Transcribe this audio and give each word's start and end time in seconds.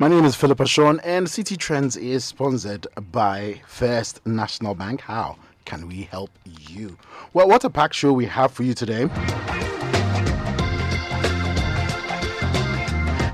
My 0.00 0.08
name 0.08 0.24
is 0.24 0.34
Philippa 0.34 0.66
Sean, 0.66 0.98
and 1.00 1.26
Citi 1.26 1.58
Trends 1.58 1.94
is 1.94 2.24
sponsored 2.24 2.86
by 3.12 3.60
First 3.66 4.26
National 4.26 4.74
Bank. 4.74 5.02
How 5.02 5.36
can 5.66 5.86
we 5.86 6.04
help 6.04 6.30
you? 6.46 6.96
Well, 7.34 7.46
what 7.46 7.64
a 7.64 7.68
packed 7.68 7.96
show 7.96 8.10
we 8.10 8.24
have 8.24 8.50
for 8.50 8.62
you 8.62 8.72
today. 8.72 9.02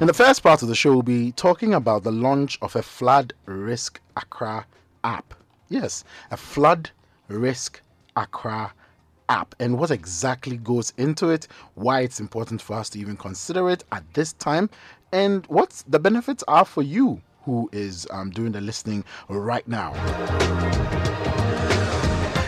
In 0.00 0.08
the 0.08 0.12
first 0.12 0.42
part 0.42 0.62
of 0.62 0.66
the 0.66 0.74
show, 0.74 0.90
we'll 0.90 1.02
be 1.02 1.30
talking 1.30 1.72
about 1.72 2.02
the 2.02 2.10
launch 2.10 2.58
of 2.60 2.74
a 2.74 2.82
flood 2.82 3.32
risk 3.44 4.00
Accra 4.16 4.66
app. 5.04 5.34
Yes, 5.68 6.02
a 6.32 6.36
flood 6.36 6.90
risk 7.28 7.80
Accra 8.16 8.72
app 9.28 9.54
and 9.58 9.78
what 9.78 9.90
exactly 9.90 10.56
goes 10.56 10.92
into 10.96 11.30
it, 11.30 11.48
why 11.74 12.00
it's 12.00 12.20
important 12.20 12.62
for 12.62 12.74
us 12.74 12.88
to 12.90 12.98
even 12.98 13.16
consider 13.16 13.70
it 13.70 13.84
at 13.92 14.04
this 14.14 14.32
time, 14.34 14.70
and 15.12 15.46
what 15.46 15.82
the 15.88 15.98
benefits 15.98 16.44
are 16.48 16.64
for 16.64 16.82
you 16.82 17.20
who 17.44 17.68
is 17.72 18.06
um, 18.10 18.30
doing 18.30 18.52
the 18.52 18.60
listening 18.60 19.04
right 19.28 19.66
now. 19.68 19.92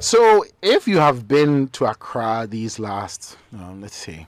So, 0.09 0.45
if 0.61 0.87
you 0.87 0.99
have 0.99 1.27
been 1.27 1.67
to 1.73 1.83
Accra 1.83 2.47
these 2.49 2.79
last, 2.79 3.37
um, 3.51 3.81
let's 3.81 3.97
say, 3.97 4.25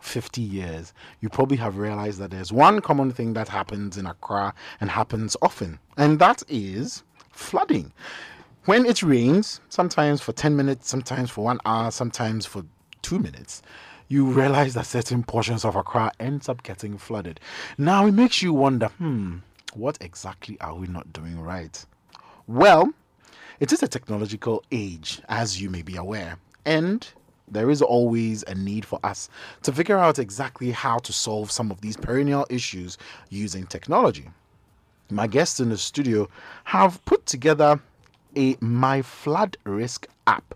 50 0.00 0.40
years, 0.40 0.92
you 1.20 1.28
probably 1.28 1.56
have 1.58 1.76
realized 1.76 2.18
that 2.18 2.32
there's 2.32 2.52
one 2.52 2.80
common 2.80 3.12
thing 3.12 3.32
that 3.34 3.46
happens 3.46 3.96
in 3.96 4.06
Accra 4.06 4.52
and 4.80 4.90
happens 4.90 5.36
often, 5.40 5.78
and 5.96 6.18
that 6.18 6.42
is 6.48 7.04
flooding. 7.30 7.92
When 8.64 8.84
it 8.86 9.04
rains, 9.04 9.60
sometimes 9.68 10.20
for 10.20 10.32
10 10.32 10.56
minutes, 10.56 10.88
sometimes 10.88 11.30
for 11.30 11.44
one 11.44 11.60
hour, 11.64 11.92
sometimes 11.92 12.44
for 12.44 12.64
two 13.02 13.20
minutes, 13.20 13.62
you 14.08 14.24
realize 14.24 14.74
that 14.74 14.86
certain 14.86 15.22
portions 15.22 15.64
of 15.64 15.76
Accra 15.76 16.10
ends 16.18 16.48
up 16.48 16.64
getting 16.64 16.98
flooded. 16.98 17.38
Now 17.78 18.08
it 18.08 18.14
makes 18.14 18.42
you 18.42 18.52
wonder, 18.52 18.88
hmm, 18.88 19.36
what 19.74 19.96
exactly 20.00 20.60
are 20.60 20.74
we 20.74 20.88
not 20.88 21.12
doing 21.12 21.38
right? 21.38 21.86
Well, 22.48 22.92
it 23.60 23.72
is 23.72 23.82
a 23.82 23.88
technological 23.88 24.62
age, 24.72 25.20
as 25.28 25.60
you 25.60 25.70
may 25.70 25.82
be 25.82 25.96
aware, 25.96 26.38
and 26.64 27.06
there 27.48 27.70
is 27.70 27.82
always 27.82 28.42
a 28.44 28.54
need 28.54 28.84
for 28.84 28.98
us 29.04 29.28
to 29.62 29.72
figure 29.72 29.98
out 29.98 30.18
exactly 30.18 30.70
how 30.70 30.98
to 30.98 31.12
solve 31.12 31.50
some 31.50 31.70
of 31.70 31.80
these 31.80 31.96
perennial 31.96 32.46
issues 32.50 32.98
using 33.28 33.66
technology. 33.66 34.28
My 35.10 35.26
guests 35.26 35.60
in 35.60 35.68
the 35.68 35.76
studio 35.76 36.28
have 36.64 37.04
put 37.04 37.26
together 37.26 37.80
a 38.36 38.56
My 38.60 39.02
Flood 39.02 39.56
Risk 39.64 40.08
app 40.26 40.54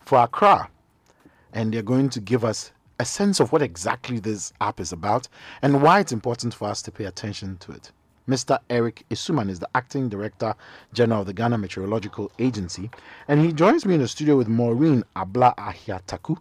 for 0.00 0.22
Accra, 0.22 0.70
and 1.52 1.72
they're 1.72 1.82
going 1.82 2.08
to 2.10 2.20
give 2.20 2.44
us 2.44 2.72
a 2.98 3.04
sense 3.04 3.40
of 3.40 3.52
what 3.52 3.62
exactly 3.62 4.18
this 4.18 4.52
app 4.60 4.80
is 4.80 4.92
about 4.92 5.28
and 5.62 5.82
why 5.82 6.00
it's 6.00 6.12
important 6.12 6.54
for 6.54 6.68
us 6.68 6.80
to 6.82 6.90
pay 6.90 7.04
attention 7.04 7.58
to 7.58 7.72
it. 7.72 7.92
Mr. 8.28 8.58
Eric 8.70 9.04
Asuman 9.10 9.48
is 9.48 9.60
the 9.60 9.68
acting 9.74 10.08
director 10.08 10.54
general 10.92 11.20
of 11.20 11.26
the 11.26 11.32
Ghana 11.32 11.58
Meteorological 11.58 12.30
Agency, 12.38 12.90
and 13.28 13.40
he 13.40 13.52
joins 13.52 13.86
me 13.86 13.94
in 13.94 14.00
the 14.00 14.08
studio 14.08 14.36
with 14.36 14.48
Maureen 14.48 15.04
Abla 15.14 15.54
Ahiataku, 15.56 16.36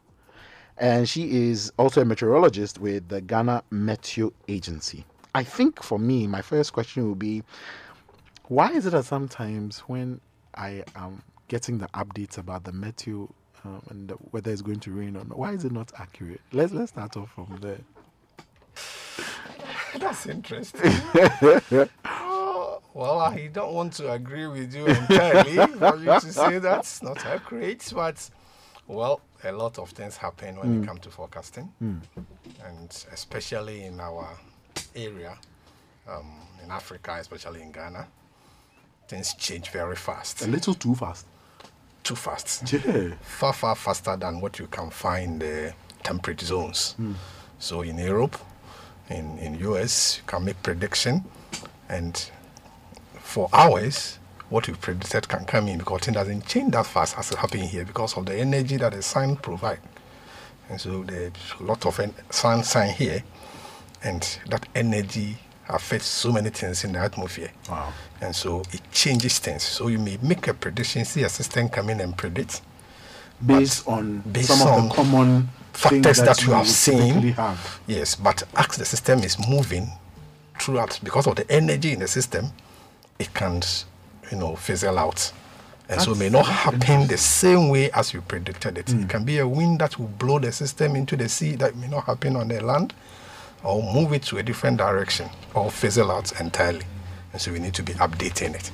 and 0.77 1.07
she 1.07 1.49
is 1.49 1.71
also 1.77 2.01
a 2.01 2.05
meteorologist 2.05 2.79
with 2.79 3.07
the 3.09 3.21
Ghana 3.21 3.63
Meteo 3.71 4.33
Agency. 4.47 5.05
I 5.33 5.43
think 5.43 5.83
for 5.83 5.99
me, 5.99 6.27
my 6.27 6.41
first 6.41 6.73
question 6.73 7.05
will 7.05 7.15
be 7.15 7.43
why 8.47 8.71
is 8.71 8.85
it 8.85 8.91
that 8.91 9.05
sometimes 9.05 9.79
when 9.79 10.21
I 10.55 10.83
am 10.95 11.23
getting 11.47 11.77
the 11.79 11.87
updates 11.89 12.37
about 12.37 12.63
the 12.63 12.71
meteo 12.71 13.29
um, 13.63 13.81
and 13.89 14.11
whether 14.31 14.51
it's 14.51 14.61
going 14.61 14.79
to 14.81 14.91
rain 14.91 15.17
or 15.17 15.25
not, 15.25 15.37
why 15.37 15.53
is 15.53 15.65
it 15.65 15.71
not 15.71 15.91
accurate? 15.97 16.41
Let's 16.53 16.71
let's 16.71 16.91
start 16.91 17.17
off 17.17 17.31
from 17.31 17.57
there. 17.61 17.79
That's 19.99 20.25
interesting. 20.25 20.91
oh, 22.05 22.81
well, 22.93 23.19
I 23.19 23.47
don't 23.53 23.73
want 23.73 23.93
to 23.93 24.11
agree 24.11 24.47
with 24.47 24.73
you 24.73 24.85
entirely 24.85 25.55
for 25.55 25.95
you 25.97 26.19
to 26.19 26.33
say 26.33 26.59
that's 26.59 27.01
not 27.01 27.25
accurate, 27.25 27.91
but 27.95 28.29
well, 28.87 29.21
a 29.43 29.51
lot 29.51 29.79
of 29.79 29.89
things 29.91 30.17
happen 30.17 30.57
when 30.57 30.67
mm. 30.67 30.83
it 30.83 30.87
comes 30.87 30.99
to 31.01 31.09
forecasting, 31.09 31.71
mm. 31.81 31.99
and 32.65 33.05
especially 33.13 33.85
in 33.85 33.99
our 34.01 34.27
area, 34.95 35.37
um, 36.09 36.39
in 36.63 36.71
Africa, 36.71 37.17
especially 37.19 37.61
in 37.61 37.71
Ghana, 37.71 38.05
things 39.07 39.33
change 39.35 39.69
very 39.69 39.95
fast. 39.95 40.41
A 40.41 40.47
little 40.47 40.73
too 40.73 40.95
fast. 40.95 41.25
Too 42.03 42.15
fast. 42.15 42.71
Yeah. 42.71 43.13
Far, 43.21 43.53
far 43.53 43.75
faster 43.75 44.17
than 44.17 44.41
what 44.41 44.59
you 44.59 44.67
can 44.67 44.89
find 44.89 45.33
in 45.33 45.39
the 45.39 45.73
temperate 46.03 46.41
zones. 46.41 46.95
Mm. 46.99 47.15
So 47.59 47.81
in 47.81 47.97
Europe, 47.97 48.37
in 49.09 49.37
in 49.39 49.59
US, 49.59 50.17
you 50.17 50.23
can 50.25 50.45
make 50.45 50.61
prediction, 50.63 51.23
and 51.89 52.31
for 53.19 53.49
hours, 53.53 54.19
what 54.49 54.67
you 54.67 54.75
predicted 54.75 55.27
can 55.27 55.45
come 55.45 55.67
in 55.67 55.79
because 55.79 56.07
it 56.07 56.13
doesn't 56.13 56.45
change 56.47 56.71
that 56.73 56.85
fast 56.85 57.17
as 57.17 57.31
it 57.31 57.37
happened 57.37 57.63
here 57.63 57.83
because 57.83 58.15
of 58.15 58.25
the 58.25 58.35
energy 58.35 58.77
that 58.77 58.93
the 58.93 59.01
sun 59.01 59.35
provide. 59.35 59.79
And 60.69 60.79
so 60.79 61.03
there's 61.03 61.33
a 61.59 61.63
lot 61.63 61.85
of 61.85 61.99
sun 62.29 62.63
sign 62.63 62.93
here, 62.93 63.23
and 64.03 64.39
that 64.49 64.67
energy 64.75 65.37
affects 65.67 66.07
so 66.07 66.31
many 66.31 66.49
things 66.49 66.83
in 66.83 66.93
the 66.93 66.99
atmosphere. 66.99 67.51
Wow. 67.69 67.91
And 68.21 68.35
so 68.35 68.61
it 68.71 68.81
changes 68.91 69.39
things. 69.39 69.63
So 69.63 69.87
you 69.87 69.99
may 69.99 70.17
make 70.21 70.47
a 70.47 70.53
prediction, 70.53 71.05
see 71.05 71.23
a 71.23 71.29
system 71.29 71.69
come 71.69 71.89
in 71.89 72.01
and 72.01 72.17
predict. 72.17 72.61
Based 73.45 73.87
on 73.87 74.19
based 74.19 74.49
some 74.49 74.67
on 74.67 74.83
of 74.85 74.89
the 74.89 74.95
common 74.95 75.49
factors 75.75 76.17
that, 76.17 76.25
that 76.25 76.45
you 76.45 76.53
have 76.53 76.67
seen. 76.67 77.33
Have. 77.33 77.79
Yes, 77.87 78.15
but 78.15 78.43
as 78.55 78.77
the 78.77 78.85
system 78.85 79.19
is 79.19 79.37
moving 79.47 79.87
throughout, 80.59 80.99
because 81.03 81.27
of 81.27 81.35
the 81.35 81.49
energy 81.51 81.91
in 81.93 81.99
the 81.99 82.07
system, 82.07 82.51
it 83.19 83.33
can, 83.33 83.61
you 84.31 84.37
know, 84.37 84.55
fizzle 84.55 84.97
out 84.97 85.31
And 85.87 86.01
so 86.01 86.13
it 86.13 86.17
may 86.17 86.29
not 86.29 86.45
happen 86.45 87.07
the 87.07 87.17
same 87.17 87.69
way 87.69 87.91
as 87.91 88.13
you 88.13 88.21
predicted 88.21 88.77
it. 88.77 88.89
It 88.91 89.07
can 89.07 89.23
be 89.23 89.37
a 89.37 89.47
wind 89.47 89.79
that 89.79 89.99
will 89.99 90.07
blow 90.07 90.39
the 90.39 90.51
system 90.51 90.95
into 90.95 91.15
the 91.15 91.29
sea 91.29 91.55
that 91.57 91.75
may 91.75 91.87
not 91.87 92.05
happen 92.05 92.35
on 92.35 92.47
the 92.47 92.63
land 92.63 92.93
or 93.63 93.83
move 93.93 94.13
it 94.13 94.23
to 94.23 94.37
a 94.37 94.43
different 94.43 94.77
direction 94.77 95.29
or 95.53 95.69
fizzle 95.69 96.11
out 96.11 96.39
entirely. 96.39 96.85
And 97.33 97.41
so 97.41 97.51
we 97.51 97.59
need 97.59 97.73
to 97.75 97.83
be 97.83 97.93
updating 97.93 98.55
it. 98.55 98.71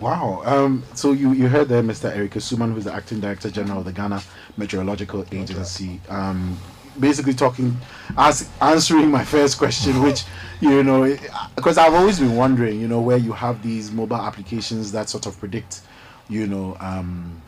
Wow. 0.00 0.42
Um, 0.44 0.82
so 0.94 1.12
you, 1.12 1.32
you 1.32 1.48
heard 1.48 1.68
there, 1.68 1.82
Mr. 1.82 2.14
Eric 2.14 2.32
Asuman, 2.32 2.74
who's 2.74 2.84
the 2.84 2.92
acting 2.92 3.20
director 3.20 3.50
general 3.50 3.78
of 3.78 3.86
the 3.86 3.92
Ghana 3.92 4.22
Meteorological 4.56 5.24
Agency, 5.32 6.00
um, 6.08 6.58
basically 7.00 7.32
talking, 7.32 7.76
as 8.18 8.50
answering 8.60 9.10
my 9.10 9.24
first 9.24 9.56
question, 9.56 10.02
which 10.02 10.24
you 10.60 10.82
know, 10.82 11.16
because 11.54 11.78
I've 11.78 11.94
always 11.94 12.18
been 12.18 12.36
wondering, 12.36 12.80
you 12.80 12.88
know, 12.88 13.00
where 13.00 13.16
you 13.16 13.32
have 13.32 13.62
these 13.62 13.90
mobile 13.90 14.16
applications 14.16 14.92
that 14.92 15.08
sort 15.08 15.26
of 15.26 15.38
predict, 15.38 15.82
you 16.28 16.46
know, 16.46 16.76
um, 16.80 17.40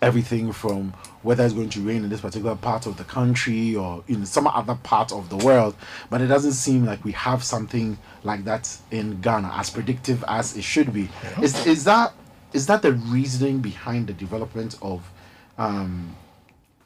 everything 0.00 0.52
from 0.52 0.94
whether 1.22 1.44
it's 1.44 1.54
going 1.54 1.68
to 1.70 1.80
rain 1.80 2.04
in 2.04 2.10
this 2.10 2.20
particular 2.20 2.56
part 2.56 2.86
of 2.86 2.96
the 2.96 3.04
country 3.04 3.76
or 3.76 4.02
in 4.08 4.26
some 4.26 4.46
other 4.46 4.74
part 4.82 5.12
of 5.12 5.28
the 5.28 5.36
world. 5.36 5.74
But 6.10 6.20
it 6.20 6.26
doesn't 6.26 6.52
seem 6.52 6.84
like 6.84 7.04
we 7.04 7.12
have 7.12 7.44
something 7.44 7.98
like 8.24 8.44
that 8.44 8.76
in 8.90 9.20
Ghana 9.20 9.52
as 9.54 9.70
predictive 9.70 10.24
as 10.28 10.56
it 10.56 10.64
should 10.64 10.92
be. 10.92 11.08
Is 11.40 11.66
is 11.66 11.84
that 11.84 12.12
is 12.52 12.66
that 12.66 12.82
the 12.82 12.92
reasoning 12.92 13.60
behind 13.60 14.06
the 14.08 14.12
development 14.12 14.76
of 14.82 15.10
um, 15.58 16.14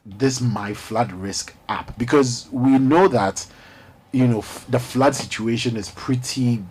this 0.05 0.39
My 0.39 0.73
Flood 0.73 1.11
Risk 1.11 1.53
app? 1.67 1.97
Because 1.97 2.47
we 2.51 2.77
know 2.77 3.07
that 3.07 3.45
you 4.11 4.27
know 4.27 4.39
f- 4.39 4.65
the 4.69 4.79
flood 4.79 5.15
situation 5.15 5.75
is 5.75 5.89
pretty 5.89 6.63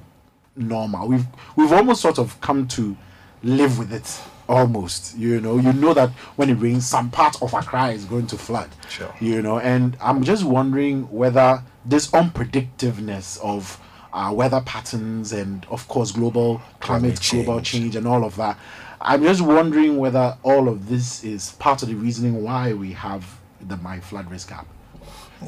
normal. 0.56 1.08
We've 1.08 1.26
we've 1.56 1.72
almost 1.72 2.00
sort 2.00 2.18
of 2.18 2.40
come 2.40 2.66
to 2.68 2.96
live 3.42 3.78
with 3.78 3.92
it 3.92 4.20
almost 4.48 5.16
you 5.16 5.40
know 5.40 5.58
you 5.58 5.72
know 5.72 5.92
that 5.92 6.10
when 6.36 6.48
it 6.50 6.54
rains 6.54 6.86
some 6.86 7.10
part 7.10 7.40
of 7.42 7.52
accra 7.52 7.88
is 7.88 8.04
going 8.04 8.26
to 8.26 8.36
flood 8.36 8.68
sure. 8.88 9.12
you 9.20 9.42
know 9.42 9.58
and 9.58 9.96
i'm 10.00 10.22
just 10.22 10.44
wondering 10.44 11.10
whether 11.10 11.62
this 11.84 12.10
unpredictiveness 12.12 13.38
of 13.42 13.80
uh, 14.12 14.32
weather 14.32 14.60
patterns 14.64 15.32
and 15.32 15.66
of 15.68 15.86
course 15.88 16.12
global 16.12 16.58
climate, 16.80 16.80
climate 16.80 17.20
change. 17.20 17.44
global 17.44 17.60
change 17.60 17.96
and 17.96 18.06
all 18.06 18.24
of 18.24 18.36
that 18.36 18.56
i'm 19.00 19.22
just 19.22 19.40
wondering 19.40 19.98
whether 19.98 20.36
all 20.42 20.68
of 20.68 20.88
this 20.88 21.24
is 21.24 21.50
part 21.52 21.82
of 21.82 21.88
the 21.88 21.94
reasoning 21.94 22.42
why 22.42 22.72
we 22.72 22.92
have 22.92 23.40
the 23.60 23.76
my 23.78 23.98
flood 24.00 24.30
risk 24.30 24.52
app 24.52 24.66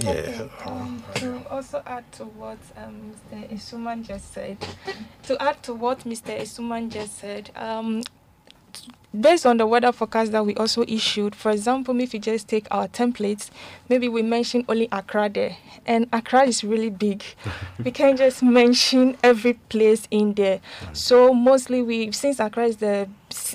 yeah. 0.01 0.11
Okay, 0.11 0.51
um, 0.67 1.03
to 1.15 1.43
also 1.51 1.83
add 1.87 2.11
to 2.13 2.25
what 2.25 2.59
um, 2.77 3.15
Mr. 3.33 3.51
Asuman 3.51 4.07
just 4.07 4.33
said, 4.33 4.59
to 5.23 5.43
add 5.43 5.63
to 5.63 5.75
what 5.75 6.01
Mr. 6.01 6.39
Asuman 6.39 6.91
just 6.91 7.19
said, 7.19 7.51
um, 7.57 8.03
based 9.19 9.47
on 9.47 9.57
the 9.57 9.67
weather 9.67 9.93
forecast 9.93 10.33
that 10.33 10.45
we 10.45 10.55
also 10.57 10.85
issued, 10.87 11.35
for 11.35 11.51
example, 11.51 11.99
if 12.01 12.13
you 12.13 12.21
just 12.21 12.49
take 12.49 12.67
our 12.71 12.89
templates, 12.89 13.51
maybe 13.89 14.09
we 14.09 14.23
mention 14.23 14.65
only 14.69 14.89
Accra 14.93 15.29
there, 15.29 15.57
and 15.87 16.07
Accra 16.13 16.43
is 16.43 16.63
really 16.63 16.91
big. 16.91 17.25
we 17.85 17.91
can't 17.91 18.19
just 18.19 18.43
mention 18.43 19.17
every 19.23 19.55
place 19.55 20.07
in 20.11 20.35
there. 20.35 20.61
So 20.93 21.33
mostly 21.33 21.83
we, 21.83 22.13
since 22.13 22.39
Accra 22.41 22.67
is 22.67 22.77
the 22.77 23.09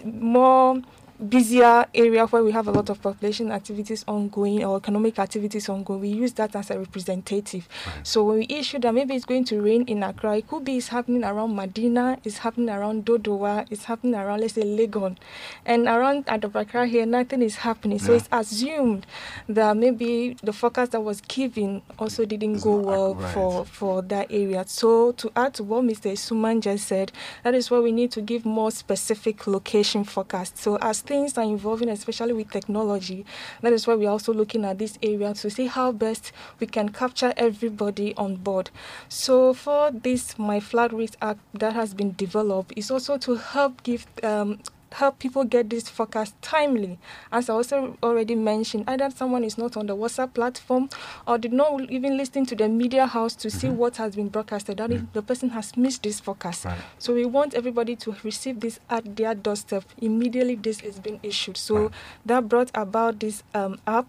more 0.06 0.82
busier 1.30 1.86
area 1.94 2.26
where 2.26 2.44
we 2.44 2.52
have 2.52 2.68
a 2.68 2.72
lot 2.72 2.90
of 2.90 3.02
population 3.02 3.52
activities 3.52 4.04
ongoing 4.08 4.64
or 4.64 4.78
economic 4.78 5.20
activities 5.20 5.70
ongoing, 5.70 6.02
we 6.02 6.10
use 6.10 6.34
that 6.34 6.56
as 6.56 6.70
a 6.70 6.78
representative. 6.78 7.68
Right. 7.86 8.08
So 8.08 8.24
when 8.24 8.40
we 8.40 8.48
issue 8.50 8.80
that 8.80 8.94
maybe 8.94 9.16
it's 9.16 9.26
going 9.26 9.46
to 9.46 9.62
rain 9.62 9.84
in 9.86 10.04
Accra, 10.04 10.38
it 10.38 10.48
could 10.48 10.66
be 10.66 10.78
it's 10.78 10.90
happening 10.90 11.24
around 11.24 11.56
Medina, 11.56 12.18
it's 12.24 12.40
happening 12.40 12.70
around 12.70 13.06
Dodowa, 13.06 13.66
it's 13.70 13.86
happening 13.86 14.16
around 14.16 14.42
let's 14.42 14.54
say 14.54 14.64
Legon. 14.64 15.18
And 15.66 15.88
around 15.88 16.26
Adabraka 16.26 16.88
here 16.88 17.06
nothing 17.06 17.42
is 17.42 17.58
happening. 17.58 18.00
Yeah. 18.00 18.06
So 18.06 18.14
it's 18.14 18.30
assumed 18.32 19.06
that 19.48 19.78
maybe 19.78 20.36
the 20.44 20.54
forecast 20.54 20.92
that 20.92 21.02
was 21.02 21.22
given 21.22 21.82
also 21.98 22.26
didn't 22.26 22.56
it's 22.56 22.64
go 22.64 22.76
well 22.76 23.16
right. 23.16 23.34
for, 23.34 23.66
for 23.66 24.02
that 24.04 24.28
area. 24.30 24.64
So 24.68 25.14
to 25.14 25.32
add 25.36 25.54
to 25.56 25.64
what 25.64 25.84
Mr. 25.84 26.12
Suman 26.14 26.62
just 26.62 26.88
said, 26.88 27.12
that 27.44 27.54
is 27.54 27.72
why 27.72 27.80
we 27.80 27.92
need 27.92 28.12
to 28.12 28.22
give 28.22 28.46
more 28.46 28.72
specific 28.72 29.48
location 29.48 30.04
forecast. 30.04 30.58
So 30.58 30.78
as 30.82 31.02
things 31.14 31.38
are 31.38 31.44
evolving, 31.44 31.90
especially 31.90 32.34
with 32.34 32.50
technology. 32.50 33.24
That 33.62 33.72
is 33.72 33.86
why 33.86 33.94
we're 33.94 34.10
also 34.10 34.34
looking 34.34 34.66
at 34.66 34.80
this 34.80 34.98
area 35.04 35.32
to 35.36 35.50
see 35.52 35.68
how 35.68 35.92
best 35.92 36.32
we 36.60 36.66
can 36.66 36.90
capture 36.90 37.32
everybody 37.38 38.16
on 38.16 38.38
board. 38.38 38.72
So 39.10 39.54
for 39.54 39.92
this 39.92 40.40
My 40.40 40.60
Flood 40.60 40.92
Risk 40.92 41.16
App 41.22 41.38
that 41.54 41.74
has 41.74 41.94
been 41.94 42.14
developed 42.14 42.74
is 42.76 42.90
also 42.90 43.20
to 43.20 43.36
help 43.36 43.84
give 43.84 44.08
um, 44.24 44.58
help 44.94 45.20
people 45.20 45.44
get 45.44 45.70
this 45.70 45.90
forecast 45.90 46.40
timely. 46.42 47.00
As 47.32 47.50
I 47.50 47.54
also 47.54 47.98
already 48.02 48.36
mentioned, 48.36 48.86
either 48.88 49.10
someone 49.10 49.44
is 49.44 49.58
not 49.58 49.76
on 49.76 49.88
the 49.88 49.96
WhatsApp 49.96 50.34
platform 50.34 50.90
or 51.28 51.38
did 51.38 51.54
not 51.54 51.90
even 51.90 52.18
listen 52.18 52.46
to 52.48 52.56
the 52.56 52.70
media 52.70 53.08
house 53.08 53.36
to 53.38 53.48
mm-hmm. 53.48 53.58
see 53.58 53.70
what 53.70 53.98
has 53.98 54.16
been 54.16 54.30
broadcasted. 54.30 54.78
That 54.78 54.90
mm-hmm. 54.90 55.06
the 55.14 55.22
person 55.22 55.50
has 55.50 55.76
missed 55.76 56.04
this 56.04 56.20
forecast. 56.20 56.66
Right. 56.66 56.78
So 57.00 57.14
we 57.14 57.26
want 57.26 57.54
everybody 57.54 57.96
to 57.98 58.16
receive 58.24 58.60
this 58.60 58.80
at 58.90 59.16
their 59.16 59.36
doorstep 59.36 59.84
immediately. 60.00 60.56
This 60.56 60.82
is 60.82 61.00
being 61.00 61.20
issued. 61.24 61.58
So 61.58 61.76
right. 61.76 61.92
that 62.26 62.48
brought 62.48 62.72
about 62.74 63.20
this 63.20 63.44
um, 63.54 63.80
app 63.88 64.08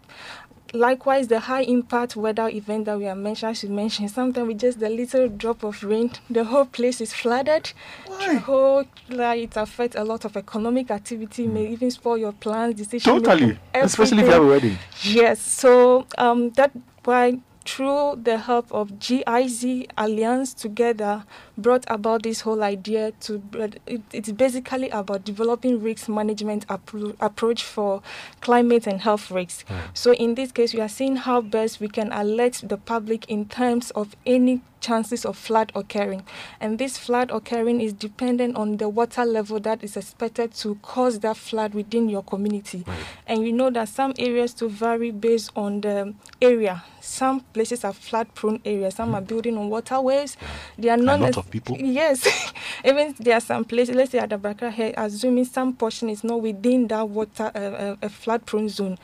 likewise, 0.74 1.28
the 1.28 1.40
high 1.40 1.62
impact 1.62 2.16
weather 2.16 2.48
event 2.48 2.84
that 2.86 2.98
we 2.98 3.06
are 3.06 3.14
mentioned, 3.14 3.50
I 3.50 3.52
should 3.52 3.70
mention, 3.70 4.08
sometimes 4.08 4.48
with 4.48 4.58
just 4.58 4.82
a 4.82 4.88
little 4.88 5.28
drop 5.28 5.62
of 5.62 5.82
rain, 5.82 6.10
the 6.28 6.44
whole 6.44 6.66
place 6.66 7.00
is 7.00 7.12
flooded. 7.12 7.72
Why? 8.06 8.34
The 8.34 8.40
whole, 8.40 8.84
like, 9.08 9.40
it 9.40 9.56
affects 9.56 9.96
a 9.96 10.04
lot 10.04 10.24
of 10.24 10.36
economic 10.36 10.90
activity, 10.90 11.46
mm. 11.46 11.52
may 11.52 11.72
even 11.72 11.90
spoil 11.90 12.18
your 12.18 12.32
plans, 12.32 12.74
decisions. 12.74 13.22
Totally, 13.22 13.58
especially 13.74 14.18
if 14.18 14.26
you 14.26 14.32
have 14.32 14.42
a 14.42 14.46
wedding. 14.46 14.78
Yes, 15.02 15.40
so 15.40 16.06
um, 16.18 16.50
that 16.50 16.72
why 17.04 17.38
through 17.64 18.20
the 18.22 18.38
help 18.38 18.70
of 18.72 18.98
GIZ 18.98 19.84
Alliance 19.96 20.54
together 20.54 21.24
brought 21.56 21.84
about 21.88 22.22
this 22.22 22.42
whole 22.42 22.62
idea 22.62 23.12
to 23.20 23.42
it, 23.54 24.02
it's 24.12 24.32
basically 24.32 24.90
about 24.90 25.24
developing 25.24 25.82
risk 25.82 26.08
management 26.08 26.66
appro- 26.68 27.16
approach 27.20 27.62
for 27.62 28.02
climate 28.40 28.86
and 28.86 29.00
health 29.00 29.30
risks. 29.30 29.64
Mm. 29.68 29.80
So 29.94 30.12
in 30.14 30.34
this 30.34 30.52
case 30.52 30.74
we 30.74 30.80
are 30.80 30.88
seeing 30.88 31.16
how 31.16 31.40
best 31.40 31.80
we 31.80 31.88
can 31.88 32.12
alert 32.12 32.62
the 32.64 32.76
public 32.76 33.28
in 33.28 33.46
terms 33.46 33.90
of 33.92 34.16
any 34.26 34.60
chances 34.84 35.24
of 35.24 35.36
flood 35.36 35.72
occurring. 35.74 36.22
And 36.60 36.78
this 36.78 36.98
flood 36.98 37.30
occurring 37.30 37.80
is 37.80 37.92
dependent 37.94 38.56
on 38.56 38.76
the 38.76 38.88
water 38.88 39.24
level 39.24 39.58
that 39.60 39.82
is 39.82 39.96
expected 39.96 40.52
to 40.56 40.74
cause 40.82 41.20
that 41.20 41.38
flood 41.38 41.72
within 41.72 42.10
your 42.10 42.22
community. 42.22 42.84
Right. 42.86 42.98
And 43.26 43.40
we 43.40 43.50
know 43.52 43.70
that 43.70 43.88
some 43.88 44.12
areas 44.18 44.52
to 44.54 44.68
vary 44.68 45.10
based 45.10 45.52
on 45.56 45.80
the 45.80 46.14
area. 46.42 46.84
Some 47.00 47.40
places 47.40 47.84
are 47.84 47.92
flood 47.94 48.34
prone 48.34 48.60
areas, 48.64 48.96
some 48.96 49.12
mm. 49.12 49.14
are 49.14 49.20
building 49.22 49.56
on 49.56 49.70
waterways. 49.70 50.36
Yeah. 50.40 50.48
They 50.78 50.88
are 50.90 50.96
not. 50.96 51.20
A 51.20 51.22
lot 51.22 51.36
of 51.38 51.50
people. 51.50 51.76
Yes. 51.78 52.52
Even 52.84 53.14
there 53.18 53.36
are 53.36 53.40
some 53.40 53.64
places, 53.64 53.94
let's 53.94 54.12
say 54.12 54.18
at 54.18 54.30
Adabraka 54.30 54.70
here, 54.70 54.92
assuming 54.96 55.46
some 55.46 55.74
portion 55.74 56.10
is 56.10 56.22
not 56.24 56.40
within 56.42 56.88
that 56.88 57.08
water, 57.08 57.50
uh, 57.54 57.58
uh, 57.58 57.96
a 58.02 58.08
flood 58.08 58.44
prone 58.44 58.68
zone 58.68 58.98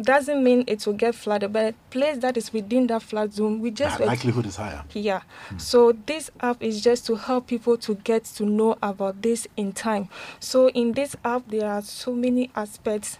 doesn't 0.00 0.42
mean 0.42 0.64
it 0.66 0.86
will 0.86 0.94
get 0.94 1.14
flooded, 1.14 1.52
but 1.52 1.64
a 1.66 1.74
place 1.90 2.18
that 2.18 2.36
is 2.36 2.52
within 2.52 2.86
that 2.88 3.02
flood 3.02 3.32
zone, 3.32 3.60
we 3.60 3.70
just 3.70 3.98
that 3.98 4.06
likelihood 4.06 4.46
is 4.46 4.56
higher. 4.56 4.84
Yeah. 4.92 5.22
Hmm. 5.48 5.58
So 5.58 5.92
this 6.06 6.30
app 6.40 6.62
is 6.62 6.80
just 6.80 7.06
to 7.06 7.16
help 7.16 7.46
people 7.46 7.76
to 7.78 7.94
get 7.96 8.24
to 8.24 8.44
know 8.44 8.76
about 8.82 9.22
this 9.22 9.46
in 9.56 9.72
time. 9.72 10.08
So 10.40 10.68
in 10.70 10.92
this 10.92 11.16
app, 11.24 11.48
there 11.48 11.68
are 11.68 11.82
so 11.82 12.12
many 12.12 12.50
aspects 12.54 13.18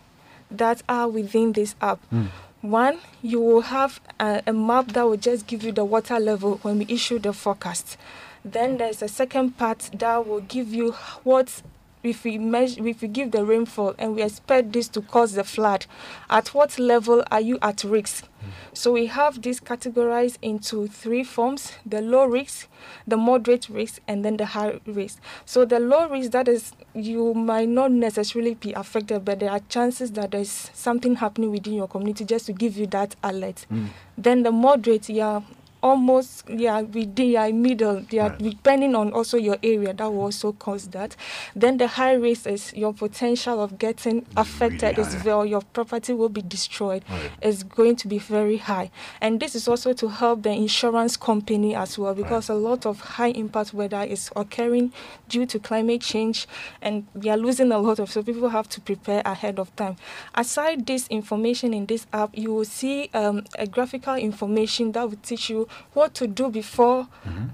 that 0.50 0.82
are 0.88 1.08
within 1.08 1.52
this 1.52 1.74
app. 1.80 1.98
Hmm. 2.10 2.26
One, 2.60 2.98
you 3.22 3.40
will 3.40 3.60
have 3.60 4.00
a, 4.18 4.42
a 4.46 4.52
map 4.52 4.88
that 4.92 5.02
will 5.02 5.16
just 5.16 5.46
give 5.46 5.62
you 5.62 5.70
the 5.70 5.84
water 5.84 6.18
level 6.18 6.58
when 6.62 6.78
we 6.78 6.86
issue 6.88 7.18
the 7.18 7.32
forecast. 7.32 7.96
Then 8.44 8.78
there's 8.78 9.02
a 9.02 9.08
second 9.08 9.56
part 9.58 9.90
that 9.94 10.26
will 10.26 10.40
give 10.40 10.72
you 10.72 10.92
what 11.22 11.62
if 12.02 12.24
we 12.24 12.38
measure, 12.38 12.86
if 12.86 13.02
we 13.02 13.08
give 13.08 13.30
the 13.30 13.44
rainfall 13.44 13.94
and 13.98 14.14
we 14.14 14.22
expect 14.22 14.72
this 14.72 14.88
to 14.88 15.00
cause 15.02 15.32
the 15.32 15.44
flood, 15.44 15.86
at 16.30 16.48
what 16.54 16.78
level 16.78 17.24
are 17.30 17.40
you 17.40 17.58
at 17.62 17.84
risk? 17.84 18.24
Mm. 18.24 18.48
So 18.72 18.92
we 18.92 19.06
have 19.06 19.42
this 19.42 19.60
categorized 19.60 20.38
into 20.42 20.86
three 20.86 21.24
forms: 21.24 21.72
the 21.84 22.00
low 22.00 22.24
risk, 22.24 22.68
the 23.06 23.16
moderate 23.16 23.68
risk, 23.68 24.00
and 24.06 24.24
then 24.24 24.36
the 24.36 24.46
high 24.46 24.80
risk. 24.86 25.20
So 25.44 25.64
the 25.64 25.80
low 25.80 26.08
risk, 26.08 26.30
that 26.30 26.48
is, 26.48 26.72
you 26.94 27.34
might 27.34 27.68
not 27.68 27.90
necessarily 27.90 28.54
be 28.54 28.72
affected, 28.72 29.24
but 29.24 29.40
there 29.40 29.50
are 29.50 29.60
chances 29.68 30.12
that 30.12 30.30
there's 30.30 30.70
something 30.72 31.16
happening 31.16 31.50
within 31.50 31.74
your 31.74 31.88
community 31.88 32.24
just 32.24 32.46
to 32.46 32.52
give 32.52 32.76
you 32.76 32.86
that 32.88 33.16
alert. 33.24 33.66
Mm. 33.72 33.88
Then 34.16 34.42
the 34.44 34.52
moderate, 34.52 35.08
yeah, 35.08 35.40
almost 35.82 36.48
yeah 36.48 36.82
we 36.82 37.04
they 37.06 37.36
are 37.36 37.52
middle 37.52 38.00
they 38.10 38.18
are 38.18 38.28
Right. 38.30 38.38
depending 38.38 38.94
on 38.96 39.12
also 39.12 39.36
your 39.36 39.56
area 39.62 39.92
that 39.94 40.12
will 40.12 40.22
also 40.22 40.52
cause 40.52 40.88
that 40.88 41.14
then 41.54 41.76
the 41.78 41.86
high 41.86 42.14
risk 42.14 42.46
is 42.46 42.72
your 42.74 42.92
potential 42.92 43.62
of 43.62 43.78
getting 43.78 44.26
affected 44.36 44.98
is 44.98 45.14
high. 45.14 45.20
very 45.20 45.50
your 45.50 45.62
property 45.62 46.12
will 46.12 46.28
be 46.28 46.42
destroyed 46.42 47.04
Right. 47.08 47.30
is 47.42 47.62
going 47.62 47.94
to 47.96 48.08
be 48.08 48.18
very 48.18 48.56
high 48.56 48.90
and 49.20 49.38
this 49.40 49.54
is 49.54 49.68
also 49.68 49.92
to 49.92 50.08
help 50.08 50.42
the 50.42 50.50
insurance 50.50 51.16
company 51.16 51.74
as 51.76 51.96
well 51.98 52.14
because 52.14 52.48
a 52.48 52.54
lot 52.54 52.84
of 52.84 53.00
high 53.00 53.28
impact 53.28 53.72
weather 53.72 54.02
is 54.02 54.30
occurring 54.34 54.92
due 55.28 55.46
to 55.46 55.58
climate 55.60 56.00
change 56.00 56.48
and 56.82 57.06
we 57.14 57.30
are 57.30 57.36
losing 57.36 57.70
a 57.70 57.78
lot 57.78 57.98
of 58.00 58.10
so 58.10 58.22
people 58.22 58.48
have 58.48 58.68
to 58.68 58.80
prepare 58.80 59.22
ahead 59.24 59.58
of 59.60 59.74
time 59.76 59.96
aside 60.34 60.86
this 60.86 61.06
information 61.08 61.72
in 61.72 61.86
this 61.86 62.06
app 62.12 62.36
you 62.36 62.52
will 62.52 62.64
see 62.64 63.08
um, 63.14 63.44
a 63.58 63.66
graphical 63.66 64.14
information 64.14 64.90
that 64.92 65.08
will 65.08 65.16
teach 65.22 65.50
you 65.50 65.67
what 65.92 66.14
to 66.14 66.26
do 66.26 66.48
before 66.48 67.08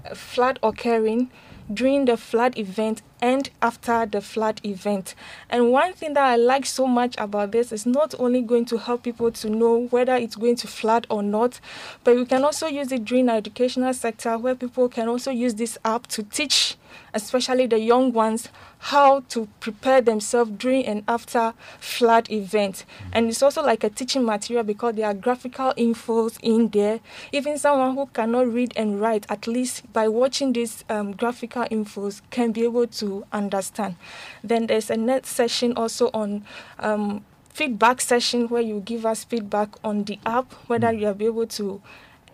a 0.05 0.15
flood 0.15 0.59
occurring 0.63 1.29
during 1.73 2.05
the 2.05 2.15
flood 2.15 2.57
event 2.57 3.01
and 3.21 3.49
after 3.61 4.05
the 4.05 4.21
flood 4.21 4.61
event. 4.63 5.15
And 5.49 5.71
one 5.71 5.93
thing 5.93 6.13
that 6.13 6.23
I 6.23 6.35
like 6.35 6.65
so 6.65 6.85
much 6.85 7.15
about 7.17 7.51
this 7.51 7.71
is 7.71 7.85
not 7.85 8.13
only 8.19 8.41
going 8.41 8.65
to 8.65 8.77
help 8.77 9.03
people 9.03 9.31
to 9.31 9.49
know 9.49 9.87
whether 9.87 10.15
it's 10.15 10.35
going 10.35 10.57
to 10.57 10.67
flood 10.67 11.07
or 11.09 11.23
not, 11.23 11.59
but 12.03 12.15
we 12.15 12.25
can 12.25 12.43
also 12.43 12.67
use 12.67 12.91
it 12.91 13.05
during 13.05 13.29
our 13.29 13.37
educational 13.37 13.93
sector 13.93 14.37
where 14.37 14.53
people 14.53 14.89
can 14.89 15.07
also 15.07 15.31
use 15.31 15.55
this 15.55 15.77
app 15.83 16.05
to 16.07 16.23
teach, 16.23 16.75
especially 17.13 17.67
the 17.67 17.79
young 17.79 18.11
ones, 18.13 18.49
how 18.79 19.21
to 19.29 19.47
prepare 19.59 20.01
themselves 20.01 20.51
during 20.57 20.85
and 20.85 21.03
after 21.07 21.53
flood 21.79 22.29
event. 22.31 22.85
And 23.11 23.29
it's 23.29 23.41
also 23.41 23.63
like 23.63 23.83
a 23.83 23.89
teaching 23.89 24.25
material 24.25 24.63
because 24.63 24.95
there 24.95 25.07
are 25.07 25.13
graphical 25.13 25.73
infos 25.77 26.37
in 26.41 26.69
there. 26.69 26.99
Even 27.31 27.57
someone 27.57 27.95
who 27.95 28.05
cannot 28.07 28.51
read 28.51 28.73
and 28.75 28.99
write, 28.99 29.25
at 29.29 29.47
least 29.47 29.91
by 29.93 30.07
watching 30.07 30.53
these 30.53 30.83
um, 30.89 31.13
graphical 31.13 31.63
infos, 31.65 32.21
can 32.29 32.51
be 32.51 32.63
able 32.63 32.87
to 32.87 33.25
understand. 33.31 33.95
Then 34.43 34.67
there's 34.67 34.89
a 34.89 34.97
next 34.97 35.29
session 35.29 35.73
also 35.75 36.09
on 36.13 36.45
um, 36.79 37.25
feedback 37.55 38.01
session 38.01 38.49
where 38.49 38.61
you 38.61 38.81
give 38.81 39.05
us 39.05 39.23
feedback 39.23 39.69
on 39.81 40.03
the 40.03 40.19
app, 40.25 40.51
whether 40.67 40.91
you 40.91 41.07
are 41.07 41.13
be 41.13 41.25
able 41.25 41.47
to 41.47 41.81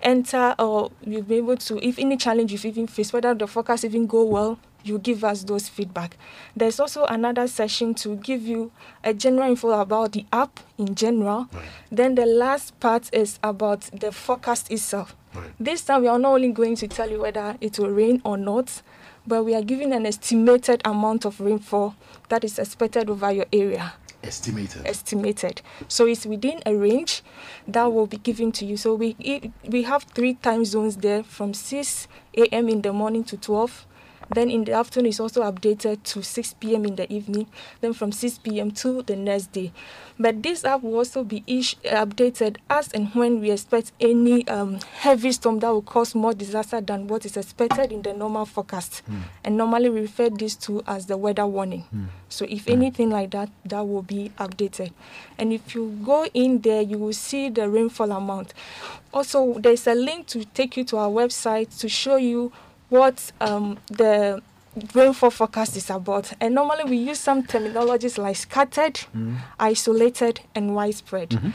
enter 0.03 0.55
or 0.59 0.91
you'll 1.01 1.21
be 1.23 1.35
able 1.35 1.57
to 1.57 1.85
if 1.85 1.97
any 1.99 2.17
challenge 2.17 2.51
you've 2.51 2.65
even 2.65 2.87
faced 2.87 3.13
whether 3.13 3.33
the 3.33 3.47
forecast 3.47 3.83
even 3.85 4.07
go 4.07 4.23
well 4.23 4.59
you 4.83 4.97
give 4.97 5.23
us 5.23 5.43
those 5.43 5.69
feedback. 5.69 6.17
There's 6.55 6.79
also 6.79 7.05
another 7.05 7.47
session 7.47 7.93
to 7.95 8.15
give 8.15 8.41
you 8.41 8.71
a 9.03 9.13
general 9.13 9.49
info 9.49 9.79
about 9.79 10.13
the 10.13 10.25
app 10.33 10.59
in 10.77 10.95
general. 10.95 11.47
Then 11.91 12.15
the 12.15 12.25
last 12.25 12.79
part 12.79 13.13
is 13.13 13.39
about 13.43 13.81
the 13.91 14.11
forecast 14.11 14.71
itself. 14.71 15.15
Right. 15.33 15.49
this 15.61 15.81
time 15.85 16.01
we 16.01 16.09
are 16.09 16.19
not 16.19 16.33
only 16.33 16.51
going 16.51 16.75
to 16.75 16.89
tell 16.89 17.09
you 17.09 17.21
whether 17.21 17.55
it 17.61 17.79
will 17.79 17.89
rain 17.89 18.21
or 18.25 18.35
not 18.37 18.81
but 19.25 19.45
we 19.45 19.55
are 19.55 19.61
giving 19.61 19.93
an 19.93 20.05
estimated 20.05 20.81
amount 20.83 21.23
of 21.23 21.39
rainfall 21.39 21.95
that 22.27 22.43
is 22.43 22.59
expected 22.59 23.09
over 23.09 23.31
your 23.31 23.45
area 23.53 23.93
Estimated. 24.23 24.85
estimated. 24.85 25.61
So 25.87 26.05
it's 26.05 26.25
within 26.25 26.61
a 26.65 26.75
range 26.75 27.23
that 27.67 27.85
will 27.85 28.07
be 28.07 28.17
given 28.17 28.51
to 28.53 28.65
you. 28.65 28.77
So 28.77 28.93
we 28.95 29.15
we 29.67 29.83
have 29.83 30.03
three 30.03 30.35
time 30.35 30.63
zones 30.65 30.97
there 30.97 31.23
from 31.23 31.53
6 31.53 32.07
a.m. 32.37 32.69
in 32.69 32.81
the 32.81 32.93
morning 32.93 33.23
to 33.25 33.37
12. 33.37 33.85
Then 34.33 34.49
in 34.49 34.63
the 34.63 34.73
afternoon 34.73 35.09
it's 35.09 35.19
also 35.19 35.43
updated 35.43 36.03
to 36.03 36.23
6 36.23 36.53
p.m. 36.59 36.85
in 36.85 36.95
the 36.95 37.11
evening. 37.11 37.47
Then 37.81 37.93
from 37.93 38.11
6 38.11 38.37
p.m. 38.39 38.71
to 38.71 39.01
the 39.03 39.15
next 39.15 39.51
day. 39.51 39.71
But 40.19 40.43
this 40.43 40.63
app 40.63 40.83
will 40.83 40.95
also 40.95 41.23
be 41.23 41.43
ish, 41.47 41.75
updated 41.79 42.57
as 42.69 42.91
and 42.93 43.13
when 43.15 43.41
we 43.41 43.49
expect 43.51 43.91
any 43.99 44.47
um, 44.47 44.79
heavy 44.99 45.31
storm 45.31 45.59
that 45.59 45.69
will 45.69 45.81
cause 45.81 46.13
more 46.13 46.33
disaster 46.33 46.79
than 46.79 47.07
what 47.07 47.25
is 47.25 47.37
expected 47.37 47.91
in 47.91 48.03
the 48.03 48.13
normal 48.13 48.45
forecast. 48.45 48.99
Hmm. 48.99 49.21
And 49.43 49.57
normally 49.57 49.89
we 49.89 50.01
refer 50.01 50.29
this 50.29 50.55
to 50.57 50.83
as 50.85 51.07
the 51.07 51.17
weather 51.17 51.47
warning. 51.47 51.81
Hmm. 51.81 52.05
So 52.29 52.45
if 52.47 52.65
hmm. 52.65 52.73
anything 52.73 53.09
like 53.09 53.31
that, 53.31 53.49
that 53.65 53.81
will 53.87 54.03
be 54.03 54.31
updated. 54.37 54.91
And 55.39 55.51
if 55.51 55.73
you 55.73 55.97
go 56.03 56.25
in 56.33 56.61
there, 56.61 56.81
you 56.81 56.97
will 56.99 57.13
see 57.13 57.49
the 57.49 57.67
rainfall 57.67 58.11
amount. 58.11 58.53
Also, 59.13 59.55
there's 59.59 59.87
a 59.87 59.95
link 59.95 60.27
to 60.27 60.45
take 60.45 60.77
you 60.77 60.83
to 60.85 60.97
our 60.97 61.09
website 61.09 61.77
to 61.79 61.89
show 61.89 62.15
you 62.15 62.51
what 62.91 63.31
um, 63.39 63.77
the 63.87 64.41
rainfall 64.93 65.31
forecast 65.31 65.77
is 65.77 65.89
about. 65.89 66.31
And 66.41 66.53
normally 66.53 66.83
we 66.83 66.97
use 66.97 67.19
some 67.19 67.41
terminologies 67.43 68.17
like 68.17 68.35
scattered, 68.35 68.99
isolated, 69.59 70.41
and 70.53 70.75
widespread. 70.75 71.53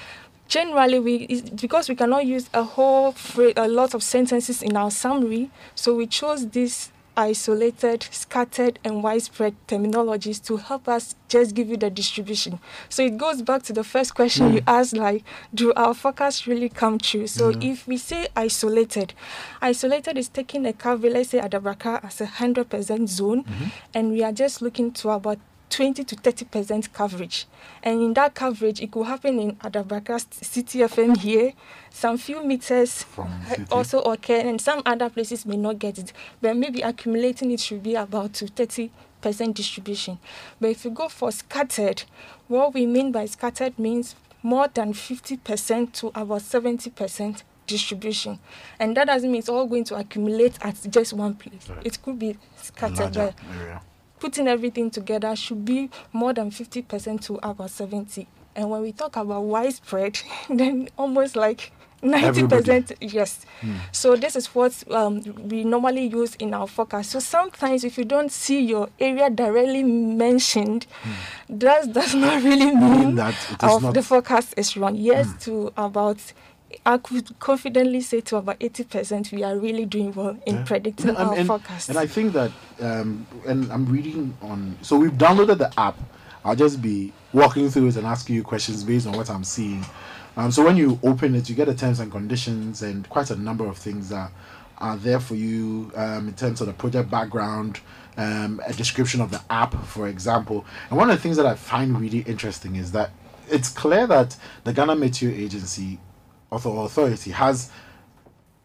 Generally, 0.49 1.01
we 1.01 1.43
because 1.61 1.89
we 1.89 1.95
cannot 1.97 2.25
use 2.25 2.49
a 2.55 2.63
whole 2.63 3.15
a 3.57 3.69
lot 3.69 3.95
of 3.95 4.03
sentences 4.03 4.63
in 4.63 4.77
our 4.77 4.91
summary, 4.91 5.51
so 5.75 5.95
we 5.95 6.07
chose 6.07 6.49
this 6.49 6.91
isolated, 7.17 8.07
scattered, 8.11 8.79
and 8.85 9.03
widespread 9.03 9.55
terminologies 9.69 10.45
to 10.47 10.59
help 10.59 10.89
us 10.89 11.15
just 11.29 11.55
give 11.55 11.69
you 11.69 11.77
the 11.77 11.91
distribution. 11.91 12.59
So 12.89 13.03
it 13.03 13.17
goes 13.17 13.43
back 13.43 13.63
to 13.65 13.73
the 13.73 13.85
first 13.85 14.15
question 14.15 14.53
you 14.53 14.61
hmm. 14.61 14.69
asked, 14.69 14.97
like, 14.97 15.25
do 15.55 15.73
our 15.75 15.95
forecasts 15.95 16.47
really 16.47 16.69
come 16.69 16.99
true? 16.99 17.27
So 17.27 17.53
hmm. 17.53 17.63
if 17.63 17.87
we 17.87 17.97
say 17.97 18.29
isolated, 18.37 19.15
isolated 19.61 20.19
is 20.19 20.29
taking 20.29 20.67
a 20.67 20.73
coverage, 20.73 21.13
let's 21.13 21.31
say 21.31 21.41
Adabraka 21.41 22.05
as 22.05 22.21
a 22.21 22.27
hundred 22.27 22.69
percent 22.69 23.09
zone, 23.09 23.45
mm-hmm. 23.45 23.65
and 23.95 24.11
we 24.11 24.23
are 24.23 24.33
just 24.33 24.63
looking 24.63 24.93
to 24.93 25.11
about 25.11 25.39
20 25.71 26.05
to 26.05 26.17
30 26.17 26.45
percent 26.47 26.93
coverage. 26.93 27.47
And 27.83 28.01
in 28.01 28.15
that 28.15 28.35
coverage, 28.35 28.81
it 28.81 28.91
could 28.93 29.07
happen 29.07 29.39
in 29.39 29.57
Adabraka 29.57 30.21
Citi 30.31 30.87
FM 30.89 31.17
here, 31.17 31.53
some 31.91 32.17
few 32.19 32.45
meters 32.45 33.05
also 33.71 34.01
occur, 34.03 34.41
and 34.41 34.61
some 34.61 34.83
other 34.87 35.09
places 35.11 35.45
may 35.47 35.57
not 35.57 35.79
get 35.79 35.99
it. 35.99 36.13
But 36.41 36.57
maybe 36.57 36.83
accumulating 36.83 37.51
it 37.51 37.61
should 37.61 37.83
be 37.83 37.95
about 37.95 38.33
to 38.35 38.47
30 38.49 38.91
percent 39.21 39.57
distribution. 39.57 40.19
But 40.61 40.71
if 40.71 40.85
you 40.85 40.91
go 40.91 41.09
for 41.09 41.33
scattered, 41.33 42.05
what 42.49 42.75
we 42.75 42.87
mean 42.87 43.13
by 43.13 43.27
scattered 43.27 43.79
means 43.79 44.15
more 44.43 44.69
than 44.69 44.93
50 44.93 45.39
percent 45.39 45.95
to 45.95 46.09
about 46.15 46.43
70 46.43 46.91
percent 46.91 47.43
distribution 47.67 48.39
and 48.79 48.97
that 48.97 49.09
doesn't 49.09 49.29
mean 49.33 49.41
it's 49.41 49.49
all 49.49 49.67
going 49.67 49.83
to 49.83 49.97
accumulate 49.97 50.57
at 50.63 50.77
just 50.89 51.13
one 51.13 51.35
place 51.35 51.69
Right. 51.69 51.85
it 51.85 52.01
could 52.01 52.17
be 52.17 52.37
scattered 52.63 53.17
area. 53.17 53.81
Putting 54.21 54.49
everything 54.49 54.91
together 54.91 55.35
should 55.37 55.65
be 55.65 55.91
more 56.13 56.33
than 56.33 56.51
50% 56.51 57.21
to 57.27 57.35
about 57.43 57.71
70 57.71 58.27
and 58.55 58.71
when 58.71 58.83
we 58.83 58.93
talk 58.93 59.17
about 59.17 59.43
widespread 59.43 60.19
then 60.51 60.89
almost 60.97 61.37
like 61.37 61.73
90% 62.03 62.97
yes. 63.01 63.41
So 63.91 64.17
this 64.17 64.37
is 64.37 64.55
what 64.55 64.85
um, 64.93 65.23
we 65.49 65.65
normally 65.65 66.07
use 66.07 66.35
in 66.37 66.53
our 66.55 66.67
forecast. 66.69 67.11
So 67.11 67.19
sometimes 67.21 67.85
if 67.85 67.97
you 67.99 68.05
don't 68.05 68.31
see 68.31 68.61
your 68.61 68.91
area 69.01 69.31
directly 69.31 69.83
mentioned 69.83 70.87
that 71.49 71.93
does 71.93 72.15
not 72.15 72.43
really 72.43 72.71
mean 72.75 73.15
that 73.17 73.35
of 73.63 73.83
not- 73.83 73.95
the 73.95 74.03
forecast 74.03 74.55
is 74.57 74.77
wrong. 74.77 74.95
Yes 74.95 75.33
to 75.45 75.73
about 75.77 76.19
I 76.85 76.99
could 76.99 77.39
confidently 77.39 78.01
say 78.01 78.21
to 78.23 78.37
about 78.37 78.59
80% 78.61 79.33
we 79.33 79.43
are 79.45 79.57
really 79.57 79.85
doing 79.85 80.13
well 80.13 80.37
in 80.47 80.57
Yeah. 80.57 80.65
predicting 80.65 81.07
No, 81.09 81.15
our 81.17 81.35
and, 81.37 81.47
forecast. 81.47 81.89
And 81.89 81.99
I 81.99 82.07
think 82.07 82.33
that, 82.33 82.51
um, 82.81 83.27
and 83.47 83.71
I'm 83.73 83.87
reading 83.87 84.37
on. 84.43 84.77
So 84.83 84.97
we've 84.97 85.13
downloaded 85.13 85.59
the 85.59 85.73
app. 85.79 85.97
I'll 86.45 86.57
just 86.57 86.81
be 86.83 87.13
walking 87.33 87.71
through 87.71 87.89
it 87.89 87.97
and 87.97 88.07
asking 88.07 88.37
you 88.37 88.43
questions 88.43 88.85
based 88.85 89.07
on 89.07 89.17
what 89.17 89.31
I'm 89.31 89.45
seeing. 89.45 89.85
Um, 90.37 90.51
so 90.53 90.65
when 90.65 90.77
you 90.77 90.99
open 91.03 91.35
it, 91.35 91.49
you 91.49 91.55
get 91.55 91.67
the 91.67 91.75
terms 91.75 91.99
and 91.99 92.11
conditions 92.13 92.83
and 92.83 93.09
quite 93.09 93.31
a 93.31 93.37
number 93.37 93.67
of 93.67 93.79
things 93.79 94.09
that 94.11 94.31
are 94.79 94.97
there 94.97 95.19
for 95.19 95.35
you 95.35 95.91
um, 95.97 96.29
in 96.29 96.35
terms 96.35 96.61
of 96.61 96.67
the 96.67 96.73
project 96.75 97.11
background, 97.11 97.81
um, 98.17 98.61
a 98.67 98.73
description 98.75 99.21
of 99.21 99.31
the 99.31 99.41
app, 99.51 99.75
for 99.87 100.07
example. 100.09 100.65
And 100.91 100.99
one 100.99 101.11
of 101.11 101.17
the 101.17 101.23
things 101.23 101.37
that 101.39 101.47
I 101.47 101.55
find 101.55 101.99
really 101.99 102.21
interesting 102.21 102.77
is 102.77 102.93
that 102.93 103.11
it's 103.49 103.69
clear 103.71 104.07
that 104.09 104.37
the 104.65 104.73
Ghana 104.73 104.95
Meteo 104.97 105.33
Agency 105.33 105.99
authority 106.53 107.31
has 107.31 107.71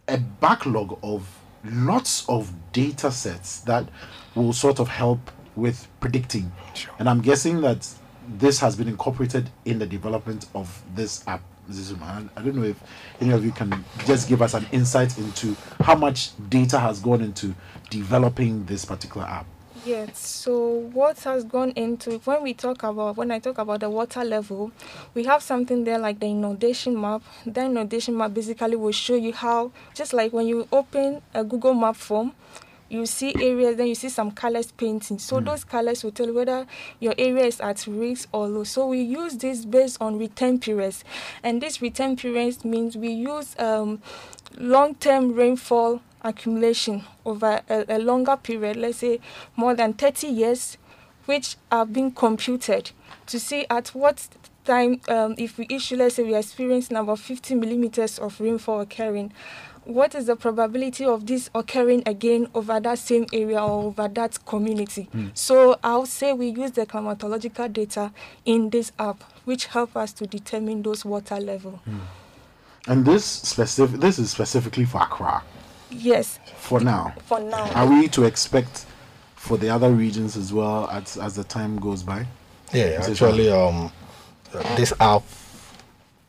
a 0.07 0.17
backlog 0.17 0.99
of 1.03 1.27
lots 1.63 2.27
of 2.27 2.51
data 2.71 3.11
sets 3.11 3.61
that 3.61 3.87
will 4.35 4.53
sort 4.53 4.79
of 4.79 4.87
help 4.87 5.31
with 5.55 5.87
predicting. 5.99 6.51
Sure. 6.73 6.93
And 6.99 7.09
I'm 7.09 7.21
guessing 7.21 7.61
that 7.61 7.87
this 8.27 8.59
has 8.59 8.75
been 8.75 8.87
incorporated 8.87 9.49
in 9.65 9.79
the 9.79 9.85
development 9.85 10.47
of 10.55 10.83
this 10.95 11.25
app. 11.27 11.41
Zizuma. 11.69 12.27
I 12.35 12.41
don't 12.41 12.55
know 12.55 12.63
if 12.63 12.81
any 13.21 13.31
of 13.31 13.45
you 13.45 13.51
can 13.51 13.85
just 14.05 14.27
give 14.27 14.41
us 14.41 14.55
an 14.55 14.65
insight 14.71 15.17
into 15.17 15.55
how 15.79 15.95
much 15.95 16.31
data 16.49 16.79
has 16.79 16.99
gone 16.99 17.21
into 17.21 17.55
developing 17.89 18.65
this 18.65 18.83
particular 18.83 19.25
app. 19.25 19.45
Yes. 19.85 20.19
So 20.19 20.67
what 20.93 21.19
has 21.21 21.43
gone 21.43 21.71
into 21.71 22.19
when 22.19 22.43
we 22.43 22.53
talk 22.53 22.83
about 22.83 23.17
when 23.17 23.31
I 23.31 23.39
talk 23.39 23.57
about 23.57 23.79
the 23.79 23.89
water 23.89 24.23
level, 24.23 24.71
we 25.15 25.23
have 25.23 25.41
something 25.41 25.83
there 25.85 25.97
like 25.97 26.19
the 26.19 26.27
inundation 26.27 26.99
map. 26.99 27.23
The 27.45 27.65
inundation 27.65 28.15
map 28.15 28.33
basically 28.33 28.75
will 28.75 28.91
show 28.91 29.15
you 29.15 29.33
how 29.33 29.71
just 29.95 30.13
like 30.13 30.33
when 30.33 30.45
you 30.45 30.67
open 30.71 31.21
a 31.33 31.43
Google 31.43 31.73
map 31.73 31.95
form, 31.95 32.33
you 32.89 33.07
see 33.07 33.33
areas, 33.41 33.77
then 33.77 33.87
you 33.87 33.95
see 33.95 34.09
some 34.09 34.31
colors 34.31 34.71
painting. 34.71 35.17
So 35.17 35.37
Mm. 35.39 35.45
those 35.45 35.63
colors 35.63 36.03
will 36.03 36.11
tell 36.11 36.27
you 36.27 36.33
whether 36.35 36.67
your 36.99 37.15
area 37.17 37.45
is 37.45 37.59
at 37.59 37.87
risk 37.87 38.29
or 38.33 38.47
low. 38.47 38.63
So 38.63 38.85
we 38.87 39.01
use 39.01 39.37
this 39.37 39.65
based 39.65 39.97
on 39.99 40.19
return 40.19 40.59
periods, 40.59 41.03
and 41.41 41.59
this 41.61 41.81
return 41.81 42.17
periods 42.17 42.63
means 42.63 42.95
we 42.97 43.09
use 43.09 43.55
um, 43.57 43.99
long-term 44.57 45.33
rainfall 45.33 46.01
accumulation 46.23 47.03
over 47.25 47.61
a, 47.69 47.85
a 47.95 47.99
longer 47.99 48.37
period, 48.37 48.77
let's 48.77 48.97
say 48.99 49.19
more 49.55 49.73
than 49.73 49.93
30 49.93 50.27
years, 50.27 50.77
which 51.25 51.55
are 51.71 51.85
being 51.85 52.11
computed 52.11 52.91
to 53.27 53.39
see 53.39 53.65
at 53.69 53.89
what 53.89 54.27
time, 54.65 55.01
um, 55.07 55.35
if 55.37 55.57
we 55.57 55.65
issue, 55.69 55.95
let's 55.95 56.15
say 56.15 56.23
we 56.23 56.35
are 56.35 56.39
experiencing 56.39 56.97
about 56.97 57.19
50 57.19 57.55
millimeters 57.55 58.19
of 58.19 58.39
rainfall 58.39 58.81
occurring, 58.81 59.31
what 59.83 60.13
is 60.13 60.27
the 60.27 60.35
probability 60.35 61.05
of 61.05 61.25
this 61.25 61.49
occurring 61.55 62.03
again 62.05 62.47
over 62.53 62.79
that 62.79 62.99
same 62.99 63.25
area 63.33 63.59
or 63.59 63.85
over 63.85 64.07
that 64.09 64.45
community? 64.45 65.09
So 65.33 65.79
I'll 65.83 66.05
say 66.05 66.33
we 66.33 66.49
use 66.49 66.71
the 66.71 66.85
climatological 66.85 67.73
data 67.73 68.11
in 68.45 68.69
this 68.69 68.91
app, 68.99 69.23
which 69.45 69.65
help 69.65 69.97
us 69.97 70.13
to 70.13 70.27
determine 70.27 70.83
those 70.83 71.03
water 71.03 71.39
level. 71.39 71.81
And 72.87 73.05
this 73.05 73.25
specific 73.25 73.99
this 73.99 74.19
is 74.19 74.31
specifically 74.31 74.85
for 74.85 75.01
Accra 75.01 75.43
Yes, 75.91 76.39
for 76.57 76.79
now. 76.79 77.13
for 77.25 77.39
now. 77.39 77.69
Are 77.73 77.87
we 77.87 78.07
to 78.09 78.23
expect 78.23 78.85
for 79.35 79.57
the 79.57 79.69
other 79.69 79.91
regions 79.91 80.37
as 80.37 80.51
well 80.53 80.89
as 80.89 81.17
as 81.17 81.35
the 81.35 81.43
time 81.43 81.79
goes 81.79 82.03
by? 82.03 82.25
Yeah, 82.73 82.99
Is 83.01 83.07
it 83.07 83.11
actually, 83.21 83.51
um, 83.51 83.91
this 84.77 84.93
app 84.99 85.23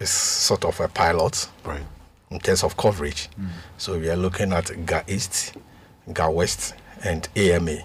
is 0.00 0.10
sort 0.10 0.64
of 0.64 0.80
a 0.80 0.88
pilot 0.88 1.48
Right. 1.64 1.82
in 2.30 2.40
terms 2.40 2.64
of 2.64 2.76
coverage. 2.76 3.28
So 3.78 3.96
we 3.98 4.10
are 4.10 4.16
looking 4.16 4.52
at 4.52 4.66
GA 4.86 5.02
East, 5.06 5.54
GA 6.12 6.28
West, 6.28 6.74
and 7.04 7.28
AMA. 7.36 7.78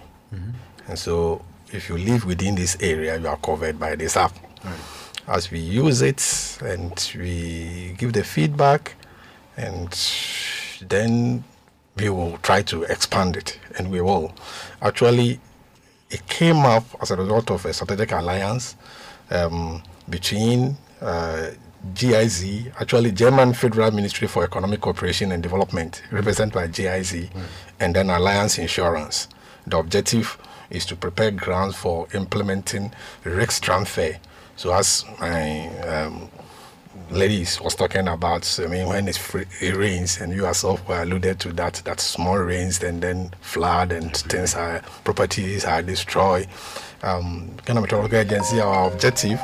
And 0.88 0.98
so 0.98 1.44
if 1.72 1.90
you 1.90 1.98
live 1.98 2.26
within 2.26 2.56
this 2.56 2.78
area, 2.80 3.18
you 3.20 3.28
are 3.28 3.38
covered 3.38 3.78
by 3.80 3.96
this 3.96 4.18
app. 4.18 4.34
Right. 4.64 4.74
As 5.28 5.52
we 5.52 5.60
use 5.60 6.02
it 6.02 6.58
and 6.64 7.12
we 7.16 7.94
give 7.98 8.14
the 8.14 8.24
feedback, 8.24 8.96
and 9.58 9.90
then 10.88 11.44
we 11.98 12.10
will 12.10 12.38
try 12.38 12.62
to 12.64 12.84
expand 12.84 13.38
it, 13.38 13.60
and 13.78 13.92
we 13.92 14.02
will. 14.02 14.34
Actually, 14.82 15.40
it 16.10 16.26
came 16.28 16.58
up 16.58 16.86
as 17.02 17.12
a 17.12 17.16
result 17.16 17.52
of 17.52 17.66
a 17.66 17.74
strategic 17.74 18.12
alliance 18.12 18.76
um, 19.32 19.84
between 20.10 20.78
uh, 21.02 21.52
GIZ, 21.94 22.68
actually 22.80 23.12
German 23.12 23.54
Federal 23.54 23.92
Ministry 23.92 24.28
for 24.28 24.44
Economic 24.44 24.82
Cooperation 24.82 25.32
and 25.32 25.44
Development, 25.44 26.02
represented 26.12 26.54
by 26.54 26.68
GIZ, 26.68 27.30
and 27.80 27.96
then 27.96 28.10
Alliance 28.10 28.58
Insurance. 28.58 29.28
The 29.66 29.78
objective 29.78 30.38
is 30.70 30.86
to 30.88 30.96
prepare 30.96 31.32
grounds 31.32 31.76
for 31.76 32.08
implementing 32.14 32.92
risk 33.24 33.64
transfer. 33.64 34.18
So 34.56 34.74
as 34.74 35.06
my 35.20 35.68
um, 35.80 36.30
ladies 37.12 37.60
was 37.62 37.76
talking 37.76 38.08
about, 38.08 38.60
I 38.64 38.68
mean, 38.68 38.88
when 38.88 39.08
it's 39.08 39.18
free, 39.18 39.46
it 39.62 39.76
rains, 39.76 40.20
and 40.20 40.34
you 40.34 40.44
yourself 40.44 40.88
were 40.88 41.02
alluded 41.02 41.40
to 41.42 41.54
that, 41.54 41.76
that 41.86 42.00
small 42.00 42.38
rains 42.38 42.84
and 42.84 43.02
then 43.02 43.32
flood 43.42 43.92
and 43.92 44.16
things 44.16 44.56
are, 44.56 44.82
properties 45.04 45.66
are 45.66 45.82
destroyed. 45.82 46.48
Um, 47.04 47.52
Ghana 47.66 47.82
Meteorological 47.82 48.20
Agency, 48.20 48.60
our 48.60 48.92
objective 48.92 49.40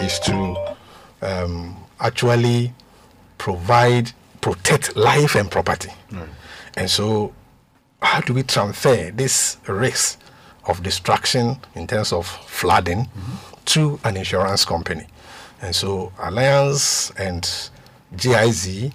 is 0.00 0.18
to 0.20 0.76
um, 1.22 1.76
actually 1.98 2.72
provide, 3.38 4.12
protect 4.40 4.96
life 4.96 5.34
and 5.34 5.50
property. 5.50 5.90
And 6.76 6.88
so, 6.90 7.32
how 8.02 8.20
do 8.20 8.32
we 8.34 8.42
transfer 8.42 9.10
this 9.10 9.58
risk 9.66 10.18
of 10.66 10.82
destruction 10.82 11.58
in 11.74 11.86
terms 11.86 12.12
of 12.12 12.26
flooding 12.26 13.08
to 13.66 13.98
an 14.04 14.16
insurance 14.16 14.64
company? 14.64 15.06
And 15.62 15.74
so, 15.74 16.12
Alliance 16.18 17.10
and 17.18 17.44
GIZ, 18.16 18.66
you 18.68 18.92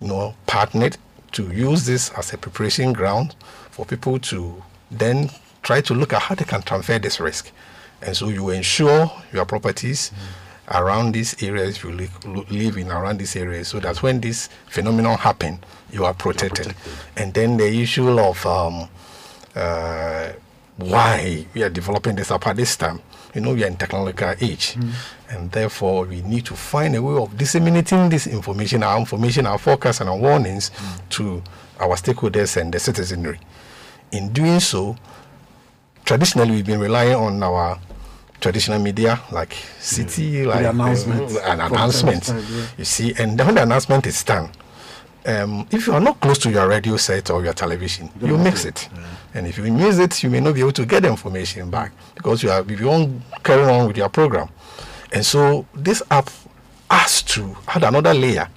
know, 0.00 0.34
partnered 0.46 0.96
to 1.32 1.50
use 1.50 1.86
this 1.86 2.10
as 2.10 2.32
a 2.32 2.38
preparation 2.38 2.92
ground 2.92 3.34
for 3.70 3.86
people 3.86 4.18
to 4.18 4.62
then 4.90 5.30
try 5.62 5.80
to 5.80 5.94
look 5.94 6.12
at 6.12 6.20
how 6.22 6.34
they 6.34 6.44
can 6.44 6.62
transfer 6.62 6.98
this 6.98 7.18
risk. 7.18 7.50
And 8.02 8.16
so, 8.16 8.28
you 8.28 8.50
ensure 8.50 9.10
your 9.32 9.46
properties 9.46 10.12
around 10.70 11.12
these 11.12 11.42
areas, 11.42 11.82
you 11.82 11.90
li- 11.92 12.10
live 12.50 12.76
in 12.76 12.90
around 12.90 13.18
these 13.18 13.34
areas, 13.36 13.68
so 13.68 13.80
that 13.80 14.02
when 14.02 14.20
this 14.20 14.48
phenomenon 14.68 15.16
happen, 15.18 15.58
you 15.90 16.04
are 16.04 16.14
protected. 16.14 16.66
protected. 16.66 16.92
And 17.16 17.34
then 17.34 17.56
the 17.56 17.68
issue 17.68 18.18
of 18.18 18.44
um, 18.46 18.88
uh, 19.54 20.32
why 20.76 21.46
we 21.54 21.62
are 21.62 21.70
developing 21.70 22.16
this 22.16 22.30
up 22.30 22.46
at 22.46 22.56
this 22.56 22.76
time. 22.76 23.00
You 23.34 23.40
know, 23.40 23.54
we 23.54 23.64
are 23.64 23.68
in 23.68 23.76
technological 23.76 24.34
age, 24.40 24.76
and 25.30 25.50
therefore 25.50 26.04
we 26.04 26.20
need 26.22 26.44
to 26.46 26.54
find 26.54 26.94
a 26.94 27.02
way 27.02 27.16
of 27.22 27.36
disseminating 27.38 28.10
this 28.10 28.26
information, 28.26 28.82
our 28.82 28.98
information, 28.98 29.46
our 29.46 29.58
forecasts, 29.58 30.00
and 30.00 30.10
our 30.10 30.16
warnings 30.18 30.70
to 31.10 31.42
our 31.80 31.96
stakeholders 31.96 32.56
and 32.60 32.72
the 32.72 32.78
citizenry. 32.78 33.40
In 34.12 34.32
doing 34.32 34.60
so, 34.60 34.96
traditionally 36.04 36.50
we've 36.50 36.66
been 36.66 36.80
relying 36.80 37.14
on 37.14 37.42
our 37.42 37.78
traditional 38.40 38.78
media 38.78 39.20
like 39.30 39.54
city 39.78 40.44
like 40.44 40.66
announcements. 40.66 41.36
uh, 41.36 41.40
an 41.40 41.44
From 41.44 41.58
time 41.58 41.68
to 41.68 41.74
announcement 41.74 42.22
time, 42.24 42.44
yeah. 42.50 42.66
you 42.76 42.84
see 42.84 43.14
and 43.18 43.38
when 43.38 43.54
the 43.54 43.62
announcement 43.62 44.06
is 44.06 44.22
done 44.24 44.50
um, 45.26 45.66
if 45.70 45.86
you 45.86 45.92
are 45.92 46.00
not 46.00 46.18
close 46.20 46.38
to 46.38 46.50
your 46.50 46.68
radio 46.68 46.96
set 46.96 47.30
or 47.30 47.44
your 47.44 47.52
television 47.52 48.10
you 48.20 48.36
mix 48.36 48.62
to, 48.62 48.68
it 48.68 48.88
and 49.34 49.46
if 49.46 49.58
you 49.58 49.72
miss 49.72 49.98
it 49.98 50.22
you 50.22 50.30
may 50.30 50.40
not 50.40 50.54
be 50.54 50.60
able 50.60 50.72
to 50.72 50.84
get 50.84 51.02
the 51.02 51.08
information 51.08 51.70
back 51.70 51.92
because 52.14 52.42
you 52.42 52.50
are 52.50 52.60
if 52.60 52.80
you 52.80 52.86
won't 52.86 53.22
carry 53.42 53.62
on 53.62 53.86
with 53.86 53.96
your 53.96 54.08
program 54.08 54.48
and 55.12 55.24
so 55.24 55.66
this 55.74 56.02
app 56.10 56.28
has 56.90 57.22
to 57.22 57.56
add 57.68 57.84
another 57.84 58.14
layer 58.14 58.48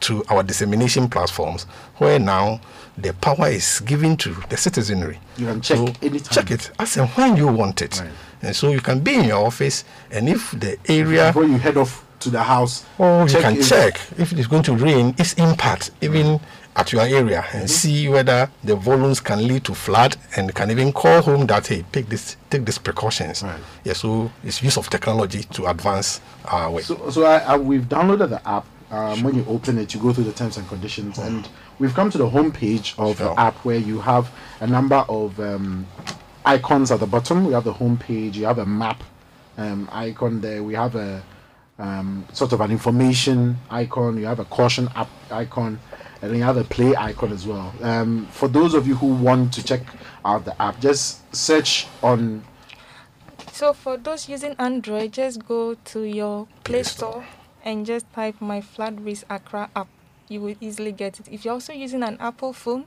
to 0.00 0.24
our 0.28 0.42
dissemination 0.42 1.08
platforms 1.08 1.64
where 1.96 2.18
now 2.18 2.60
the 2.96 3.12
power 3.14 3.48
is 3.48 3.80
given 3.80 4.16
to 4.16 4.34
the 4.48 4.56
citizenry. 4.56 5.18
You 5.36 5.46
can 5.46 5.60
check 5.60 6.02
anytime. 6.02 6.34
Check 6.34 6.50
it 6.50 6.70
as 6.78 6.96
and 6.96 7.08
when 7.10 7.36
you 7.36 7.46
want 7.46 7.82
it. 7.82 8.00
Right. 8.00 8.10
And 8.42 8.56
so 8.56 8.70
you 8.70 8.80
can 8.80 9.00
be 9.00 9.14
in 9.14 9.24
your 9.24 9.44
office 9.46 9.84
and 10.10 10.28
if 10.28 10.52
the 10.52 10.78
area 10.88 11.28
Before 11.28 11.44
you 11.44 11.58
head 11.58 11.76
off 11.76 12.04
to 12.20 12.30
the 12.30 12.42
house, 12.42 12.84
or 12.98 13.28
you 13.28 13.38
can 13.40 13.56
if- 13.56 13.68
check 13.68 14.00
if 14.18 14.32
it 14.32 14.38
is 14.38 14.46
going 14.46 14.62
to 14.64 14.74
rain, 14.74 15.14
its 15.18 15.34
impact 15.34 15.90
even 16.00 16.40
at 16.76 16.92
your 16.92 17.02
area 17.02 17.44
and 17.52 17.68
see 17.68 18.08
whether 18.08 18.48
the 18.62 18.76
volumes 18.76 19.18
can 19.18 19.46
lead 19.48 19.64
to 19.64 19.74
flood 19.74 20.16
and 20.36 20.54
can 20.54 20.70
even 20.70 20.92
call 20.92 21.20
home 21.22 21.44
that 21.46 21.66
hey 21.66 21.84
take 21.90 22.08
this 22.08 22.36
take 22.50 22.64
these 22.64 22.78
precautions. 22.78 23.42
Right. 23.42 23.58
Yeah, 23.84 23.94
so 23.94 24.30
it's 24.44 24.62
use 24.62 24.76
of 24.76 24.88
technology 24.88 25.42
to 25.54 25.66
advance 25.66 26.20
our 26.44 26.70
way. 26.70 26.82
So, 26.82 27.10
so 27.10 27.24
I, 27.24 27.38
I, 27.38 27.56
we've 27.56 27.88
downloaded 27.88 28.30
the 28.30 28.48
app. 28.48 28.64
Um, 28.90 29.22
When 29.22 29.34
you 29.34 29.44
open 29.48 29.76
it, 29.76 29.92
you 29.92 30.00
go 30.00 30.12
through 30.14 30.24
the 30.24 30.32
terms 30.32 30.56
and 30.56 30.66
conditions, 30.66 31.18
and 31.18 31.46
we've 31.78 31.92
come 31.92 32.10
to 32.10 32.16
the 32.16 32.28
home 32.30 32.50
page 32.50 32.94
of 32.96 33.18
the 33.18 33.38
app 33.38 33.54
where 33.64 33.76
you 33.76 34.00
have 34.00 34.30
a 34.60 34.66
number 34.66 35.04
of 35.10 35.38
um, 35.40 35.86
icons 36.46 36.90
at 36.90 37.00
the 37.00 37.06
bottom. 37.06 37.44
We 37.44 37.52
have 37.52 37.64
the 37.64 37.72
home 37.74 37.98
page. 37.98 38.38
You 38.38 38.46
have 38.46 38.58
a 38.58 38.64
map 38.64 39.02
um, 39.58 39.88
icon 39.92 40.40
there. 40.40 40.62
We 40.62 40.72
have 40.74 40.94
a 40.94 41.22
um, 41.78 42.26
sort 42.32 42.52
of 42.52 42.60
an 42.60 42.70
information 42.70 43.56
icon. 43.70 44.18
You 44.18 44.26
have 44.26 44.40
a 44.40 44.44
caution 44.44 44.88
app 44.94 45.08
icon, 45.30 45.78
and 46.20 46.30
then 46.30 46.38
you 46.38 46.44
have 46.44 46.56
a 46.56 46.64
play 46.64 46.94
icon 46.96 47.32
as 47.32 47.46
well. 47.46 47.72
Um, 47.82 48.26
for 48.30 48.48
those 48.48 48.74
of 48.74 48.86
you 48.86 48.96
who 48.96 49.06
want 49.06 49.52
to 49.54 49.64
check 49.64 49.82
out 50.24 50.44
the 50.44 50.60
app, 50.60 50.80
just 50.80 51.34
search 51.34 51.86
on 52.02 52.42
So 53.52 53.72
for 53.72 53.96
those 53.96 54.28
using 54.28 54.54
Android, 54.58 55.12
just 55.12 55.44
go 55.46 55.74
to 55.74 56.02
your 56.02 56.46
Play 56.64 56.74
Play 56.74 56.82
Store. 56.84 57.12
Store 57.12 57.24
and 57.64 57.84
just 57.84 58.10
type 58.12 58.40
my 58.40 58.60
Flood 58.60 59.00
Risk 59.00 59.26
Accra 59.28 59.68
app. 59.74 59.88
You 60.28 60.40
will 60.40 60.56
easily 60.60 60.92
get 60.92 61.18
it. 61.18 61.28
If 61.30 61.44
you're 61.44 61.54
also 61.54 61.72
using 61.72 62.02
an 62.02 62.16
Apple 62.20 62.52
phone, 62.52 62.84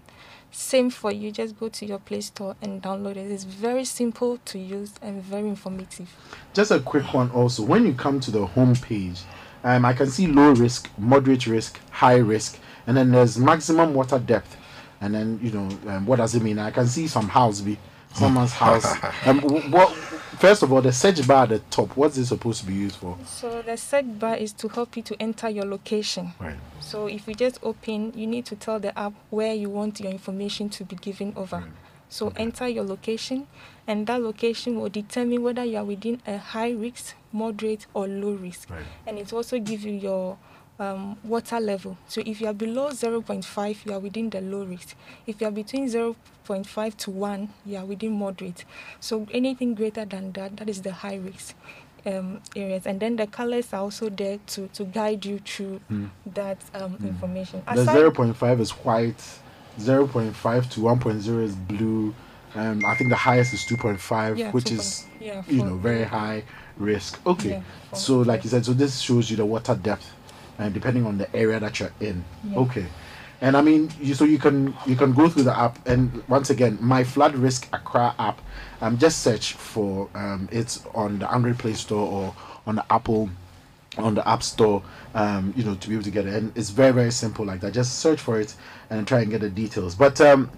same 0.52 0.90
for 0.90 1.12
you. 1.12 1.32
Just 1.32 1.60
go 1.60 1.70
to 1.70 1.86
your 1.86 2.00
Play 2.00 2.22
Store 2.22 2.56
and 2.62 2.82
download 2.82 3.12
it. 3.12 3.32
It's 3.32 3.44
very 3.46 3.86
simple 3.86 4.38
to 4.46 4.60
use 4.60 4.94
and 5.02 5.22
very 5.24 5.48
informative. 5.48 6.10
Just 6.54 6.72
a 6.72 6.80
quick 6.80 7.14
one 7.14 7.32
also. 7.32 7.64
When 7.64 7.86
you 7.86 7.94
come 7.94 8.20
to 8.20 8.32
the 8.32 8.46
home 8.46 8.76
page, 8.76 9.22
um, 9.64 9.86
I 9.86 9.94
can 9.94 10.10
see 10.10 10.28
low 10.28 10.52
risk, 10.52 10.90
moderate 10.98 11.48
risk, 11.48 11.80
high 11.92 12.18
risk, 12.18 12.60
and 12.88 12.98
then 12.98 13.12
there's 13.12 13.38
maximum 13.38 13.94
water 13.94 14.20
depth. 14.20 14.58
And 15.00 15.16
then, 15.16 15.40
you 15.42 15.52
know, 15.52 15.70
um, 15.92 16.06
what 16.06 16.18
does 16.18 16.36
it 16.36 16.44
mean? 16.44 16.60
I 16.60 16.72
can 16.72 16.88
see 16.88 17.08
some 17.08 17.28
house 17.28 17.62
be 17.62 17.78
someone's 18.14 18.52
house. 18.52 18.98
Um, 19.26 19.40
what, 19.72 19.90
first 20.42 20.64
of 20.64 20.74
all, 20.74 20.82
the 20.82 20.92
search 20.92 21.26
bar 21.28 21.44
at 21.44 21.50
the 21.50 21.60
top, 21.60 21.96
what's 21.96 22.18
it 22.18 22.26
supposed 22.26 22.62
to 22.62 22.66
be 22.66 22.74
used 22.74 22.96
for? 22.96 23.16
So 23.28 23.62
the 23.62 23.78
search 23.78 24.06
bar 24.18 24.36
is 24.36 24.52
to 24.54 24.68
help 24.70 24.98
you 24.98 25.04
to 25.04 25.22
enter 25.22 25.48
your 25.48 25.66
location. 25.66 26.34
Right. 26.40 26.56
So 26.80 27.06
if 27.06 27.28
you 27.28 27.36
just 27.36 27.60
open, 27.62 28.12
you 28.16 28.26
need 28.26 28.48
to 28.48 28.56
tell 28.56 28.80
the 28.80 28.98
app 28.98 29.14
where 29.30 29.54
you 29.54 29.70
want 29.70 30.00
your 30.00 30.12
information 30.12 30.68
to 30.72 30.84
be 30.84 30.96
given 30.96 31.34
over. 31.36 31.64
So 32.10 32.34
enter 32.36 32.68
your 32.68 32.84
location, 32.84 33.48
and 33.88 34.08
that 34.08 34.22
location 34.22 34.80
will 34.80 34.90
determine 34.90 35.44
whether 35.44 35.64
you 35.64 35.78
are 35.78 35.86
within 35.86 36.22
a 36.26 36.38
high 36.38 36.72
risk, 36.72 37.14
moderate, 37.32 37.86
or 37.94 38.08
low 38.08 38.32
risk. 38.32 38.70
Right. 38.70 38.82
And 39.06 39.20
it 39.20 39.32
also 39.32 39.60
gives 39.60 39.86
you 39.86 39.94
your 39.94 40.38
um, 40.82 41.16
water 41.24 41.60
level. 41.60 41.96
So 42.08 42.24
if 42.26 42.42
you 42.42 42.48
are 42.48 42.54
below 42.54 42.90
0.5, 42.90 43.86
you 43.86 43.94
are 43.94 44.00
within 44.00 44.32
the 44.32 44.42
low 44.42 44.64
risk. 44.64 44.96
If 45.28 45.40
you 45.40 45.48
are 45.48 45.52
between 45.52 45.88
0.5 45.88 46.98
to 46.98 47.12
1, 47.12 47.50
you 47.68 47.78
are 47.78 47.86
within 47.86 48.14
moderate. 48.14 48.66
So 49.00 49.28
anything 49.32 49.76
greater 49.76 50.06
than 50.06 50.32
that, 50.34 50.58
that 50.58 50.68
is 50.68 50.82
the 50.82 50.92
high 50.92 51.18
risk. 51.18 51.56
Um, 52.04 52.42
areas 52.56 52.88
and 52.88 53.00
then 53.00 53.16
the 53.16 53.28
colors 53.28 53.72
are 53.74 53.82
also 53.82 54.10
there 54.10 54.40
to, 54.48 54.68
to 54.70 54.86
guide 54.86 55.24
you 55.24 55.38
through 55.38 55.82
mm. 55.92 56.10
that 56.34 56.58
um, 56.74 56.98
mm. 56.98 57.10
information. 57.10 57.62
The 57.76 57.86
0.5 57.86 58.60
is 58.60 58.72
white, 58.72 59.24
0.5 59.78 60.70
to 60.72 60.80
1.0 60.80 61.44
is 61.44 61.56
blue, 61.56 62.16
um, 62.56 62.84
I 62.86 62.96
think 62.96 63.10
the 63.10 63.16
highest 63.16 63.54
is 63.54 63.62
2.5, 63.62 64.38
yeah, 64.38 64.52
which 64.52 64.66
2. 64.66 64.76
is 64.76 65.06
yeah, 65.20 65.44
you 65.48 65.64
know 65.64 65.78
very 65.78 66.04
high 66.04 66.44
risk. 66.78 67.20
Okay, 67.26 67.50
yeah, 67.50 67.98
so 67.98 68.20
like 68.20 68.44
you 68.44 68.50
said, 68.50 68.66
so 68.66 68.74
this 68.74 69.00
shows 69.00 69.30
you 69.30 69.38
the 69.38 69.46
water 69.46 69.76
depth, 69.76 70.12
and 70.58 70.74
depending 70.74 71.06
on 71.06 71.18
the 71.18 71.34
area 71.36 71.60
that 71.60 71.80
you're 71.80 71.94
in. 72.00 72.24
Okay, 72.56 72.86
and 73.42 73.58
I 73.58 73.62
mean, 73.62 73.92
you, 74.00 74.14
so 74.14 74.26
you 74.26 74.38
can 74.38 74.74
you 74.86 74.96
can 74.96 75.14
go 75.14 75.30
through 75.30 75.44
the 75.44 75.58
app, 75.58 75.86
and 75.88 76.24
once 76.28 76.50
again, 76.50 76.78
my 76.82 77.04
flood 77.04 77.36
risk 77.36 77.68
Accra 77.74 78.16
app. 78.20 78.42
Um, 78.82 78.98
just 78.98 79.22
search 79.22 79.54
for 79.54 80.10
um, 80.16 80.50
it's 80.52 80.86
on 80.96 81.20
the 81.20 81.32
Android 81.32 81.60
Play 81.60 81.74
Store 81.74 82.12
or 82.12 82.36
on 82.66 82.76
the 82.76 82.86
Apple 82.92 83.30
on 83.98 84.16
the 84.16 84.26
app 84.28 84.42
store 84.42 84.82
um, 85.16 85.54
you 85.56 85.64
know 85.66 85.76
to 85.76 85.90
be 85.90 85.96
able 85.96 86.04
to 86.04 86.12
get 86.12 86.26
it. 86.26 86.34
And 86.34 86.56
it's 86.56 86.70
very 86.70 86.92
very 86.92 87.12
simple 87.12 87.46
like 87.46 87.60
that. 87.62 87.74
Just 87.74 88.00
search 88.00 88.22
for 88.22 88.40
it 88.40 88.56
and 88.90 89.08
try 89.08 89.22
and 89.22 89.30
get 89.30 89.42
the 89.42 89.50
details. 89.50 89.96
But 89.96 90.22
um 90.22 90.50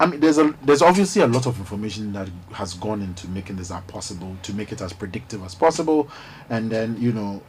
I 0.00 0.06
mean, 0.06 0.20
there's 0.20 0.38
a 0.38 0.54
there's 0.64 0.80
obviously 0.80 1.20
a 1.20 1.26
lot 1.26 1.46
of 1.46 1.58
information 1.58 2.14
that 2.14 2.30
has 2.52 2.72
gone 2.72 3.02
into 3.02 3.28
making 3.28 3.56
this 3.56 3.70
app 3.70 3.86
possible 3.86 4.34
to 4.42 4.54
make 4.54 4.72
it 4.72 4.80
as 4.80 4.94
predictive 4.94 5.42
as 5.44 5.54
possible, 5.54 6.08
and 6.48 6.70
then 6.70 6.96
you 6.98 7.12
know, 7.12 7.42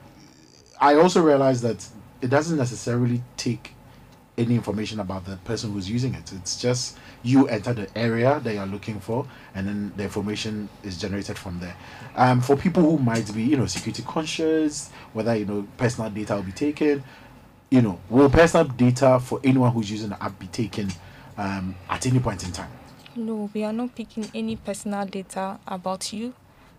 I 0.82 0.96
also 0.96 1.22
realized 1.22 1.64
that 1.64 1.88
it 2.22 2.30
doesn't 2.30 2.58
necessarily 2.58 3.24
take 3.38 3.74
any 4.38 4.56
information 4.56 5.00
about 5.00 5.26
the 5.26 5.38
person 5.38 5.72
who's 5.72 5.90
using 5.90 6.16
it. 6.16 6.32
It's 6.34 6.60
just 6.60 6.98
you 7.24 7.48
enter 7.48 7.74
the 7.74 7.88
area 7.98 8.40
that 8.44 8.54
you're 8.54 8.66
looking 8.66 9.00
for, 9.00 9.28
and 9.56 9.68
then 9.68 9.94
the 9.96 10.04
information 10.04 10.68
is 10.84 10.98
generated 11.00 11.38
from 11.38 11.60
there. 11.60 11.76
Um, 12.16 12.42
for 12.42 12.58
people 12.58 12.82
who 12.84 12.98
might 12.98 13.32
be, 13.34 13.44
you 13.44 13.58
know, 13.58 13.68
security 13.68 14.04
conscious, 14.04 14.90
whether 15.14 15.36
you 15.36 15.46
know 15.46 15.68
personal 15.78 16.10
data 16.10 16.36
will 16.36 16.44
be 16.44 16.52
taken, 16.52 17.04
you 17.70 17.82
know, 17.82 18.00
will 18.10 18.30
personal 18.30 18.66
data 18.66 19.20
for 19.20 19.40
anyone 19.44 19.72
who's 19.72 19.90
using 19.90 20.10
the 20.10 20.22
app 20.24 20.38
be 20.40 20.48
taken? 20.48 20.90
um, 21.38 21.76
at 21.90 22.06
any 22.06 22.20
point 22.20 22.44
in 22.44 22.52
time? 22.52 22.72
No, 23.16 23.50
we 23.54 23.64
are 23.64 23.74
not 23.74 23.96
picking 23.96 24.30
any 24.34 24.56
personal 24.56 25.06
data 25.06 25.60
about 25.68 26.14
you. 26.14 26.34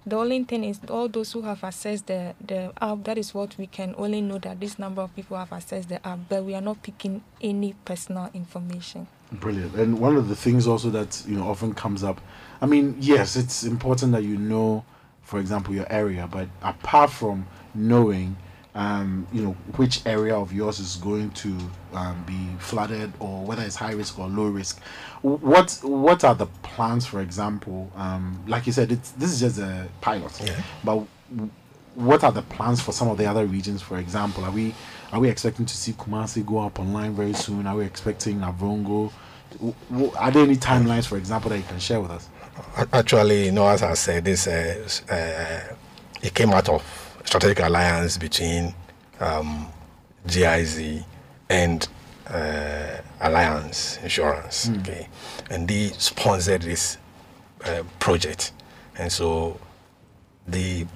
The 0.04 0.16
only 0.16 0.42
thing 0.42 0.64
is 0.64 0.80
all 0.88 1.08
those 1.08 1.32
who 1.32 1.42
have 1.42 1.60
accessed 1.60 2.06
the, 2.06 2.34
the 2.44 2.72
app, 2.80 3.04
that 3.04 3.18
is 3.18 3.32
what 3.32 3.56
we 3.56 3.68
can 3.68 3.94
only 3.96 4.20
know 4.20 4.38
that 4.38 4.58
this 4.58 4.78
number 4.78 5.00
of 5.00 5.14
people 5.14 5.36
have 5.36 5.50
accessed 5.50 5.88
the 5.88 6.04
app, 6.06 6.18
but 6.28 6.44
we 6.44 6.54
are 6.54 6.60
not 6.60 6.82
picking 6.82 7.22
any 7.40 7.74
personal 7.84 8.28
information. 8.34 9.06
Brilliant. 9.30 9.74
And 9.76 10.00
one 10.00 10.16
of 10.16 10.28
the 10.28 10.34
things 10.36 10.66
also 10.66 10.90
that 10.90 11.22
you 11.26 11.36
know 11.36 11.48
often 11.48 11.72
comes 11.72 12.02
up, 12.02 12.20
I 12.60 12.66
mean, 12.66 12.96
yes, 13.00 13.36
it's 13.36 13.62
important 13.62 14.12
that 14.12 14.24
you 14.24 14.36
know, 14.36 14.84
for 15.22 15.38
example, 15.38 15.72
your 15.72 15.90
area, 15.90 16.28
but 16.30 16.48
apart 16.62 17.10
from 17.10 17.46
knowing, 17.72 18.36
um, 18.74 19.26
you 19.32 19.42
know 19.42 19.52
which 19.76 20.04
area 20.06 20.34
of 20.34 20.52
yours 20.52 20.80
is 20.80 20.96
going 20.96 21.30
to 21.30 21.56
um, 21.92 22.24
be 22.26 22.48
flooded 22.58 23.12
or 23.20 23.44
whether 23.44 23.62
it's 23.62 23.76
high 23.76 23.92
risk 23.92 24.18
or 24.18 24.28
low 24.28 24.48
risk 24.48 24.80
what 25.22 25.78
what 25.82 26.24
are 26.24 26.34
the 26.34 26.46
plans 26.62 27.06
for 27.06 27.20
example 27.20 27.90
um, 27.96 28.42
like 28.46 28.66
you 28.66 28.72
said 28.72 28.90
it's 28.90 29.12
this 29.12 29.32
is 29.32 29.38
just 29.40 29.58
a 29.58 29.88
pilot 30.00 30.32
yeah. 30.44 30.60
but 30.82 31.04
what 31.94 32.24
are 32.24 32.32
the 32.32 32.42
plans 32.42 32.80
for 32.80 32.92
some 32.92 33.08
of 33.08 33.18
the 33.18 33.26
other 33.26 33.46
regions 33.46 33.82
for 33.82 33.98
example? 33.98 34.44
Are 34.44 34.50
we 34.50 34.74
are 35.12 35.20
we 35.20 35.28
expecting 35.28 35.66
to 35.66 35.76
see 35.76 35.92
kumasi 35.92 36.44
go 36.44 36.58
up 36.58 36.78
online 36.78 37.14
very 37.14 37.34
soon? 37.34 37.66
Are 37.66 37.76
we 37.76 37.84
expecting 37.84 38.38
navrongo? 38.38 39.12
Are 40.16 40.30
there 40.30 40.44
any 40.44 40.56
timelines 40.56 41.06
for 41.06 41.18
example 41.18 41.50
that 41.50 41.58
you 41.58 41.64
can 41.64 41.78
share 41.78 42.00
with 42.00 42.10
us? 42.10 42.28
Actually 42.92 43.46
you 43.46 43.52
know 43.52 43.66
as 43.66 43.82
i 43.82 43.94
said 43.94 44.24
this 44.24 44.46
uh, 44.46 44.88
uh, 45.10 45.74
it 46.22 46.34
came 46.34 46.50
out 46.50 46.68
of 46.68 46.82
strategic 47.24 47.60
alliance 47.60 48.18
between 48.18 48.74
um, 49.20 49.68
GIZ 50.26 51.02
and 51.48 51.88
uh, 52.28 52.98
Alliance 53.22 53.98
Insurance. 54.02 54.68
Mm. 54.68 54.80
Okay, 54.80 55.08
and 55.50 55.68
they 55.68 55.88
sponsored 55.88 56.62
this 56.62 56.98
uh, 57.64 57.82
project, 57.98 58.52
and 58.98 59.10
so 59.10 59.58
the, 60.46 60.86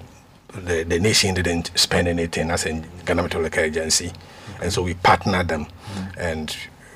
the 0.53 0.83
the 0.83 0.99
nation 0.99 1.33
didn't 1.33 1.71
spend 1.75 2.07
anything 2.07 2.51
as 2.51 2.65
a 2.65 2.83
Ghana 3.05 3.23
Meteorological 3.23 3.63
Agency, 3.63 4.07
okay. 4.07 4.63
and 4.63 4.73
so 4.73 4.83
we 4.83 4.93
partnered 4.93 5.47
them, 5.47 5.65
mm. 5.65 6.17
and 6.17 6.55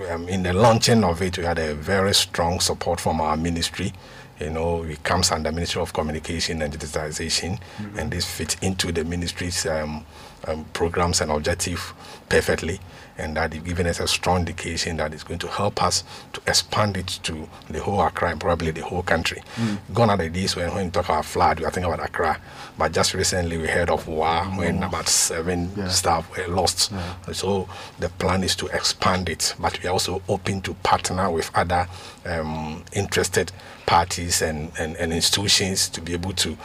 um, 0.10 0.28
in 0.28 0.44
the 0.44 0.54
launching 0.54 1.04
of 1.04 1.22
it, 1.22 1.38
we 1.38 1.46
had 1.46 1.60
a 1.60 1.74
very 1.76 2.14
strong 2.14 2.60
support 2.60 3.00
from 3.00 3.22
our 3.22 3.38
ministry 3.38 3.94
you 4.42 4.50
know, 4.50 4.84
it 4.84 5.04
comes 5.04 5.32
under 5.32 5.52
Ministry 5.52 5.82
of 5.82 5.94
Communication 5.94 6.62
and 6.62 6.74
Digitization, 6.74 7.60
mm-hmm. 7.78 8.00
and 8.00 8.12
this 8.12 8.26
fits 8.26 8.56
into 8.62 8.92
the 8.92 9.04
ministry's 9.04 9.66
um, 9.66 10.04
um, 10.48 10.66
programs 10.74 11.22
and 11.22 11.32
objective 11.32 11.94
perfectly. 12.28 12.80
And 13.18 13.38
that 13.38 13.54
is 13.54 13.62
giving 13.62 13.88
us 13.88 14.00
a 14.00 14.08
strong 14.08 14.40
indication 14.40 14.98
that 14.98 15.14
it's 15.14 15.24
going 15.24 15.40
to 15.40 15.48
help 15.48 15.82
us 15.84 16.04
to 16.34 16.42
expand 16.48 16.98
it 16.98 17.08
to 17.24 17.48
the 17.70 17.82
whole 17.82 18.02
Accra 18.02 18.32
and 18.32 18.40
probably 18.40 18.72
the 18.72 18.82
whole 18.84 19.04
country. 19.04 19.42
Mm. 19.56 19.78
Gone 19.94 20.10
are 20.10 20.18
the 20.18 20.30
days 20.30 20.56
when, 20.56 20.74
when 20.74 20.86
you 20.86 20.92
talk 20.92 21.06
about 21.06 21.26
flood, 21.26 21.60
we 21.60 21.66
are 21.66 21.72
thinking 21.72 21.92
about 21.92 22.06
Accra. 22.06 22.40
But 22.78 22.94
just 22.94 23.14
recently 23.14 23.58
we 23.58 23.68
heard 23.68 23.90
of 23.90 24.08
war 24.08 24.28
mm. 24.28 24.58
when 24.58 24.84
about 24.84 25.08
seven 25.08 25.72
yeah. 25.76 25.88
staff 25.88 26.36
were 26.36 26.48
lost. 26.48 26.92
Yeah. 26.92 27.34
So 27.34 27.70
the 28.00 28.10
plan 28.10 28.44
is 28.44 28.56
to 28.58 28.68
expand 28.68 29.30
it, 29.30 29.56
but 29.60 29.82
we 29.82 29.90
are 29.90 29.94
also 29.94 30.22
open 30.28 30.62
to 30.62 30.74
partner 30.76 31.30
with 31.30 31.52
other 31.54 31.88
um, 32.26 32.84
interested 32.94 33.52
parties 33.86 34.42
and, 34.42 34.72
and, 34.80 34.96
and 34.98 35.12
institutions 35.14 35.90
to 35.90 36.02
be 36.02 36.14
able 36.14 36.34
to 36.34 36.58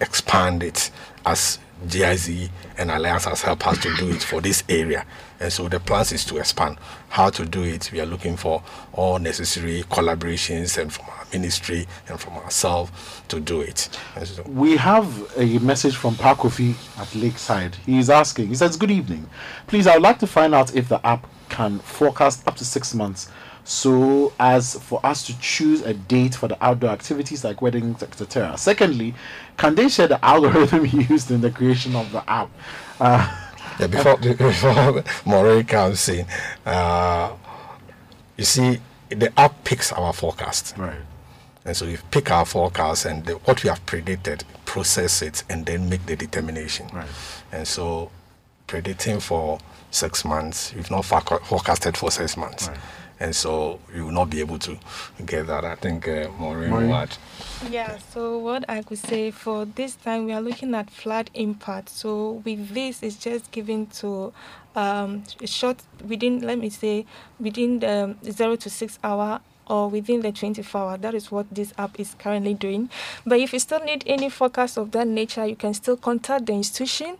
expand 0.00 0.62
it 0.62 0.90
as 1.26 1.58
GIZ 1.88 2.48
and 2.78 2.90
Alliance 2.90 3.24
has 3.24 3.42
helped 3.42 3.66
us 3.66 3.78
to 3.78 3.94
do 3.96 4.10
it 4.10 4.22
for 4.22 4.40
this 4.40 4.62
area. 4.68 5.04
And 5.40 5.50
so 5.50 5.68
the 5.68 5.80
plans 5.80 6.12
is 6.12 6.24
to 6.26 6.36
expand. 6.36 6.76
How 7.08 7.30
to 7.30 7.46
do 7.46 7.62
it, 7.62 7.90
we 7.92 8.00
are 8.00 8.06
looking 8.06 8.36
for 8.36 8.62
all 8.92 9.18
necessary 9.18 9.82
collaborations 9.84 10.76
and 10.76 10.92
from 10.92 11.06
our 11.06 11.24
ministry 11.32 11.86
and 12.08 12.20
from 12.20 12.34
ourselves 12.34 12.92
to 13.28 13.40
do 13.40 13.62
it. 13.62 13.88
So 14.22 14.42
we 14.42 14.76
have 14.76 15.32
a 15.38 15.58
message 15.60 15.96
from 15.96 16.14
Pakofi 16.14 16.74
at 17.00 17.12
Lakeside. 17.14 17.74
He 17.86 17.98
is 17.98 18.10
asking, 18.10 18.48
he 18.48 18.54
says, 18.54 18.76
Good 18.76 18.90
evening. 18.90 19.28
Please, 19.66 19.86
I 19.86 19.94
would 19.94 20.02
like 20.02 20.18
to 20.18 20.26
find 20.26 20.54
out 20.54 20.74
if 20.76 20.88
the 20.90 21.04
app 21.06 21.26
can 21.48 21.78
forecast 21.80 22.46
up 22.46 22.56
to 22.56 22.64
six 22.64 22.94
months 22.94 23.30
so 23.64 24.32
as 24.40 24.74
for 24.82 25.04
us 25.04 25.26
to 25.26 25.38
choose 25.38 25.82
a 25.82 25.94
date 25.94 26.34
for 26.34 26.48
the 26.48 26.64
outdoor 26.64 26.90
activities 26.90 27.44
like 27.44 27.62
weddings, 27.62 28.02
etc. 28.02 28.56
Secondly, 28.56 29.14
can 29.56 29.74
they 29.74 29.88
share 29.88 30.08
the 30.08 30.22
algorithm 30.24 30.84
used 31.08 31.30
in 31.30 31.40
the 31.40 31.50
creation 31.50 31.94
of 31.94 32.10
the 32.10 32.28
app? 32.28 32.50
Uh, 32.98 33.49
yeah, 33.80 33.86
before 33.86 34.16
before 34.34 35.04
Maureen 35.24 35.64
comes 35.64 36.08
in, 36.08 36.26
uh, 36.66 37.32
you 38.36 38.44
see, 38.44 38.80
the 39.08 39.32
app 39.38 39.64
picks 39.64 39.92
our 39.92 40.12
forecast. 40.12 40.76
Right. 40.76 41.00
And 41.64 41.76
so 41.76 41.86
we 41.86 41.98
pick 42.10 42.30
our 42.30 42.46
forecast 42.46 43.04
and 43.04 43.24
the, 43.26 43.34
what 43.34 43.62
we 43.62 43.68
have 43.68 43.84
predicted, 43.84 44.44
process 44.64 45.20
it, 45.20 45.44
and 45.50 45.66
then 45.66 45.88
make 45.88 46.06
the 46.06 46.16
determination. 46.16 46.88
Right. 46.92 47.08
And 47.52 47.68
so 47.68 48.10
predicting 48.66 49.20
for 49.20 49.58
six 49.90 50.24
months, 50.24 50.72
we've 50.74 50.90
not 50.90 51.04
forecasted 51.04 51.96
for 51.96 52.10
six 52.10 52.36
months. 52.36 52.68
Right 52.68 52.78
and 53.20 53.36
so 53.36 53.78
you 53.94 54.06
will 54.06 54.12
not 54.12 54.30
be 54.30 54.40
able 54.40 54.58
to 54.58 54.78
get 55.26 55.46
that. 55.46 55.64
I 55.64 55.74
think 55.74 56.08
uh, 56.08 56.28
Maureen, 56.38 56.70
Maureen. 56.70 56.88
what? 56.88 57.18
Yeah, 57.70 57.98
so 57.98 58.38
what 58.38 58.64
I 58.68 58.82
could 58.82 58.98
say 58.98 59.30
for 59.30 59.66
this 59.66 59.94
time, 59.94 60.24
we 60.24 60.32
are 60.32 60.40
looking 60.40 60.74
at 60.74 60.90
flood 60.90 61.30
impact. 61.34 61.90
So 61.90 62.42
with 62.44 62.74
this, 62.74 63.02
it's 63.02 63.16
just 63.16 63.50
given 63.50 63.86
to 63.98 64.32
um, 64.74 65.24
short 65.44 65.76
within, 66.06 66.40
let 66.40 66.58
me 66.58 66.70
say, 66.70 67.04
within 67.38 67.80
the 67.80 68.16
zero 68.30 68.56
to 68.56 68.70
six 68.70 68.98
hour 69.04 69.40
or 69.70 69.88
within 69.88 70.20
the 70.20 70.32
24 70.32 70.80
hour. 70.80 70.98
That 70.98 71.14
is 71.14 71.30
what 71.30 71.46
this 71.50 71.72
app 71.78 71.98
is 72.00 72.14
currently 72.18 72.54
doing. 72.54 72.90
But 73.24 73.38
if 73.38 73.52
you 73.52 73.58
still 73.60 73.80
need 73.80 74.02
any 74.06 74.28
forecast 74.28 74.76
of 74.76 74.90
that 74.90 75.06
nature, 75.06 75.46
you 75.46 75.56
can 75.56 75.72
still 75.74 75.96
contact 75.96 76.46
the 76.46 76.52
institution. 76.52 77.16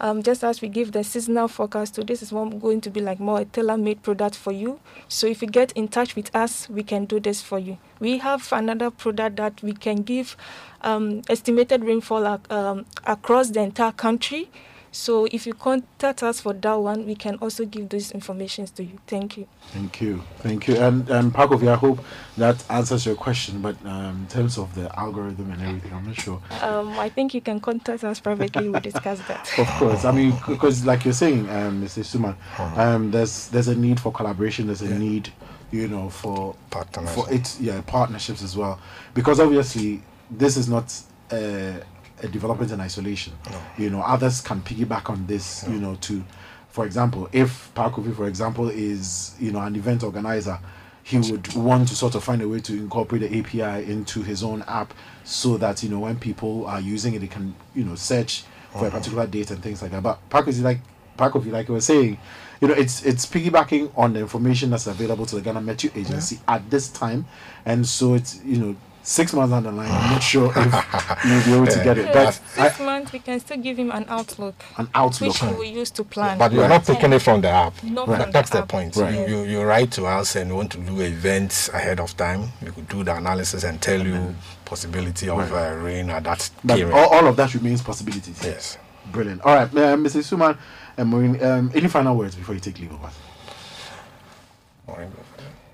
Um, 0.00 0.22
just 0.22 0.42
as 0.42 0.60
we 0.60 0.68
give 0.68 0.90
the 0.90 1.04
seasonal 1.04 1.46
forecast 1.46 1.94
to 1.94 2.02
this 2.04 2.22
is 2.22 2.32
one 2.32 2.58
going 2.58 2.80
to 2.80 2.90
be 2.90 3.00
like 3.00 3.20
more 3.20 3.40
a 3.40 3.44
tailor-made 3.44 4.02
product 4.02 4.34
for 4.34 4.52
you. 4.52 4.80
So 5.06 5.28
if 5.28 5.40
you 5.40 5.48
get 5.48 5.70
in 5.72 5.86
touch 5.86 6.16
with 6.16 6.34
us, 6.34 6.68
we 6.68 6.82
can 6.82 7.04
do 7.04 7.20
this 7.20 7.40
for 7.40 7.58
you. 7.60 7.78
We 8.00 8.18
have 8.18 8.52
another 8.52 8.90
product 8.90 9.36
that 9.36 9.62
we 9.62 9.72
can 9.72 10.02
give 10.02 10.36
um, 10.80 11.22
estimated 11.28 11.84
rainfall 11.84 12.40
um, 12.50 12.84
across 13.06 13.50
the 13.50 13.60
entire 13.60 13.92
country 13.92 14.50
So 14.94 15.24
if 15.32 15.46
you 15.46 15.54
contact 15.54 16.22
us 16.22 16.40
for 16.42 16.52
that 16.52 16.74
one, 16.74 17.06
we 17.06 17.14
can 17.14 17.36
also 17.36 17.64
give 17.64 17.88
those 17.88 18.12
informations 18.12 18.70
to 18.72 18.84
you. 18.84 18.98
Thank 19.06 19.38
you. 19.38 19.46
Thank 19.70 20.02
you. 20.02 20.22
Thank 20.40 20.68
you. 20.68 20.76
And 20.76 21.08
and 21.08 21.32
Pakofi, 21.32 21.66
I 21.68 21.76
hope 21.76 22.04
that 22.36 22.62
answers 22.70 23.06
your 23.06 23.14
question. 23.14 23.62
But 23.62 23.76
um, 23.86 24.16
in 24.22 24.26
terms 24.28 24.58
of 24.58 24.74
the 24.74 24.94
algorithm 24.98 25.50
and 25.50 25.62
everything, 25.62 25.94
I'm 25.94 26.06
not 26.06 26.16
sure. 26.16 26.40
Um, 26.60 26.90
I 26.98 27.08
think 27.08 27.32
you 27.32 27.40
can 27.40 27.58
contact 27.58 28.04
us 28.04 28.20
privately. 28.20 28.68
we'll 28.68 28.80
discuss 28.82 29.18
that. 29.28 29.50
Of 29.58 29.66
course. 29.78 30.04
I 30.04 30.12
mean, 30.12 30.34
because 30.46 30.84
like 30.84 31.04
you're 31.06 31.14
saying, 31.14 31.48
um, 31.48 31.82
Mr. 31.82 32.04
Suman, 32.04 32.36
um, 32.76 33.10
there's 33.10 33.48
there's 33.48 33.68
a 33.68 33.74
need 33.74 33.98
for 33.98 34.12
collaboration. 34.12 34.66
There's 34.66 34.82
a 34.82 34.88
Yeah. 34.88 34.98
need, 34.98 35.32
you 35.70 35.88
know, 35.88 36.10
for 36.10 36.54
Partners. 36.70 37.10
for 37.14 37.32
it 37.32 37.56
yeah 37.60 37.80
partnerships 37.86 38.42
as 38.42 38.56
well 38.56 38.78
because 39.14 39.40
obviously 39.40 40.02
this 40.30 40.56
is 40.58 40.68
not 40.68 40.92
uh, 41.30 41.80
development 42.28 42.72
in 42.72 42.80
isolation. 42.80 43.32
You 43.78 43.90
know 43.90 44.02
others 44.02 44.40
can 44.40 44.60
piggyback 44.62 45.10
on 45.10 45.26
this 45.26 45.64
you 45.68 45.78
know 45.78 45.96
to 46.02 46.24
for 46.68 46.86
example 46.86 47.28
if 47.32 47.72
Pakofi 47.74 48.14
for 48.14 48.26
example 48.26 48.68
is 48.68 49.34
you 49.38 49.52
know 49.52 49.60
an 49.60 49.76
event 49.76 50.02
organizer 50.02 50.58
he 51.04 51.18
would 51.18 51.52
want 51.54 51.88
to 51.88 51.96
sort 51.96 52.14
of 52.14 52.22
find 52.22 52.40
a 52.42 52.48
way 52.48 52.60
to 52.60 52.72
incorporate 52.74 53.22
the 53.22 53.40
api 53.40 53.90
into 53.90 54.22
his 54.22 54.44
own 54.44 54.62
app 54.68 54.94
so 55.24 55.56
that 55.56 55.82
you 55.82 55.88
know 55.88 55.98
when 55.98 56.16
people 56.16 56.64
are 56.66 56.80
using 56.80 57.14
it 57.14 57.18
they 57.18 57.26
can 57.26 57.54
you 57.74 57.84
know 57.84 57.96
search 57.96 58.44
for 58.72 58.84
a 58.84 58.88
uh-huh. 58.88 58.98
particular 58.98 59.26
date 59.26 59.50
and 59.50 59.62
things 59.62 59.82
like 59.82 59.90
that. 59.90 60.02
But 60.02 60.18
Pakofi 60.30 60.48
is 60.48 60.62
like 60.62 60.78
Pakofi 61.18 61.50
like 61.50 61.68
you 61.68 61.74
were 61.74 61.80
saying 61.80 62.18
you 62.60 62.68
know 62.68 62.74
it's 62.74 63.04
it's 63.04 63.26
piggybacking 63.26 63.92
on 63.96 64.14
the 64.14 64.20
information 64.20 64.70
that's 64.70 64.86
available 64.86 65.26
to 65.26 65.36
the 65.36 65.42
ghana 65.42 65.60
metro 65.60 65.90
agency 65.94 66.40
at 66.48 66.68
this 66.70 66.88
time. 66.88 67.26
And 67.66 67.86
so 67.86 68.14
it's 68.14 68.42
you 68.44 68.56
know 68.56 68.76
six 69.02 69.32
months 69.32 69.50
down 69.50 69.62
the 69.64 69.72
line 69.72 69.90
i'm 69.90 70.10
not 70.12 70.22
sure 70.22 70.52
if 70.56 71.24
you'll 71.26 71.44
be 71.44 71.52
able 71.62 71.66
to 71.66 71.82
get 71.84 71.98
it 71.98 72.12
but 72.12 72.30
six 72.32 72.80
I, 72.80 72.84
months, 72.84 73.12
we 73.12 73.18
can 73.18 73.40
still 73.40 73.56
give 73.56 73.76
him 73.76 73.90
an 73.90 74.04
outlook, 74.08 74.54
an 74.78 74.88
outlook 74.94 75.32
which 75.32 75.42
we 75.42 75.48
will 75.56 75.64
use 75.64 75.90
to 75.92 76.04
plan. 76.04 76.38
But 76.38 76.52
you're 76.52 76.68
not 76.68 76.84
picking 76.86 77.12
it 77.12 77.20
from 77.20 77.40
the 77.40 77.48
app. 77.48 77.82
Not 77.82 78.06
That- 78.06 78.22
from 78.22 78.30
That's 78.30 78.50
the 78.50 78.58
the 78.58 78.62
app. 78.62 78.68
point. 78.68 78.96
Right. 78.96 79.28
You, 79.28 79.38
you 79.38 79.42
you 79.44 79.62
write 79.62 79.90
to 79.92 80.06
us 80.06 80.36
and 80.36 80.50
you 80.50 80.56
want 80.56 80.70
to 80.72 80.78
do 80.78 81.00
events 81.00 81.68
ahead 81.70 81.98
of 82.00 82.16
time. 82.16 82.52
We 82.62 82.70
could 82.70 82.88
do 82.88 83.02
the 83.02 83.16
analysis 83.16 83.64
and 83.64 83.80
tell 83.80 84.00
you 84.06 84.34
possibility 84.64 85.28
of 85.28 85.52
uh, 85.52 85.74
rain 85.82 86.08
at 86.10 86.24
that 86.24 86.50
but 86.64 86.76
period. 86.76 86.94
all, 86.94 87.08
all 87.14 87.26
of 87.26 87.36
that 87.36 87.52
remains 87.54 87.82
possibilities 87.82 88.40
yes. 88.42 88.78
brilliant 89.10 89.42
all 89.42 89.54
right 89.54 89.68
uh, 89.74 89.96
mrs 89.96 90.24
suman 90.32 90.56
and 90.96 91.08
Maureen, 91.10 91.42
um, 91.44 91.70
any 91.74 91.88
final 91.88 92.16
words 92.16 92.34
before 92.34 92.54
you 92.54 92.60
take 92.60 92.78
leave 92.78 92.90
of 92.92 93.04
us 93.04 93.14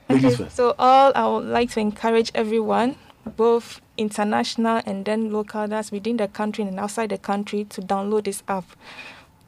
ladies 0.08 0.24
Okay, 0.24 0.34
first 0.44 0.56
so 0.56 0.74
all 0.78 1.12
I 1.14 1.26
would 1.28 1.44
like 1.46 1.70
to 1.72 1.80
encourage 1.80 2.32
everyone, 2.34 2.96
both 3.36 3.80
international 3.96 4.82
and 4.86 5.04
then 5.04 5.30
local, 5.32 5.66
that's 5.66 5.92
within 5.92 6.16
the 6.16 6.28
country 6.28 6.64
and 6.64 6.78
outside 6.78 7.10
the 7.10 7.18
country, 7.18 7.64
to 7.64 7.80
download 7.80 8.24
this 8.24 8.42
app. 8.48 8.64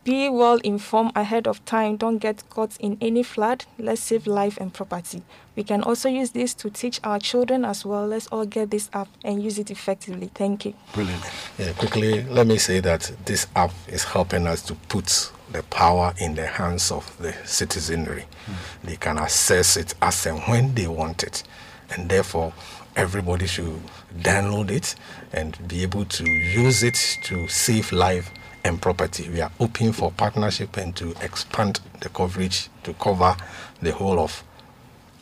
Be 0.02 0.30
well 0.30 0.56
informed 0.64 1.12
ahead 1.14 1.46
of 1.46 1.62
time. 1.66 1.98
Don't 1.98 2.18
get 2.18 2.48
caught 2.48 2.74
in 2.78 2.96
any 3.02 3.22
flood. 3.22 3.66
Let's 3.78 4.00
save 4.00 4.26
life 4.26 4.56
and 4.58 4.72
property. 4.72 5.22
We 5.56 5.62
can 5.62 5.82
also 5.82 6.08
use 6.08 6.30
this 6.30 6.54
to 6.54 6.70
teach 6.70 7.00
our 7.04 7.18
children 7.18 7.66
as 7.66 7.84
well. 7.84 8.06
Let's 8.06 8.26
all 8.28 8.46
get 8.46 8.70
this 8.70 8.88
app 8.94 9.08
and 9.22 9.42
use 9.42 9.58
it 9.58 9.70
effectively. 9.70 10.30
Thank 10.34 10.64
you. 10.64 10.74
brilliant 10.94 11.22
Yeah, 11.58 11.72
quickly, 11.74 12.24
let 12.24 12.46
me 12.46 12.56
say 12.56 12.80
that 12.80 13.12
this 13.26 13.46
app 13.54 13.72
is 13.88 14.04
helping 14.04 14.46
us 14.46 14.62
to 14.62 14.74
put 14.88 15.30
the 15.52 15.62
power 15.64 16.14
in 16.16 16.34
the 16.34 16.46
hands 16.46 16.90
of 16.90 17.14
the 17.18 17.34
citizenry. 17.44 18.24
Hmm. 18.46 18.86
They 18.86 18.96
can 18.96 19.18
access 19.18 19.76
it 19.76 19.94
as 20.00 20.24
and 20.24 20.40
when 20.44 20.74
they 20.74 20.86
want 20.86 21.22
it. 21.22 21.42
And 21.90 22.08
therefore, 22.08 22.54
everybody 22.96 23.46
should 23.46 23.80
download 24.18 24.70
it 24.70 24.94
and 25.32 25.56
be 25.68 25.82
able 25.82 26.04
to 26.04 26.28
use 26.28 26.82
it 26.82 26.98
to 27.24 27.48
save 27.48 27.92
life 27.92 28.30
and 28.64 28.80
property. 28.80 29.28
We 29.28 29.40
are 29.40 29.52
open 29.60 29.92
for 29.92 30.10
partnership 30.12 30.76
and 30.76 30.94
to 30.96 31.14
expand 31.22 31.80
the 32.00 32.08
coverage 32.08 32.68
to 32.84 32.92
cover 32.94 33.36
the 33.80 33.92
whole 33.92 34.18
of 34.18 34.42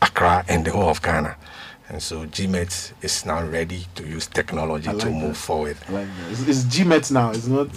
Accra 0.01 0.45
and 0.49 0.65
the 0.65 0.71
whole 0.73 0.89
of 0.89 1.03
Ghana. 1.03 1.37
And 1.91 2.03
so 2.03 2.27
GMET 2.27 2.93
is 3.03 3.25
now 3.25 3.43
ready 3.47 3.87
to 3.95 4.07
use 4.07 4.27
technology 4.27 4.91
I 4.91 4.93
to 4.93 4.99
like 4.99 5.09
move 5.11 5.29
that. 5.29 5.35
forward. 5.37 5.77
I 5.89 5.93
like 5.93 6.07
that. 6.07 6.31
It's, 6.33 6.47
it's 6.47 6.65
GMET 6.65 7.11
now. 7.11 7.31
It's 7.31 7.47
not 7.47 7.69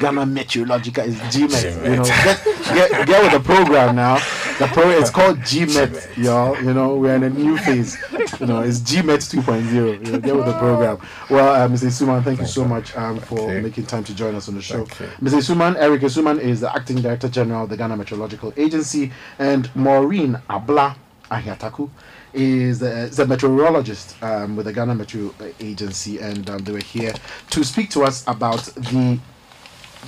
Ghana 0.00 0.26
Meteorological. 0.26 1.04
It's 1.06 1.20
GMET. 1.36 1.84
You 1.84 1.96
know, 1.96 2.04
get, 2.04 2.44
get, 2.74 3.06
get 3.06 3.22
with 3.22 3.32
the 3.32 3.40
program 3.40 3.94
now. 3.94 4.16
The 4.58 4.66
pro 4.66 4.90
it's 4.90 5.10
called 5.10 5.38
GMET, 5.38 6.16
y'all. 6.16 6.60
You 6.60 6.74
know, 6.74 6.96
we're 6.96 7.14
in 7.14 7.22
a 7.22 7.30
new 7.30 7.56
phase. 7.56 7.96
You 8.40 8.46
know, 8.46 8.62
it's 8.62 8.80
GMET 8.80 9.30
2.0. 9.32 9.72
You 10.06 10.12
know, 10.12 10.18
get 10.18 10.34
with 10.34 10.46
the 10.46 10.58
program. 10.58 10.98
Well, 11.30 11.54
uh, 11.54 11.68
Mr. 11.68 11.86
Suman, 11.86 12.24
thank 12.24 12.40
you 12.40 12.46
so 12.46 12.64
much 12.64 12.96
um, 12.96 13.20
for 13.20 13.60
making 13.60 13.86
time 13.86 14.02
to 14.04 14.14
join 14.14 14.34
us 14.34 14.48
on 14.48 14.56
the 14.56 14.62
show. 14.62 14.84
Mr. 14.86 15.40
Suman, 15.40 15.76
Eric 15.76 16.00
Suman 16.02 16.40
is 16.40 16.62
the 16.62 16.74
acting 16.74 17.00
director 17.00 17.28
general 17.28 17.62
of 17.62 17.70
the 17.70 17.76
Ghana 17.76 17.96
Meteorological 17.96 18.52
Agency, 18.56 19.12
and 19.38 19.70
Maureen 19.76 20.40
Abla 20.50 20.96
Ahiataku 21.30 21.88
is 22.34 22.78
the, 22.78 22.90
is 22.90 23.18
a 23.18 23.26
meteorologist 23.26 24.20
um, 24.22 24.56
with 24.56 24.66
the 24.66 24.72
Ghana 24.72 24.94
Meteo 24.94 25.32
Agency, 25.60 26.18
and 26.18 26.48
um, 26.48 26.58
they 26.58 26.72
were 26.72 26.78
here 26.78 27.12
to 27.50 27.64
speak 27.64 27.90
to 27.90 28.02
us 28.02 28.24
about 28.26 28.64
the 28.74 29.18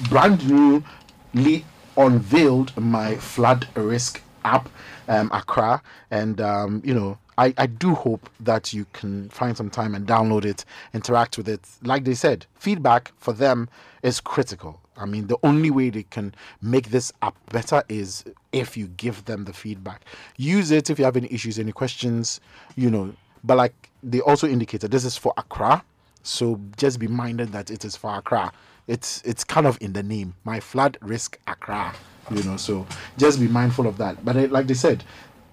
brand 0.09 0.49
newly 0.49 1.65
unveiled 1.97 2.77
my 2.77 3.17
flood 3.17 3.69
risk 3.75 4.23
app, 4.45 4.69
um, 5.09 5.31
Accra, 5.33 5.83
and 6.11 6.41
um, 6.41 6.83
you 6.85 6.95
know. 6.95 7.19
I, 7.37 7.53
I 7.59 7.67
do 7.67 7.97
hope 7.97 8.31
that 8.39 8.73
you 8.73 8.87
can 8.93 9.29
find 9.29 9.57
some 9.57 9.69
time 9.69 9.97
and 9.97 10.07
download 10.07 10.45
it, 10.45 10.65
interact 10.93 11.37
with 11.37 11.49
it. 11.49 11.67
Like 11.83 12.05
they 12.05 12.15
said, 12.15 12.47
feedback 12.55 13.11
for 13.19 13.33
them 13.33 13.69
is 14.05 14.21
critical. 14.21 14.81
I 14.97 15.07
mean, 15.07 15.27
the 15.27 15.39
only 15.43 15.71
way 15.71 15.91
they 15.91 16.05
can 16.05 16.35
make 16.63 16.91
this 16.91 17.13
app 17.23 17.35
better 17.51 17.83
is 17.89 18.25
if 18.53 18.77
you 18.77 18.89
give 18.89 19.25
them 19.25 19.45
the 19.45 19.53
feedback. 19.53 20.03
Use 20.37 20.71
it 20.71 20.91
if 20.91 20.99
you 20.99 21.05
have 21.05 21.17
any 21.17 21.33
issues, 21.33 21.59
any 21.59 21.73
questions, 21.73 22.41
you 22.77 22.91
know. 22.91 23.15
But 23.43 23.57
like 23.57 23.91
they 24.03 24.21
also 24.21 24.47
indicated, 24.49 24.91
this 24.91 25.05
is 25.05 25.17
for 25.17 25.33
Accra, 25.37 25.85
so 26.23 26.61
just 26.77 26.99
be 26.99 27.09
minded 27.09 27.53
that 27.53 27.71
it 27.71 27.85
is 27.85 27.97
for 27.97 28.17
Accra. 28.17 28.53
It's 28.87 29.23
it's 29.23 29.45
kind 29.45 29.67
of 29.67 29.79
in 29.81 29.93
the 29.93 30.03
name, 30.03 30.35
my 30.45 30.61
flood 30.61 30.99
risk 31.01 31.39
Accra, 31.47 31.95
you 32.31 32.43
know. 32.43 32.57
So 32.57 32.87
just 33.19 33.41
be 33.41 33.49
mindful 33.49 33.87
of 33.87 33.99
that. 33.99 34.25
But 34.25 34.37
it, 34.37 34.53
like 34.53 34.67
they 34.67 34.75
said, 34.75 35.05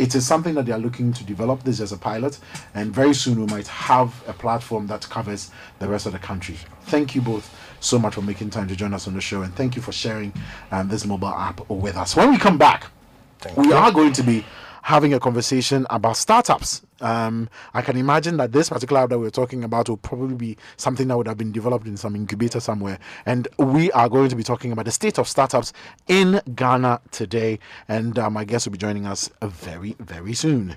it 0.02 0.16
is 0.16 0.26
something 0.26 0.56
that 0.56 0.66
they 0.66 0.72
are 0.72 0.80
looking 0.80 1.14
to 1.14 1.24
develop 1.24 1.64
this 1.64 1.80
as 1.80 1.92
a 1.92 1.98
pilot, 1.98 2.40
and 2.74 2.92
very 2.92 3.14
soon 3.14 3.40
we 3.40 3.46
might 3.46 3.68
have 3.68 4.10
a 4.28 4.34
platform 4.34 4.88
that 4.88 5.08
covers 5.10 5.52
the 5.78 5.88
rest 5.88 6.08
of 6.08 6.14
the 6.14 6.20
country. 6.20 6.58
Thank 6.86 7.14
you 7.14 7.22
both 7.22 7.56
so 7.80 8.00
much 8.00 8.16
for 8.16 8.24
making 8.24 8.50
time 8.50 8.68
to 8.70 8.76
join 8.76 8.96
us 8.96 9.08
on 9.08 9.14
the 9.14 9.22
show, 9.22 9.44
and 9.44 9.54
thank 9.56 9.76
you 9.76 9.82
for 9.82 9.92
sharing 9.92 10.34
um, 10.72 10.88
this 10.88 11.06
mobile 11.06 11.28
app 11.28 11.70
with 11.70 11.96
us. 11.98 12.16
When 12.16 12.32
we 12.32 12.40
come 12.40 12.58
back, 12.58 12.88
Thank 13.40 13.58
we 13.58 13.68
you. 13.68 13.74
are 13.74 13.92
going 13.92 14.14
to 14.14 14.24
be 14.24 14.44
having 14.82 15.14
a 15.14 15.20
conversation 15.20 15.86
about 15.90 16.18
startups. 16.18 16.82
Um, 17.02 17.50
I 17.74 17.82
can 17.82 17.98
imagine 17.98 18.38
that 18.38 18.52
this 18.52 18.70
particular 18.70 19.02
app 19.02 19.10
that 19.10 19.20
we're 19.20 19.30
talking 19.30 19.64
about 19.64 19.90
will 19.90 19.98
probably 19.98 20.36
be 20.36 20.58
something 20.78 21.08
that 21.08 21.18
would 21.18 21.28
have 21.28 21.38
been 21.38 21.52
developed 21.52 21.88
in 21.88 21.98
some 21.98 22.16
incubator 22.16 22.60
somewhere. 22.60 23.00
And 23.26 23.48
we 23.58 23.92
are 23.92 24.10
going 24.10 24.30
to 24.30 24.36
be 24.36 24.44
talking 24.44 24.72
about 24.72 24.86
the 24.86 24.92
state 24.92 25.18
of 25.18 25.28
startups 25.28 25.74
in 26.08 26.42
Ghana 26.56 27.02
today. 27.12 27.60
And 27.88 28.18
uh, 28.20 28.30
my 28.30 28.44
guest 28.44 28.68
will 28.68 28.72
be 28.72 28.78
joining 28.78 29.06
us 29.06 29.30
very, 29.42 29.96
very 30.00 30.34
soon. 30.34 30.76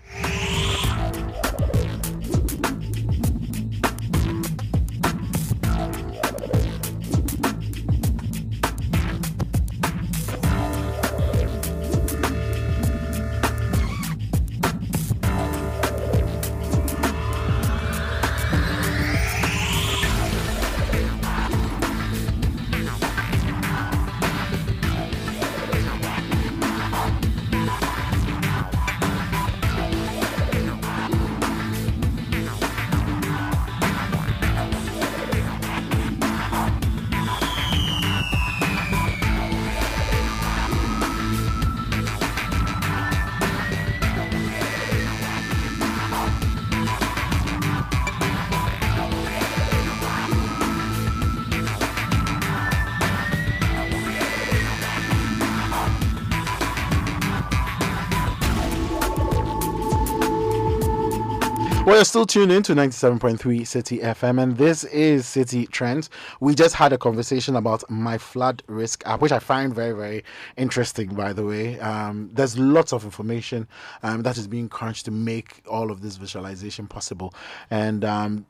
Well, 61.84 61.96
you're 61.96 62.06
still 62.06 62.24
tuned 62.24 62.50
in 62.50 62.62
to 62.62 62.74
97.3 62.74 63.38
Citi 63.60 64.02
FM, 64.02 64.42
and 64.42 64.56
this 64.56 64.84
is 64.84 65.26
Citi 65.26 65.68
Trends. 65.68 66.08
We 66.40 66.54
just 66.54 66.74
had 66.74 66.94
a 66.94 66.98
conversation 66.98 67.56
about 67.56 67.84
my 67.90 68.16
flood 68.16 68.62
risk 68.68 69.02
app, 69.04 69.20
which 69.20 69.32
I 69.32 69.38
find 69.38 69.74
very, 69.74 69.92
very 69.92 70.24
interesting, 70.56 71.08
by 71.08 71.34
the 71.34 71.44
way. 71.44 71.78
Um, 71.80 72.30
there's 72.32 72.58
lots 72.58 72.94
of 72.94 73.04
information 73.04 73.68
um, 74.02 74.22
that 74.22 74.38
is 74.38 74.46
being 74.46 74.70
crunched 74.70 75.04
to 75.04 75.10
make 75.10 75.60
all 75.68 75.90
of 75.90 76.00
this 76.00 76.16
visualization 76.16 76.86
possible. 76.86 77.34
And 77.70 78.02
um, 78.02 78.46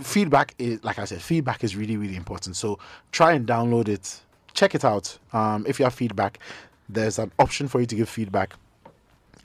feedback 0.00 0.54
is, 0.58 0.82
like 0.82 0.98
I 0.98 1.04
said, 1.04 1.20
feedback 1.20 1.62
is 1.62 1.76
really, 1.76 1.98
really 1.98 2.16
important. 2.16 2.56
So 2.56 2.78
try 3.12 3.32
and 3.32 3.46
download 3.46 3.88
it, 3.88 4.18
check 4.54 4.74
it 4.74 4.82
out. 4.82 5.18
Um, 5.34 5.66
if 5.68 5.78
you 5.78 5.84
have 5.84 5.92
feedback, 5.92 6.38
there's 6.88 7.18
an 7.18 7.32
option 7.38 7.68
for 7.68 7.80
you 7.80 7.86
to 7.86 7.96
give 7.96 8.08
feedback 8.08 8.54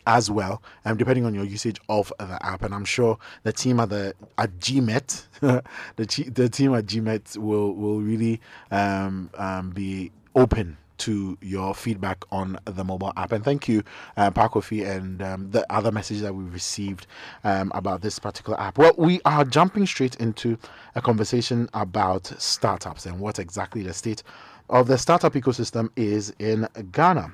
as 0.08 0.30
well, 0.30 0.62
um, 0.86 0.98
depending 0.98 1.26
on 1.26 1.34
your 1.34 1.46
usage 1.46 1.80
of 1.90 2.12
the 2.20 2.46
app. 2.46 2.64
And 2.64 2.74
I'm 2.74 2.86
sure 2.86 3.18
the 3.44 3.54
team 3.54 3.80
at 3.80 3.90
the 3.90 4.14
at 4.38 4.60
GMET, 4.60 5.28
the 5.42 6.32
the 6.34 6.50
team 6.50 6.74
at 6.76 6.86
GMET 6.86 7.38
will 7.38 7.74
will 7.74 8.02
really 8.02 8.42
um, 8.72 9.30
um, 9.36 9.72
be 9.72 10.12
open 10.36 10.78
to 11.02 11.36
your 11.42 11.74
feedback 11.74 12.24
on 12.32 12.60
the 12.66 12.84
mobile 12.84 13.12
app. 13.18 13.32
And 13.32 13.44
thank 13.44 13.68
you, 13.68 13.84
uh, 14.18 14.30
Pakofi, 14.30 14.88
and 14.88 15.22
um, 15.24 15.50
the 15.50 15.66
other 15.74 15.92
message 15.92 16.20
that 16.20 16.34
we 16.34 16.44
received 16.44 17.08
um, 17.44 17.72
about 17.74 18.02
this 18.02 18.20
particular 18.20 18.60
app. 18.60 18.78
Well, 18.78 18.94
we 18.98 19.20
are 19.26 19.44
jumping 19.44 19.88
straight 19.88 20.16
into 20.18 20.60
a 20.94 21.02
conversation 21.02 21.68
about 21.74 22.28
startups 22.38 23.08
and 23.08 23.20
what 23.20 23.40
exactly 23.40 23.82
the 23.82 23.94
state 23.94 24.22
of 24.70 24.88
the 24.88 24.98
startup 24.98 25.34
ecosystem 25.34 25.90
is 25.96 26.34
in 26.38 26.68
Ghana. 26.92 27.34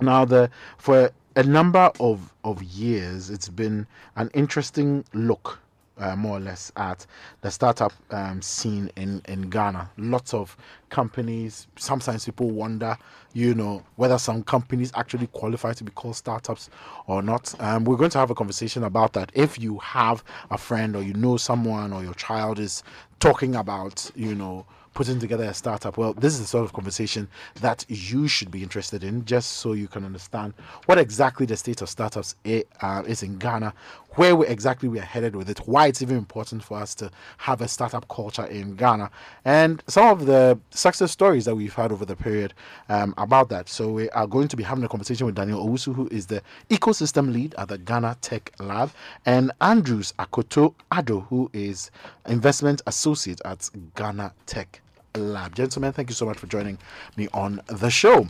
Now, 0.00 0.24
the 0.24 0.50
for 0.78 1.10
a 1.36 1.42
number 1.42 1.92
of, 2.00 2.32
of 2.44 2.62
years, 2.62 3.28
it's 3.28 3.50
been 3.50 3.86
an 4.16 4.30
interesting 4.32 5.04
look, 5.12 5.58
uh, 5.98 6.16
more 6.16 6.38
or 6.38 6.40
less, 6.40 6.72
at 6.76 7.06
the 7.42 7.50
startup 7.50 7.92
um, 8.10 8.40
scene 8.40 8.90
in, 8.96 9.20
in 9.28 9.42
Ghana. 9.50 9.90
Lots 9.98 10.32
of 10.32 10.56
companies, 10.88 11.66
sometimes 11.76 12.24
people 12.24 12.50
wonder, 12.50 12.96
you 13.34 13.54
know, 13.54 13.82
whether 13.96 14.16
some 14.16 14.44
companies 14.44 14.90
actually 14.94 15.26
qualify 15.26 15.74
to 15.74 15.84
be 15.84 15.92
called 15.92 16.16
startups 16.16 16.70
or 17.06 17.20
not. 17.20 17.54
Um, 17.60 17.84
we're 17.84 17.96
going 17.96 18.10
to 18.10 18.18
have 18.18 18.30
a 18.30 18.34
conversation 18.34 18.82
about 18.82 19.12
that. 19.12 19.30
If 19.34 19.58
you 19.60 19.78
have 19.80 20.24
a 20.50 20.56
friend 20.56 20.96
or 20.96 21.02
you 21.02 21.12
know 21.12 21.36
someone 21.36 21.92
or 21.92 22.02
your 22.02 22.14
child 22.14 22.58
is 22.58 22.82
talking 23.20 23.54
about, 23.56 24.10
you 24.14 24.34
know, 24.34 24.64
putting 24.96 25.20
together 25.20 25.44
a 25.44 25.52
startup, 25.52 25.98
well, 25.98 26.14
this 26.14 26.32
is 26.32 26.40
the 26.40 26.46
sort 26.46 26.64
of 26.64 26.72
conversation 26.72 27.28
that 27.60 27.84
you 27.86 28.26
should 28.26 28.50
be 28.50 28.62
interested 28.62 29.04
in, 29.04 29.22
just 29.26 29.58
so 29.58 29.74
you 29.74 29.86
can 29.86 30.06
understand 30.06 30.54
what 30.86 30.96
exactly 30.96 31.44
the 31.44 31.54
state 31.54 31.82
of 31.82 31.90
startups 31.90 32.34
uh, 32.80 33.02
is 33.06 33.22
in 33.22 33.36
Ghana, 33.36 33.74
where 34.12 34.34
we 34.34 34.46
exactly 34.46 34.88
we 34.88 34.98
are 34.98 35.02
headed 35.02 35.36
with 35.36 35.50
it, 35.50 35.58
why 35.66 35.88
it's 35.88 36.00
even 36.00 36.16
important 36.16 36.64
for 36.64 36.78
us 36.78 36.94
to 36.94 37.10
have 37.36 37.60
a 37.60 37.68
startup 37.68 38.08
culture 38.08 38.46
in 38.46 38.74
Ghana, 38.74 39.10
and 39.44 39.82
some 39.86 40.08
of 40.08 40.24
the 40.24 40.58
success 40.70 41.12
stories 41.12 41.44
that 41.44 41.54
we've 41.54 41.74
had 41.74 41.92
over 41.92 42.06
the 42.06 42.16
period 42.16 42.54
um, 42.88 43.12
about 43.18 43.50
that. 43.50 43.68
So 43.68 43.90
we 43.90 44.08
are 44.10 44.26
going 44.26 44.48
to 44.48 44.56
be 44.56 44.62
having 44.62 44.82
a 44.82 44.88
conversation 44.88 45.26
with 45.26 45.34
Daniel 45.34 45.62
Owusu, 45.68 45.94
who 45.94 46.08
is 46.10 46.24
the 46.26 46.40
ecosystem 46.70 47.34
lead 47.34 47.54
at 47.58 47.68
the 47.68 47.76
Ghana 47.76 48.16
Tech 48.22 48.50
Lab, 48.58 48.90
and 49.26 49.52
Andrews 49.60 50.14
Akoto 50.18 50.72
Ado, 50.90 51.20
who 51.20 51.50
is 51.52 51.90
investment 52.26 52.80
associate 52.86 53.42
at 53.44 53.68
Ghana 53.94 54.32
Tech 54.46 54.80
Lab. 55.16 55.54
Gentlemen, 55.54 55.92
thank 55.92 56.08
you 56.08 56.14
so 56.14 56.26
much 56.26 56.38
for 56.38 56.46
joining 56.46 56.78
me 57.16 57.28
on 57.32 57.60
the 57.66 57.90
show. 57.90 58.28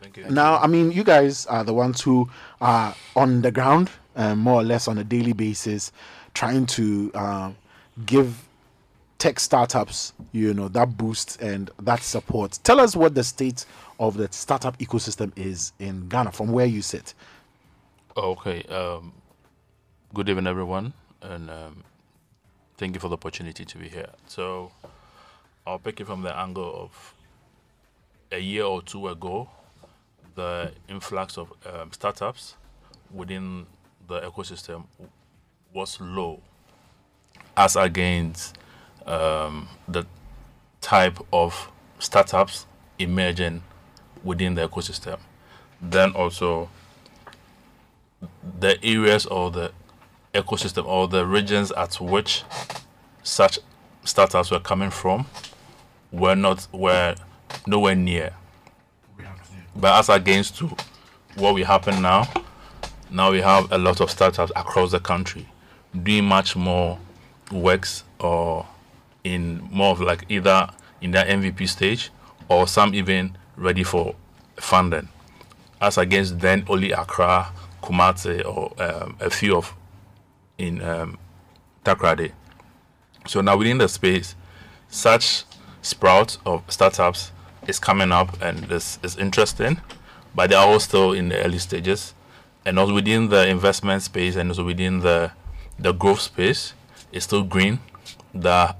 Thank 0.00 0.16
you. 0.16 0.24
Now, 0.30 0.58
I 0.58 0.66
mean, 0.66 0.90
you 0.90 1.04
guys 1.04 1.46
are 1.46 1.64
the 1.64 1.74
ones 1.74 2.00
who 2.00 2.28
are 2.60 2.94
on 3.14 3.42
the 3.42 3.50
ground, 3.50 3.90
uh, 4.16 4.34
more 4.34 4.60
or 4.60 4.64
less 4.64 4.88
on 4.88 4.98
a 4.98 5.04
daily 5.04 5.32
basis, 5.32 5.92
trying 6.34 6.66
to 6.66 7.10
uh, 7.14 7.52
give 8.06 8.42
tech 9.18 9.38
startups, 9.38 10.12
you 10.32 10.52
know, 10.52 10.66
that 10.68 10.96
boost 10.96 11.40
and 11.40 11.70
that 11.80 12.02
support. 12.02 12.58
Tell 12.64 12.80
us 12.80 12.96
what 12.96 13.14
the 13.14 13.22
state 13.22 13.64
of 14.00 14.16
the 14.16 14.26
startup 14.32 14.76
ecosystem 14.78 15.30
is 15.36 15.72
in 15.78 16.08
Ghana 16.08 16.32
from 16.32 16.50
where 16.50 16.66
you 16.66 16.82
sit. 16.82 17.14
Okay. 18.16 18.64
Um, 18.64 19.12
good 20.12 20.28
evening, 20.28 20.48
everyone, 20.48 20.92
and 21.22 21.48
um, 21.48 21.84
thank 22.78 22.94
you 22.94 23.00
for 23.00 23.08
the 23.08 23.14
opportunity 23.14 23.64
to 23.64 23.78
be 23.78 23.88
here. 23.88 24.10
So, 24.26 24.72
I'll 25.66 25.78
pick 25.78 26.00
it 26.00 26.06
from 26.06 26.22
the 26.22 26.36
angle 26.36 26.74
of 26.74 27.14
a 28.32 28.38
year 28.38 28.64
or 28.64 28.82
two 28.82 29.08
ago, 29.08 29.48
the 30.34 30.72
influx 30.88 31.38
of 31.38 31.52
um, 31.72 31.92
startups 31.92 32.56
within 33.12 33.66
the 34.08 34.20
ecosystem 34.22 34.84
was 35.72 36.00
low, 36.00 36.40
as 37.56 37.76
against 37.76 38.56
um, 39.06 39.68
the 39.86 40.04
type 40.80 41.18
of 41.32 41.70
startups 41.98 42.66
emerging 42.98 43.62
within 44.24 44.54
the 44.54 44.68
ecosystem. 44.68 45.18
Then 45.80 46.12
also 46.12 46.70
the 48.58 48.78
areas 48.84 49.26
or 49.26 49.50
the 49.50 49.72
ecosystem 50.34 50.86
or 50.86 51.06
the 51.06 51.24
regions 51.24 51.70
at 51.72 52.00
which 52.00 52.42
such 53.22 53.58
startups 54.04 54.50
were 54.50 54.60
coming 54.60 54.90
from 54.90 55.26
were 56.12 56.34
not 56.34 56.68
were 56.72 57.14
nowhere 57.66 57.94
near. 57.94 58.34
But 59.74 59.98
as 59.98 60.08
against 60.08 60.58
to 60.58 60.76
what 61.36 61.54
will 61.54 61.64
happen 61.64 62.02
now, 62.02 62.28
now 63.10 63.30
we 63.30 63.40
have 63.40 63.72
a 63.72 63.78
lot 63.78 64.00
of 64.00 64.10
startups 64.10 64.52
across 64.54 64.90
the 64.90 65.00
country 65.00 65.48
doing 66.02 66.24
much 66.24 66.56
more 66.56 66.98
works 67.50 68.04
or 68.18 68.66
in 69.24 69.68
more 69.70 69.92
of 69.92 70.00
like 70.00 70.24
either 70.28 70.68
in 71.00 71.10
their 71.10 71.24
MVP 71.24 71.68
stage 71.68 72.10
or 72.48 72.66
some 72.66 72.94
even 72.94 73.36
ready 73.56 73.82
for 73.82 74.14
funding. 74.56 75.08
As 75.80 75.98
against 75.98 76.38
then 76.38 76.64
only 76.68 76.92
Accra, 76.92 77.52
Kumasi, 77.82 78.44
or 78.44 78.72
um, 78.82 79.16
a 79.20 79.30
few 79.30 79.56
of 79.56 79.74
in 80.58 80.80
um, 80.82 81.18
Takoradi. 81.84 82.32
So 83.26 83.40
now 83.40 83.56
within 83.56 83.78
the 83.78 83.88
space, 83.88 84.36
such 84.88 85.44
sprout 85.82 86.38
of 86.46 86.62
startups 86.68 87.32
is 87.66 87.78
coming 87.78 88.12
up 88.12 88.40
and 88.40 88.58
this 88.64 88.98
is 89.02 89.16
interesting, 89.16 89.80
but 90.34 90.50
they 90.50 90.56
are 90.56 90.66
all 90.66 90.80
still 90.80 91.12
in 91.12 91.28
the 91.28 91.44
early 91.44 91.58
stages. 91.58 92.14
And 92.64 92.78
also 92.78 92.94
within 92.94 93.28
the 93.28 93.48
investment 93.48 94.02
space 94.02 94.36
and 94.36 94.50
also 94.50 94.64
within 94.64 95.00
the 95.00 95.32
the 95.78 95.92
growth 95.92 96.20
space, 96.20 96.74
it's 97.10 97.24
still 97.24 97.42
green. 97.42 97.80
The 98.32 98.74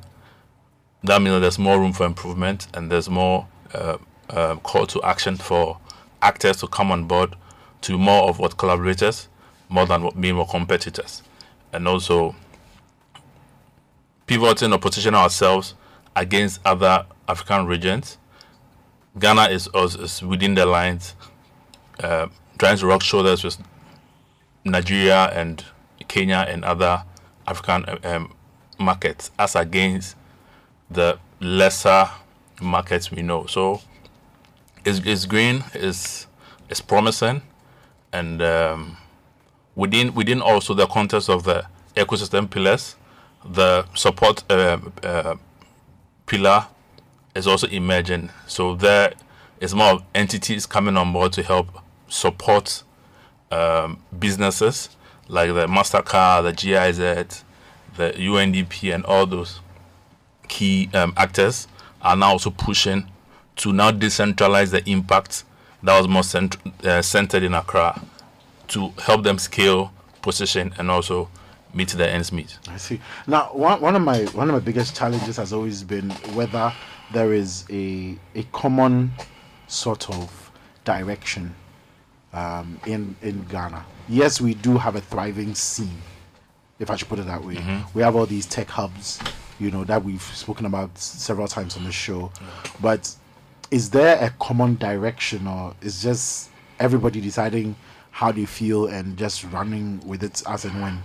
that 1.05 1.21
means 1.21 1.41
there's 1.41 1.59
more 1.59 1.79
room 1.79 1.93
for 1.93 2.07
improvement 2.07 2.69
and 2.75 2.91
there's 2.91 3.11
more 3.11 3.47
uh, 3.75 3.99
uh, 4.31 4.57
call 4.57 4.87
to 4.87 5.03
action 5.03 5.37
for 5.37 5.79
actors 6.23 6.59
to 6.59 6.69
come 6.69 6.93
on 6.93 7.05
board 7.05 7.35
to 7.83 7.99
more 7.99 8.29
of 8.29 8.39
what 8.39 8.57
collaborators 8.57 9.29
more 9.69 9.87
than 9.87 10.03
what 10.05 10.21
being 10.21 10.37
more 10.37 10.47
competitors 10.47 11.23
and 11.73 11.89
also 11.89 12.37
pivoting 14.27 14.73
or 14.73 14.79
positioning 14.79 15.19
ourselves 15.19 15.75
against 16.17 16.61
other 16.65 17.07
African 17.29 17.67
regions. 17.67 18.19
Ghana 19.19 19.49
is, 19.51 19.69
is 19.75 20.23
within 20.23 20.55
the 20.55 20.67
lines, 20.67 21.15
uh, 22.01 22.29
trying 22.59 22.79
to 22.79 22.87
rock 22.87 23.03
shoulders 23.03 23.45
with 23.45 23.59
Nigeria 24.65 25.27
and 25.27 25.65
Kenya 26.09 26.47
and 26.49 26.65
other 26.65 27.05
African 27.47 27.85
um, 28.05 28.35
markets 28.79 29.31
as 29.39 29.57
against 29.57 30.17
the 30.91 31.19
lesser 31.41 32.09
markets 32.61 33.11
we 33.11 33.23
know. 33.23 33.47
So 33.47 33.81
it's, 34.85 35.01
it's 35.05 35.27
green, 35.27 35.65
it's, 35.75 36.27
it's 36.69 36.81
promising, 36.81 37.43
and 38.13 38.43
um, 38.43 38.97
within 39.75 40.15
within 40.15 40.41
also 40.41 40.75
the 40.75 40.87
context 40.87 41.29
of 41.29 41.45
the 41.45 41.67
ecosystem 41.97 42.49
pillars, 42.49 42.97
the 43.45 43.87
support 43.95 44.45
uh, 44.51 44.79
uh, 45.03 45.37
pillar 46.33 46.67
is 47.35 47.47
also 47.47 47.67
emerging. 47.67 48.31
So 48.47 48.75
there 48.75 49.13
is 49.61 49.75
more 49.75 50.01
entities 50.15 50.65
coming 50.65 50.97
on 50.97 51.13
board 51.13 51.35
to 51.35 51.43
help 51.43 51.69
support 52.09 52.83
um, 53.51 53.99
businesses 54.19 54.89
like 55.29 55.53
the 55.53 55.67
Mastercard, 55.67 56.45
the 56.45 56.53
GIZ, 56.53 57.45
the 57.99 58.13
UNDP, 58.13 58.95
and 58.95 59.05
all 59.05 59.27
those 59.27 59.61
key 60.49 60.89
um, 60.95 61.13
actors 61.19 61.69
are 62.01 62.17
now 62.17 62.31
also 62.31 62.49
pushing 62.49 63.11
to 63.57 63.75
now 63.75 63.91
decentralize 63.93 64.71
the 64.71 64.83
impact 64.91 65.45
that 65.83 65.99
was 65.99 66.09
more 66.09 66.23
cent- 66.23 66.57
uh, 66.83 67.03
centered 67.03 67.43
in 67.43 67.53
Accra 67.53 68.01
to 68.69 68.89
help 69.05 69.23
them 69.23 69.39
scale, 69.39 69.93
position, 70.23 70.73
and 70.79 70.91
also 70.91 71.29
meet 71.75 71.89
the 71.89 72.09
ends 72.09 72.33
meet. 72.33 72.59
I 72.69 72.77
see. 72.77 73.01
Now, 73.27 73.51
one, 73.53 73.81
one 73.81 73.97
of 73.97 74.03
my 74.03 74.25
one 74.27 74.49
of 74.49 74.55
my 74.55 74.61
biggest 74.61 74.97
challenges 74.97 75.37
has 75.37 75.53
always 75.53 75.83
been 75.83 76.11
whether 76.35 76.73
there 77.13 77.33
is 77.33 77.65
a 77.71 78.17
a 78.35 78.43
common 78.53 79.13
sort 79.67 80.09
of 80.11 80.51
direction 80.85 81.55
um, 82.33 82.79
in 82.87 83.17
in 83.23 83.45
Ghana. 83.45 83.85
Yes, 84.09 84.41
we 84.41 84.55
do 84.55 84.77
have 84.79 84.97
a 84.97 85.01
thriving 85.01 85.55
scene 85.55 86.03
if 86.79 86.91
I 86.91 86.97
should 86.97 87.09
put 87.09 87.19
it 87.19 87.27
that 87.27 87.45
way. 87.45 87.59
We 87.95 88.03
have 88.03 88.17
all 88.17 88.27
these 88.27 88.45
tech 88.47 88.69
hubs, 88.69 89.21
you 89.61 89.71
know, 89.71 89.85
that 89.85 90.03
we've 90.05 90.23
spoken 90.23 90.67
about 90.67 90.99
several 90.99 91.47
times 91.47 91.77
on 91.77 91.85
the 91.85 91.93
show. 91.93 92.33
But 92.81 93.15
is 93.71 93.91
there 93.91 94.23
a 94.23 94.31
common 94.41 94.75
direction, 94.77 95.47
or 95.47 95.75
is 95.81 96.03
just 96.03 96.51
everybody 96.81 97.21
deciding 97.21 97.77
how 98.11 98.33
they 98.33 98.45
feel 98.47 98.87
and 98.89 99.17
just 99.17 99.45
running 99.45 100.01
with 100.07 100.25
it 100.25 100.43
as 100.49 100.65
and 100.65 100.83
when? 100.83 101.03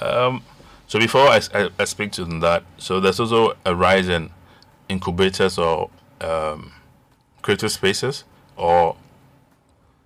So 0.00 0.98
before 1.00 1.28
I, 1.28 1.40
I, 1.52 1.68
I 1.78 1.84
speak 1.84 2.12
to 2.12 2.24
that, 2.40 2.64
so 2.78 3.00
there's 3.00 3.18
also 3.18 3.56
a 3.64 3.74
rise 3.74 4.08
in 4.08 4.30
incubators 4.88 5.58
or 5.58 5.90
um, 6.20 6.72
creative 7.42 7.72
spaces 7.72 8.24
or 8.56 8.96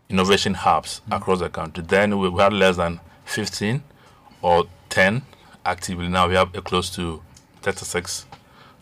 innovation 0.09 0.55
hubs 0.55 1.03
across 1.11 1.41
the 1.41 1.49
country. 1.49 1.84
Then 1.86 2.18
we 2.18 2.30
had 2.41 2.53
less 2.53 2.76
than 2.76 3.01
15 3.26 3.82
or 4.43 4.64
10 4.88 5.22
actively. 5.66 6.09
Now 6.09 6.28
we 6.28 6.34
have 6.34 6.55
a 6.55 6.62
close 6.62 6.91
to 6.97 7.22
36 7.62 8.26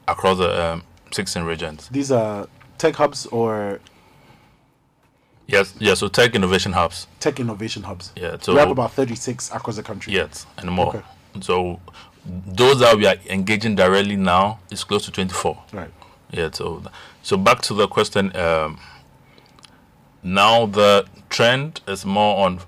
across 0.06 0.38
the 0.38 0.72
um, 0.72 0.82
16 1.11 1.42
regions. 1.42 1.88
These 1.88 2.12
are 2.12 2.46
tech 2.78 2.94
hubs 2.96 3.26
or 3.26 3.80
Yes, 5.49 5.74
yeah. 5.78 5.94
So 5.94 6.09
tech 6.09 6.34
innovation 6.34 6.72
hubs. 6.72 7.07
tech 7.20 7.40
innovation 7.40 7.82
hubs. 7.82 8.12
Yeah. 8.14 8.36
So 8.40 8.53
we 8.53 8.61
have 8.61 8.70
about 8.70 8.92
36 8.92 9.51
across 9.51 9.76
the 9.76 9.82
country. 9.82 10.12
Yes, 10.12 10.46
and 10.59 10.70
more. 10.70 10.88
Okay. 10.88 11.03
So 11.40 11.80
those 12.46 12.80
that 12.80 12.96
we 12.96 13.07
are 13.07 13.16
engaging 13.30 13.74
directly 13.74 14.16
now 14.16 14.61
is 14.70 14.84
close 14.84 15.07
to 15.07 15.11
24. 15.11 15.59
Right. 15.72 15.90
Yeah. 16.30 16.51
So 16.53 16.82
so 17.22 17.38
back 17.38 17.62
to 17.62 17.74
the 17.74 17.88
question. 17.88 18.36
Um, 18.36 18.78
now 20.22 20.66
the 20.66 21.07
trend 21.30 21.80
is 21.88 22.05
more 22.05 22.44
on 22.44 22.61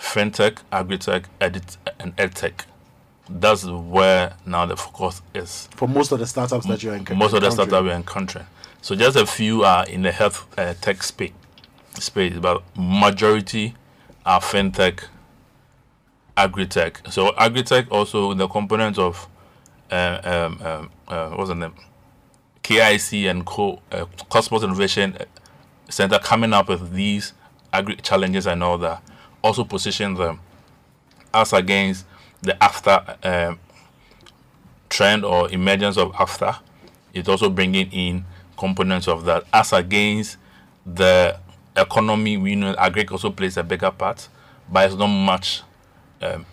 fintech, 0.00 0.58
agritech, 0.72 1.26
edit, 1.40 1.76
and 2.00 2.16
edtech. 2.16 2.64
That's 3.28 3.64
where 3.64 4.34
now 4.44 4.66
the 4.66 4.76
focus 4.76 5.22
is. 5.34 5.68
For 5.76 5.88
most 5.88 6.12
of 6.12 6.18
the 6.18 6.26
startups 6.26 6.66
that 6.66 6.82
you're 6.82 6.94
encountering. 6.94 7.18
Most 7.18 7.32
of 7.34 7.40
the 7.42 7.64
that 7.64 7.82
we're 7.82 7.92
encountering. 7.92 8.46
So 8.82 8.94
just 8.94 9.16
a 9.16 9.24
few 9.24 9.64
are 9.64 9.86
in 9.86 10.02
the 10.02 10.12
health 10.12 10.46
uh, 10.58 10.74
tech 10.80 11.02
space, 11.02 11.32
space, 12.00 12.36
but 12.38 12.62
majority 12.76 13.74
are 14.24 14.40
fintech, 14.40 15.04
agritech. 16.36 17.12
So 17.12 17.30
agritech 17.32 17.90
also 17.90 18.34
the 18.34 18.48
components 18.48 18.98
of 18.98 19.28
uh, 19.90 20.20
um, 20.24 20.66
um, 20.66 20.90
uh, 21.08 21.30
what's 21.30 21.48
the 21.48 21.54
name? 21.54 21.74
KIC 22.62 23.30
and 23.30 23.44
Co 23.44 23.80
uh, 23.92 24.06
Kosmos 24.30 24.64
Innovation 24.64 25.16
Center 25.88 26.18
coming 26.18 26.52
up 26.52 26.68
with 26.68 26.92
these 26.92 27.34
agri 27.72 27.96
challenges 27.96 28.46
and 28.46 28.62
all 28.62 28.78
that. 28.78 29.02
Also 29.42 29.64
position 29.64 30.14
them 30.14 30.40
as 31.34 31.52
against 31.52 32.06
the 32.40 32.62
after 32.62 33.16
um, 33.22 33.58
trend 34.88 35.24
or 35.24 35.50
emergence 35.50 35.96
of 35.98 36.14
after 36.18 36.56
it's 37.12 37.28
also 37.28 37.48
bringing 37.48 37.90
in 37.92 38.24
components 38.56 39.08
of 39.08 39.24
that 39.24 39.44
as 39.52 39.72
against 39.72 40.36
the 40.86 41.38
economy 41.76 42.36
we 42.36 42.54
know 42.54 42.74
agri 42.78 43.06
also 43.08 43.30
plays 43.30 43.56
a 43.56 43.62
bigger 43.62 43.90
part 43.90 44.28
but 44.70 44.86
it's 44.86 44.94
not 44.96 45.08
much 45.08 45.62
um, 46.22 46.46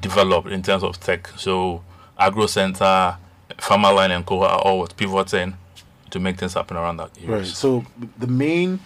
developed 0.00 0.48
in 0.48 0.62
terms 0.62 0.82
of 0.82 0.98
tech 1.00 1.28
so 1.36 1.82
AgroCenta 2.18 3.16
farmer 3.58 3.92
line 3.92 4.10
and 4.10 4.26
co 4.26 4.42
are 4.42 4.58
always 4.60 4.92
pivoting 4.92 5.54
to 6.10 6.18
make 6.20 6.36
things 6.38 6.54
happen 6.54 6.76
around 6.76 6.96
that 6.96 7.10
area. 7.22 7.36
Right. 7.38 7.46
So 7.46 7.84
the 8.18 8.26
main 8.26 8.80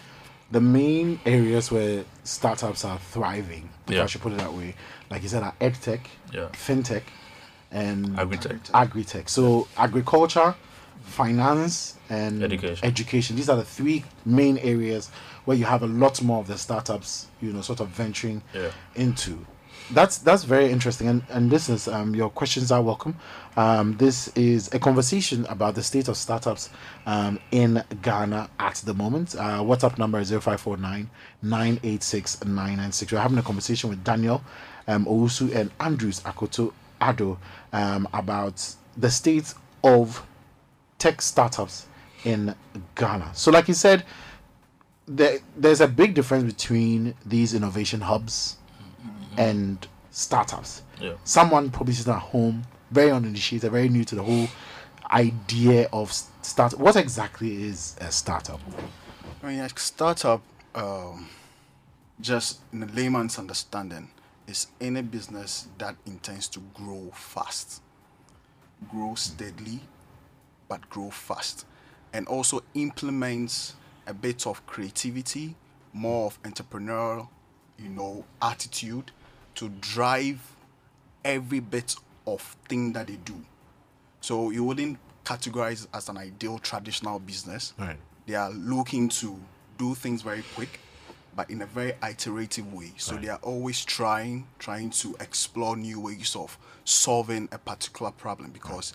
the 0.51 0.61
main 0.61 1.19
areas 1.25 1.71
where 1.73 2.05
startups 2.25 2.85
are 2.85 2.99
thriving, 2.99 3.71
if 3.89 3.95
Yeah. 3.95 4.03
I 4.03 4.07
should 4.07 4.21
put 4.21 4.33
it 4.33 4.39
that 4.39 4.53
way, 4.53 4.75
like 5.11 5.23
you 5.23 5.29
said, 5.31 5.43
are 5.43 5.55
edtech, 5.61 6.01
Yeah. 6.31 6.49
fintech, 6.53 7.03
and 7.71 8.09
Agritech. 8.19 8.61
agritech. 8.73 9.29
So 9.31 9.67
agriculture, 9.79 10.55
finance, 11.05 11.95
and 12.11 12.43
Education. 12.43 12.87
education. 12.87 13.37
These 13.37 13.49
are 13.49 13.57
the 13.57 13.65
three 13.65 14.05
main 14.27 14.59
areas 14.59 15.11
where 15.45 15.57
you 15.57 15.65
have 15.65 15.83
a 15.83 15.87
lot 15.87 16.23
more 16.23 16.39
of 16.41 16.47
the 16.47 16.57
startups, 16.59 17.27
you 17.41 17.53
know, 17.53 17.61
sort 17.63 17.81
of 17.81 17.89
venturing 17.89 18.43
Yeah. 18.55 18.71
into. 18.95 19.45
That's 19.91 20.19
that's 20.19 20.45
very 20.45 20.71
interesting, 20.71 21.09
and 21.09 21.23
and 21.29 21.51
this 21.51 21.69
is 21.69 21.89
um, 21.89 22.15
your 22.15 22.31
questions 22.31 22.71
are 22.71 22.81
welcome. 22.81 23.17
Um, 23.57 23.97
this 23.99 24.29
is 24.37 24.73
a 24.73 24.79
conversation 24.79 25.45
about 25.47 25.75
the 25.75 25.83
state 25.83 26.09
of 26.09 26.17
startups 26.17 26.71
um, 27.05 27.39
in 27.51 27.83
Ghana 28.01 28.49
at 28.61 28.77
the 28.77 28.95
moment. 28.95 29.35
Uh, 29.35 29.61
WhatsApp 29.61 29.99
number 29.99 30.21
is 30.21 30.31
0549 30.31 31.11
986 31.43 32.45
996. 32.45 33.13
We're 33.13 33.19
having 33.21 33.39
a 33.39 33.43
conversation 33.43 33.91
with 33.91 34.03
Daniel 34.05 34.43
um, 34.89 35.05
Owusu 35.05 35.55
and 35.55 35.71
Andrews 35.81 36.21
Akoto 36.21 36.73
Ado 37.01 37.37
um, 37.73 38.09
about 38.15 38.75
the 38.97 39.11
state 39.11 39.53
of 39.83 40.23
tech 40.99 41.21
startups 41.21 41.87
in 42.25 42.55
Ghana. 42.95 43.31
So, 43.35 43.51
like 43.51 43.69
you 43.69 43.75
said, 43.75 44.05
there, 45.07 45.39
there's 45.57 45.81
a 45.81 45.89
big 45.89 46.15
difference 46.15 46.53
between 46.53 47.15
these 47.25 47.55
innovation 47.55 48.01
hubs 48.01 48.57
and 49.37 49.87
startups. 50.11 50.83
Yeah. 51.01 51.15
Someone 51.25 51.71
probably 51.71 51.95
sitting 51.95 52.13
at 52.13 52.21
home, 52.21 52.65
very 52.91 53.11
uninitiated, 53.11 53.71
very 53.73 53.89
new 53.89 54.05
to 54.05 54.15
the 54.15 54.23
whole 54.23 54.49
idea 55.11 55.89
of 55.93 56.13
start. 56.43 56.79
What 56.79 56.97
exactly 56.97 57.65
is 57.65 57.97
a 58.01 58.11
startup? 58.13 58.61
I 59.43 59.47
mean, 59.49 59.61
a 59.61 59.69
startup, 59.77 60.43
um, 60.75 61.29
just 62.21 62.61
in 62.73 62.83
a 62.83 62.87
layman's 62.87 63.39
understanding, 63.39 64.09
is 64.47 64.69
any 64.81 65.03
business 65.03 65.69
that 65.79 65.97
intends 66.07 66.49
to 66.49 66.61
grow 66.75 67.11
fast, 67.13 67.83
grow 68.91 69.15
steadily, 69.15 69.81
but 70.69 70.89
grow 70.91 71.11
fast, 71.11 71.67
and 72.13 72.27
also 72.29 72.63
implements 72.75 73.75
a 74.07 74.15
bit 74.15 74.47
of 74.47 74.65
creativity, 74.67 75.55
more 75.93 76.27
of 76.27 76.43
entrepreneurial, 76.43 77.29
you 77.79 77.89
know, 77.89 78.25
attitude 78.41 79.11
to 79.55 79.69
drive 79.81 80.41
every 81.25 81.61
bit 81.61 81.95
of 82.27 82.41
thing 82.69 82.93
that 82.93 83.07
they 83.09 83.17
do. 83.17 83.35
So 84.21 84.51
you 84.51 84.65
wouldn't 84.65 84.99
categorize 85.25 85.87
as 85.93 86.09
an 86.09 86.17
ideal 86.17 86.59
traditional 86.59 87.19
business. 87.19 87.75
Right. 87.79 87.97
They 88.27 88.35
are 88.35 88.51
looking 88.51 89.09
to 89.11 89.39
do 89.79 89.95
things 89.95 90.23
very 90.23 90.45
quick, 90.55 90.81
but 91.35 91.51
in 91.51 91.63
a 91.63 91.67
very 91.67 91.95
iterative 92.03 92.73
way. 92.73 92.93
So 92.97 93.17
they 93.17 93.29
are 93.29 93.41
always 93.43 93.85
trying, 93.85 94.47
trying 94.59 94.91
to 94.91 95.17
explore 95.21 95.77
new 95.77 96.01
ways 96.01 96.37
of 96.37 96.57
solving 96.85 97.49
a 97.53 97.59
particular 97.59 98.13
problem 98.13 98.51
because 98.51 98.95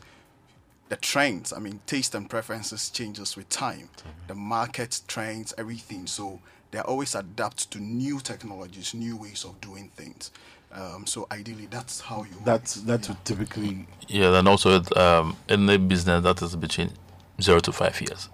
the 0.90 0.96
trends, 0.96 1.52
I 1.54 1.60
mean, 1.60 1.80
taste 1.86 2.16
and 2.16 2.30
preferences 2.30 2.90
changes 2.90 3.36
with 3.36 3.50
time. 3.50 3.90
The 4.28 4.36
market 4.36 5.02
trends, 5.08 5.54
everything. 5.58 6.08
So 6.08 6.40
they 6.72 6.80
always 6.80 7.16
adapt 7.16 7.72
to 7.72 7.80
new 7.80 8.20
technologies, 8.20 8.94
new 8.94 9.18
ways 9.18 9.44
of 9.46 9.60
doing 9.62 9.90
things. 9.96 10.32
Um, 10.72 11.06
so 11.06 11.28
ideally, 11.32 11.68
that's 11.70 12.02
how 12.02 12.24
you. 12.24 12.36
That's 12.44 12.76
that 12.82 13.08
would 13.08 13.24
typically 13.26 13.88
Yeah, 14.08 14.32
then 14.32 14.48
also 14.48 14.82
um, 14.96 15.36
in 15.48 15.66
the 15.66 15.78
business 15.80 16.24
that 16.24 16.42
is 16.42 16.56
between 16.56 16.92
zero 17.42 17.60
to 17.60 17.72
five 17.72 18.00
years. 18.02 18.30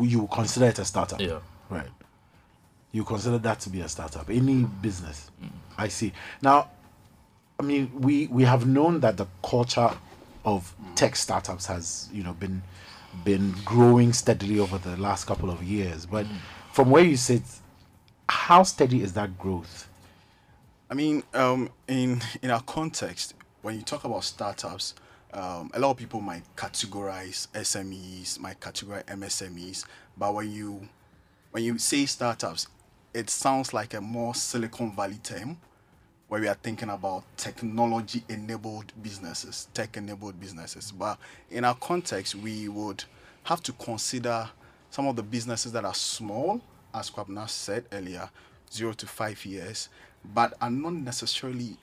you 0.00 0.28
consider 0.32 0.66
it 0.66 0.78
a 0.78 0.84
startup. 0.84 1.20
Yeah. 1.20 1.38
Right. 1.70 1.88
You 2.92 3.04
consider 3.04 3.38
that 3.38 3.60
to 3.60 3.70
be 3.70 3.80
a 3.80 3.88
startup. 3.88 4.28
Any 4.28 4.64
business. 4.64 5.30
I 5.78 5.88
see. 5.88 6.12
Now, 6.42 6.70
I 7.60 7.62
mean, 7.62 7.90
we 7.94 8.26
we 8.26 8.44
have 8.44 8.66
known 8.66 9.00
that 9.00 9.16
the 9.16 9.26
culture 9.42 9.90
of 10.46 10.74
tech 10.94 11.16
startups 11.16 11.66
has, 11.66 12.08
you 12.12 12.22
know, 12.22 12.32
been 12.32 12.62
been 13.24 13.54
growing 13.64 14.12
steadily 14.12 14.58
over 14.58 14.78
the 14.78 14.96
last 14.96 15.26
couple 15.26 15.50
of 15.50 15.62
years. 15.62 16.06
But 16.06 16.26
from 16.72 16.90
where 16.90 17.02
you 17.02 17.16
sit, 17.16 17.42
how 18.28 18.62
steady 18.62 19.02
is 19.02 19.12
that 19.14 19.36
growth? 19.38 19.88
I 20.88 20.94
mean, 20.94 21.24
um, 21.34 21.68
in 21.88 22.22
in 22.40 22.50
our 22.50 22.62
context, 22.62 23.34
when 23.62 23.74
you 23.74 23.82
talk 23.82 24.04
about 24.04 24.24
startups, 24.24 24.94
um, 25.34 25.70
a 25.74 25.80
lot 25.80 25.90
of 25.90 25.96
people 25.96 26.20
might 26.20 26.44
categorize 26.56 27.48
SMEs, 27.48 28.38
might 28.38 28.60
categorize 28.60 29.04
MSMEs, 29.04 29.84
but 30.16 30.32
when 30.32 30.50
you 30.50 30.88
when 31.50 31.64
you 31.64 31.76
say 31.78 32.06
startups, 32.06 32.68
it 33.12 33.30
sounds 33.30 33.74
like 33.74 33.94
a 33.94 34.00
more 34.00 34.34
Silicon 34.34 34.94
Valley 34.94 35.18
term, 35.22 35.58
where 36.28 36.40
we 36.40 36.48
are 36.48 36.54
thinking 36.62 36.90
about 36.90 37.24
technology-enabled 37.36 38.92
businesses, 39.02 39.68
tech-enabled 39.74 40.38
businesses. 40.40 40.90
But 40.92 41.18
in 41.50 41.64
our 41.64 41.74
context, 41.76 42.34
we 42.34 42.68
would 42.68 43.04
have 43.44 43.62
to 43.62 43.72
consider 43.72 44.48
some 44.90 45.06
of 45.06 45.16
the 45.16 45.22
businesses 45.22 45.72
that 45.72 45.84
are 45.84 45.94
small, 45.94 46.60
as 46.92 47.10
Kwabena 47.10 47.48
said 47.48 47.84
earlier, 47.92 48.28
zero 48.72 48.92
to 48.94 49.06
five 49.06 49.44
years, 49.44 49.88
but 50.34 50.54
are 50.60 50.70
not 50.70 50.94
necessarily 50.94 51.76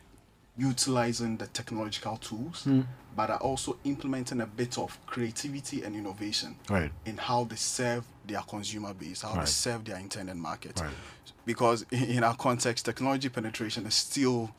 utilizing 0.58 1.38
the 1.38 1.48
technological 1.48 2.18
tools, 2.18 2.64
hmm. 2.64 2.82
but 3.16 3.30
are 3.30 3.40
also 3.40 3.78
implementing 3.86 4.42
a 4.42 4.46
bit 4.46 4.78
of 4.78 4.98
creativity 5.06 5.84
and 5.84 5.96
innovation 5.96 6.56
Right. 6.70 6.92
in 7.06 7.18
how 7.18 7.46
they 7.46 7.56
serve 7.56 8.04
their 8.26 8.42
consumer 8.42 8.94
base, 8.94 9.22
how 9.22 9.30
Right. 9.34 9.42
they 9.42 9.52
serve 9.52 9.86
their 9.86 9.98
intended 9.98 10.36
market. 10.38 10.80
Right. 10.80 10.92
Because 11.46 11.86
in 11.92 12.24
our 12.24 12.36
context, 12.36 12.86
technology 12.86 13.30
penetration 13.30 13.86
is 13.86 13.96
still 13.96 14.54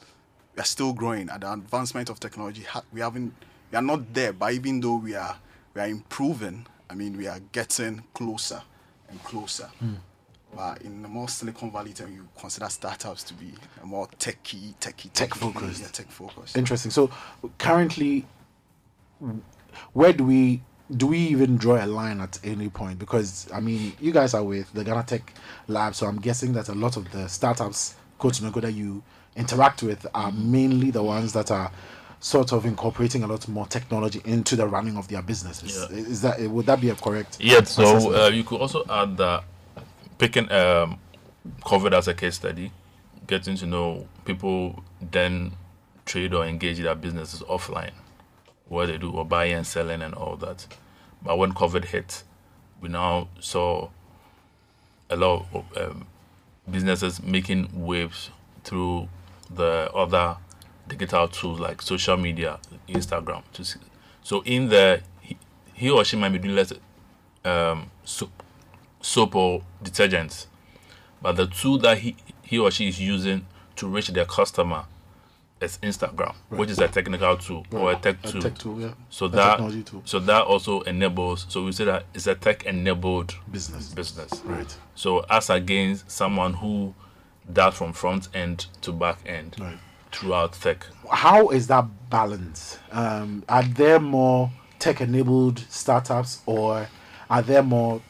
we 0.57 0.61
are 0.61 0.65
still 0.65 0.93
growing. 0.93 1.29
At 1.31 1.41
the 1.41 1.53
advancement 1.53 2.11
of 2.11 2.21
technology, 2.21 2.65
we 2.93 3.01
haven't, 3.01 3.35
we 3.73 3.77
are 3.77 3.83
not 3.83 4.15
there. 4.15 4.33
But 4.33 4.53
even 4.53 4.81
though 4.81 4.97
we 4.97 5.15
are, 5.17 5.37
we 5.75 5.81
are 5.81 5.89
improving. 5.89 6.67
I 6.89 6.95
mean, 6.95 7.17
we 7.17 7.27
are 7.27 7.41
getting 7.51 8.05
closer 8.15 8.62
and 9.09 9.23
closer. 9.25 9.69
Hmm. 9.81 9.95
But 10.55 10.83
in 10.83 11.03
the 11.03 11.09
more 11.09 11.29
Silicon 11.29 11.73
Valley 11.73 11.93
term, 11.93 12.12
you 12.15 12.29
consider 12.39 12.69
startups 12.69 13.25
to 13.25 13.35
be 13.35 13.53
a 13.83 13.87
more 13.87 14.07
techy, 14.21 14.75
techy, 14.79 15.09
Tech 15.09 15.35
focused. 15.35 15.81
Yeah, 15.83 15.89
tech 15.89 16.09
focused. 16.09 16.57
Interesting. 16.57 16.93
So 16.93 17.11
currently, 17.59 18.25
where 19.93 20.12
do 20.12 20.23
we 20.25 20.62
do 20.95 21.07
we 21.07 21.18
even 21.18 21.57
draw 21.57 21.82
a 21.82 21.87
line 21.87 22.20
at 22.20 22.39
any 22.45 22.68
point? 22.68 22.99
Because 22.99 23.49
I 23.53 23.61
mean, 23.61 23.93
you 24.01 24.12
guys 24.12 24.35
are 24.35 24.43
with 24.43 24.72
the 24.72 24.85
Ghana 24.85 25.05
Tech 25.05 25.32
Lab, 25.68 25.95
so 25.95 26.07
I'm 26.07 26.20
guessing 26.20 26.53
that 26.55 26.68
a 26.68 26.74
lot 26.74 26.97
of 26.97 27.11
the 27.11 27.28
startups, 27.28 27.95
Coach 28.18 28.41
Nogo, 28.41 28.61
that 28.61 28.72
you 28.72 29.03
interact 29.37 29.82
with 29.82 30.07
are 30.14 30.32
mainly 30.32 30.91
the 30.91 31.03
ones 31.03 31.32
that 31.32 31.51
are 31.51 31.70
sort 32.20 32.53
of 32.53 32.64
incorporating 32.64 33.22
a 33.22 33.26
lot 33.26 33.47
more 33.49 33.66
technology 33.66 34.22
into 34.24 34.57
the 34.57 34.66
running 34.66 34.97
of 34.97 35.09
their 35.09 35.22
businesses. 35.22 35.87
Yeah. 35.91 35.97
Is 35.97 36.22
that 36.22 36.41
would 36.41 36.66
that 36.66 36.80
be 36.80 36.91
a 36.91 36.95
correct? 36.95 37.39
Yeah, 37.41 37.62
so 37.64 38.14
uh, 38.14 38.28
you 38.28 38.45
could 38.45 38.61
also 38.61 38.85
add 38.89 39.16
that 39.16 39.45
picking 40.18 40.51
um, 40.51 40.99
COVID 41.62 41.93
as 41.93 42.09
a 42.09 42.14
case 42.14 42.37
study, 42.37 42.72
getting 43.26 43.57
to 43.57 43.66
know 43.66 44.09
people 44.24 44.82
then 45.01 45.53
trade 46.07 46.35
or 46.35 46.45
engage 46.47 46.78
their 46.78 46.95
businesses 46.95 47.41
offline, 47.41 47.93
where 48.69 48.87
they 48.87 48.99
do 48.99 49.11
or 49.11 49.25
buying 49.25 49.55
and 49.55 49.67
selling 49.67 50.03
and 50.03 50.15
all 50.15 50.37
that. 50.37 50.67
But 51.23 51.39
when 51.39 51.53
COVID 51.53 51.87
hit, 51.87 52.23
we 52.81 52.89
now 52.89 53.29
saw 53.41 53.89
a 55.11 55.17
lot 55.17 55.47
of 55.53 55.65
um, 55.77 56.07
businesses 56.71 57.23
making 57.23 57.69
waves 57.73 58.31
through 58.62 59.09
the 59.51 59.91
other 59.95 60.37
digital 60.89 61.29
tools 61.29 61.61
like 61.61 61.83
social 61.83 62.17
media, 62.17 62.59
Instagram. 62.89 63.43
So 64.23 64.43
in 64.43 64.69
there, 64.69 65.03
he, 65.21 65.37
he 65.73 65.91
or 65.91 66.05
she 66.05 66.17
might 66.17 66.31
be 66.31 66.39
doing 66.39 66.57
less 66.57 66.73
um, 67.45 67.91
soap, 68.05 68.43
soap 69.01 69.35
or 69.35 69.62
detergents, 69.83 70.47
but 71.21 71.37
the 71.37 71.47
tool 71.47 71.79
that 71.79 71.99
he, 71.99 72.17
he 72.43 72.59
or 72.59 72.71
she 72.71 72.89
is 72.89 73.01
using 73.01 73.47
to 73.77 73.87
reach 73.87 74.09
their 74.09 74.25
customer 74.25 74.85
is 75.61 75.78
Instagram, 75.82 76.34
which 76.50 76.70
is 76.70 76.78
a 76.78 76.88
technical 76.88 77.36
tool 77.36 77.64
or 77.72 77.92
a 77.92 77.96
tech 77.96 78.16
A 78.24 78.28
tool. 78.32 78.42
tech 78.42 78.59
tool, 78.59 78.80
yeah. 78.80 78.92
So 79.09 79.26
A 79.26 79.28
that 79.30 79.59
tool. 79.86 80.02
so 80.05 80.18
that 80.18 80.42
also 80.44 80.80
enables. 80.82 81.46
So 81.48 81.64
we 81.64 81.72
say 81.72 81.84
that 81.84 82.05
it's 82.12 82.26
a 82.26 82.34
tech 82.34 82.64
enabled 82.66 83.34
Business. 83.50 83.88
business. 83.88 84.42
Right. 84.44 84.76
So 84.94 85.24
as 85.30 85.50
against 85.50 86.11
someone 86.11 86.55
who 86.55 86.94
does 87.52 87.74
from 87.74 87.92
front 87.92 88.28
end 88.34 88.66
to 88.82 88.92
back 88.92 89.18
end 89.26 89.57
Right. 89.59 89.78
throughout 90.12 90.52
tech. 90.55 90.86
how 91.11 91.48
is 91.48 91.66
that 91.68 91.86
balance? 92.11 92.78
Um, 92.92 93.44
are 93.48 93.62
there 93.62 94.00
more 94.00 94.50
tech-enabled 94.78 95.61
startups, 95.70 96.42
or 96.46 96.88
are 97.30 97.42
there 97.42 97.62
more 97.62 98.02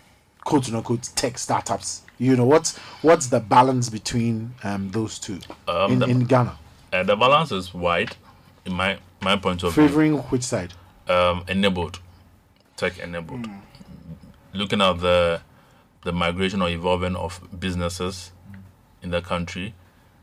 quote 0.44 0.72
unquote 0.72 1.08
tech 1.14 1.38
startups? 1.38 2.02
You 2.18 2.36
know, 2.36 2.44
what's 2.46 2.76
what's 3.02 3.26
the 3.28 3.38
balance 3.40 3.88
between 3.90 4.54
um, 4.64 4.90
those 4.90 5.18
two 5.20 5.38
Um, 5.68 5.92
in, 5.92 5.98
the- 6.00 6.06
in 6.06 6.24
Ghana? 6.24 6.58
Uh, 6.94 7.02
the 7.02 7.16
balance 7.16 7.50
is 7.50 7.74
wide, 7.74 8.14
in 8.64 8.72
my 8.72 8.96
my 9.20 9.36
point 9.36 9.62
of 9.64 9.74
view. 9.74 9.88
Favoring 9.88 10.18
which 10.30 10.44
side? 10.44 10.72
um, 11.08 11.44
enabled, 11.48 11.98
tech 12.76 12.98
enabled. 12.98 13.46
Looking 14.52 14.80
at 14.80 15.00
the 15.00 15.40
the 16.02 16.12
migration 16.12 16.62
or 16.62 16.68
evolving 16.68 17.16
of 17.16 17.40
businesses 17.58 18.30
in 19.02 19.10
the 19.10 19.20
country, 19.22 19.74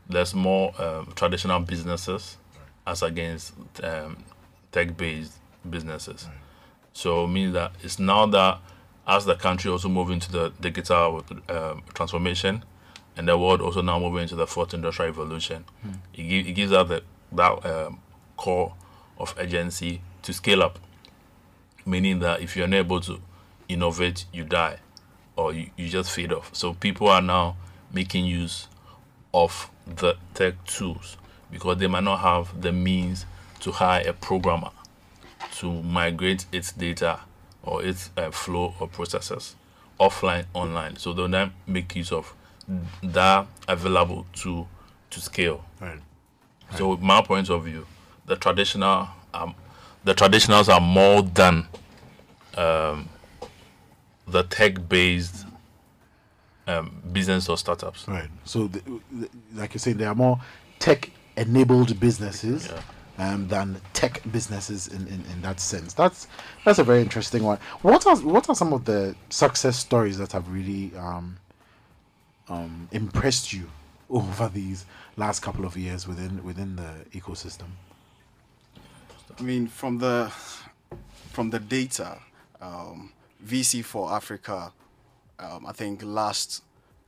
there's 0.08 0.34
more 0.34 0.72
um, 0.80 1.12
traditional 1.14 1.60
businesses 1.60 2.38
as 2.86 3.02
against 3.02 3.52
um, 3.82 4.24
tech-based 4.70 5.34
businesses. 5.68 6.26
So 6.92 7.24
it 7.24 7.28
means 7.28 7.52
that 7.52 7.72
it's 7.82 7.98
now 7.98 8.26
that 8.26 8.60
as 9.06 9.24
the 9.24 9.34
country 9.34 9.70
also 9.70 9.88
moving 9.88 10.20
to 10.20 10.32
the 10.32 10.52
digital 10.60 11.24
um, 11.48 11.82
transformation, 11.94 12.64
and 13.16 13.28
the 13.28 13.36
world 13.36 13.60
also 13.60 13.82
now 13.82 13.98
moving 13.98 14.22
into 14.22 14.36
the 14.36 14.46
fourth 14.46 14.72
industrial 14.74 15.10
revolution, 15.12 15.64
it, 16.14 16.22
gi- 16.22 16.48
it 16.50 16.52
gives 16.52 16.72
us 16.72 16.88
the, 16.88 17.02
that 17.32 17.64
um, 17.66 18.00
core 18.36 18.74
of 19.18 19.34
agency 19.38 20.00
to 20.22 20.32
scale 20.32 20.62
up 20.62 20.78
meaning 21.84 22.20
that 22.20 22.40
if 22.40 22.56
you're 22.56 22.68
not 22.68 22.76
able 22.76 23.00
to 23.00 23.20
innovate, 23.68 24.24
you 24.32 24.44
die 24.44 24.78
or 25.36 25.52
you, 25.52 25.68
you 25.76 25.88
just 25.88 26.10
fade 26.12 26.32
off. 26.32 26.54
So 26.54 26.74
people 26.74 27.08
are 27.08 27.20
now 27.22 27.56
making 27.92 28.24
use 28.26 28.68
of 29.34 29.68
the 29.86 30.14
tech 30.34 30.62
tools 30.64 31.16
because 31.50 31.78
they 31.78 31.88
might 31.88 32.04
not 32.04 32.20
have 32.20 32.60
the 32.62 32.70
means 32.72 33.26
to 33.60 33.72
hire 33.72 34.06
a 34.08 34.12
programmer 34.12 34.70
to 35.56 35.82
migrate 35.82 36.46
its 36.52 36.70
data 36.72 37.20
or 37.64 37.84
its 37.84 38.10
uh, 38.16 38.30
flow 38.30 38.74
of 38.80 38.92
processes 38.92 39.56
offline, 39.98 40.44
online. 40.54 40.96
So 40.96 41.12
they'll 41.12 41.28
then 41.28 41.52
make 41.66 41.94
use 41.96 42.12
of 42.12 42.32
that 43.02 43.46
available 43.68 44.26
to 44.34 44.66
to 45.10 45.20
scale. 45.20 45.64
Right. 45.80 45.98
So, 46.76 46.90
with 46.90 47.00
my 47.00 47.22
point 47.22 47.50
of 47.50 47.64
view, 47.64 47.86
the 48.26 48.36
traditional, 48.36 49.08
um, 49.34 49.54
the 50.04 50.14
traditionals 50.14 50.72
are 50.72 50.80
more 50.80 51.22
than 51.22 51.66
um, 52.56 53.08
the 54.26 54.42
tech-based 54.44 55.44
um, 56.66 57.02
business 57.12 57.48
or 57.48 57.58
startups. 57.58 58.08
Right. 58.08 58.30
So, 58.44 58.68
the, 58.68 58.80
the, 59.10 59.28
like 59.54 59.74
you're 59.74 59.80
saying, 59.80 59.98
there 59.98 60.08
are 60.08 60.14
more 60.14 60.40
tech-enabled 60.78 62.00
businesses 62.00 62.70
um, 63.18 63.48
than 63.48 63.80
tech 63.92 64.22
businesses 64.32 64.88
in, 64.88 65.06
in, 65.06 65.24
in 65.32 65.42
that 65.42 65.60
sense. 65.60 65.92
That's 65.92 66.26
that's 66.64 66.78
a 66.78 66.84
very 66.84 67.02
interesting 67.02 67.42
one. 67.42 67.58
What 67.82 68.06
are 68.06 68.16
what 68.16 68.48
are 68.48 68.54
some 68.54 68.72
of 68.72 68.84
the 68.84 69.14
success 69.28 69.76
stories 69.76 70.18
that 70.18 70.32
have 70.32 70.50
really 70.50 70.92
um, 70.96 71.36
um, 72.48 72.88
impressed 72.92 73.52
you 73.52 73.70
over 74.10 74.48
these 74.48 74.84
last 75.16 75.40
couple 75.40 75.64
of 75.64 75.76
years 75.76 76.06
within 76.06 76.42
within 76.44 76.76
the 76.76 77.18
ecosystem? 77.18 77.68
I 79.38 79.42
mean, 79.42 79.66
from 79.66 79.98
the 79.98 80.30
from 81.32 81.50
the 81.50 81.58
data, 81.58 82.18
um, 82.60 83.12
VC 83.44 83.84
for 83.84 84.12
Africa, 84.12 84.72
um, 85.38 85.66
I 85.66 85.72
think 85.72 86.02
last 86.04 86.62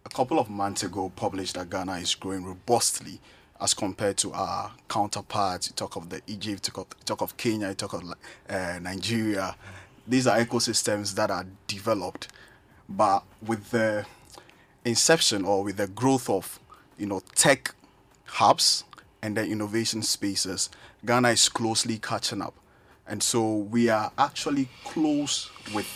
a 0.04 0.08
couple 0.08 0.38
of 0.38 0.48
months 0.50 0.82
ago 0.82 1.10
published 1.14 1.54
that 1.54 1.70
Ghana 1.70 1.94
is 1.94 2.14
growing 2.14 2.44
robustly 2.44 3.20
as 3.60 3.74
compared 3.74 4.16
to 4.18 4.32
our 4.32 4.72
counterparts. 4.88 5.68
You 5.68 5.74
talk 5.74 5.96
of 5.96 6.08
the 6.10 6.20
Egypt, 6.26 6.66
you 6.68 6.72
talk 6.72 6.78
of, 6.78 7.04
talk 7.04 7.20
of 7.22 7.36
Kenya, 7.36 7.68
you 7.68 7.74
talk 7.74 7.92
of 7.94 8.02
uh, 8.48 8.78
Nigeria. 8.80 9.54
These 10.06 10.26
are 10.26 10.38
ecosystems 10.38 11.14
that 11.14 11.30
are 11.30 11.46
developed, 11.66 12.28
but 12.88 13.22
with 13.46 13.70
the 13.70 14.04
inception 14.84 15.44
or 15.44 15.64
with 15.64 15.76
the 15.76 15.88
growth 15.88 16.28
of 16.28 16.60
you 16.98 17.06
know 17.06 17.20
tech 17.34 17.74
hubs 18.24 18.84
and 19.22 19.36
the 19.36 19.46
innovation 19.46 20.02
spaces, 20.02 20.68
Ghana 21.04 21.30
is 21.30 21.48
closely 21.48 21.98
catching 21.98 22.42
up. 22.42 22.54
And 23.06 23.22
so 23.22 23.56
we 23.56 23.88
are 23.88 24.12
actually 24.18 24.68
close 24.84 25.50
with 25.74 25.86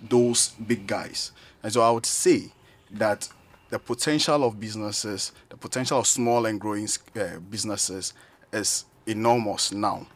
those 0.00 0.48
big 0.66 0.86
guys. 0.86 1.32
And 1.62 1.72
so 1.72 1.82
I 1.82 1.90
would 1.90 2.06
say 2.06 2.52
that 2.90 3.28
the 3.70 3.78
potential 3.78 4.44
of 4.44 4.60
businesses, 4.60 5.32
the 5.48 5.56
potential 5.56 5.98
of 5.98 6.06
small 6.06 6.46
and 6.46 6.60
growing 6.60 6.88
uh, 7.16 7.38
businesses 7.50 8.14
is 8.52 8.84
enormous 9.06 9.72
now. 9.72 10.06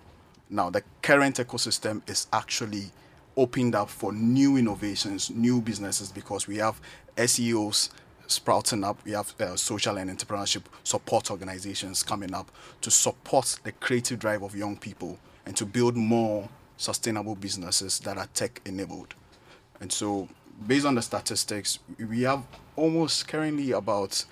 Now, 0.48 0.70
the 0.70 0.82
current 1.02 1.36
ecosystem 1.36 2.08
is 2.08 2.26
actually 2.32 2.90
opened 3.36 3.74
up 3.74 3.88
for 3.88 4.12
new 4.12 4.56
innovations, 4.56 5.30
new 5.30 5.60
businesses, 5.60 6.10
because 6.10 6.46
we 6.46 6.56
have 6.56 6.80
SEOs 7.16 7.90
sprouting 8.30 8.84
up. 8.84 8.98
We 9.04 9.12
have 9.12 9.34
uh, 9.40 9.56
social 9.56 9.96
and 9.98 10.10
entrepreneurship 10.10 10.62
support 10.84 11.30
organizations 11.30 12.02
coming 12.02 12.34
up 12.34 12.50
to 12.80 12.90
support 12.90 13.58
the 13.64 13.72
creative 13.72 14.18
drive 14.18 14.42
of 14.42 14.54
young 14.54 14.76
people 14.76 15.18
and 15.46 15.56
to 15.56 15.66
build 15.66 15.96
more 15.96 16.48
sustainable 16.76 17.34
businesses 17.34 17.98
that 18.00 18.16
are 18.16 18.28
tech 18.34 18.60
enabled. 18.64 19.14
And 19.80 19.90
so, 19.92 20.28
based 20.66 20.86
on 20.86 20.94
the 20.94 21.02
statistics, 21.02 21.78
we 21.98 22.22
have 22.22 22.44
almost 22.76 23.28
currently 23.28 23.72
about 23.72 24.24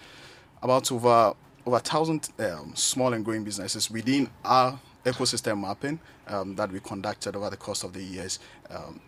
about 0.62 0.90
over 0.90 1.34
over 1.66 1.76
a 1.76 1.80
thousand 1.80 2.28
um, 2.38 2.72
small 2.74 3.12
and 3.12 3.24
growing 3.24 3.44
businesses 3.44 3.90
within 3.90 4.30
our 4.44 4.78
ecosystem 5.04 5.60
mapping 5.60 6.00
um, 6.26 6.54
that 6.56 6.70
we 6.70 6.80
conducted 6.80 7.36
over 7.36 7.50
the 7.50 7.56
course 7.56 7.82
of 7.82 7.92
the 7.92 8.02
years. 8.02 8.38
Um, 8.70 9.00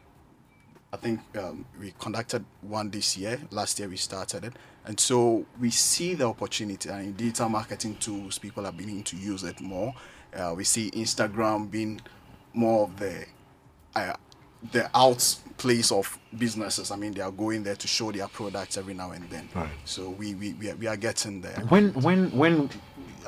I 0.93 0.97
think 0.97 1.21
um, 1.39 1.65
we 1.79 1.95
conducted 1.99 2.45
one 2.63 2.91
this 2.91 3.17
year. 3.17 3.39
Last 3.51 3.79
year 3.79 3.89
we 3.89 3.97
started 3.97 4.45
it, 4.45 4.53
and 4.91 4.99
so 4.99 5.47
we 5.61 5.71
see 5.71 6.15
the 6.15 6.25
opportunity. 6.25 6.89
And 6.89 7.01
in 7.01 7.13
digital 7.13 7.49
marketing 7.49 7.95
tools, 8.01 8.41
people 8.41 8.67
are 8.67 8.73
beginning 8.73 9.05
to 9.05 9.17
use 9.17 9.45
it 9.45 9.61
more. 9.61 9.95
Uh, 10.35 10.53
we 10.57 10.65
see 10.65 10.91
Instagram 10.91 11.71
being 11.71 12.01
more 12.55 12.89
of 12.89 12.99
the 12.99 13.25
uh, 13.95 14.15
the 14.73 14.91
out 14.93 15.37
place 15.59 15.93
of 15.93 16.19
businesses. 16.37 16.91
I 16.91 16.97
mean, 16.97 17.13
they 17.13 17.21
are 17.21 17.31
going 17.31 17.63
there 17.63 17.77
to 17.77 17.87
show 17.87 18.11
their 18.11 18.27
products 18.27 18.77
every 18.77 18.95
now 18.95 19.13
and 19.13 19.31
then. 19.31 19.49
Right. 19.55 19.69
So 19.85 20.11
we 20.11 20.35
we, 20.35 20.55
we, 20.55 20.71
are, 20.71 20.75
we 20.75 20.89
are 20.89 20.97
getting 20.97 21.41
there. 21.41 21.61
When 21.69 21.93
when 21.93 22.37
when 22.37 22.69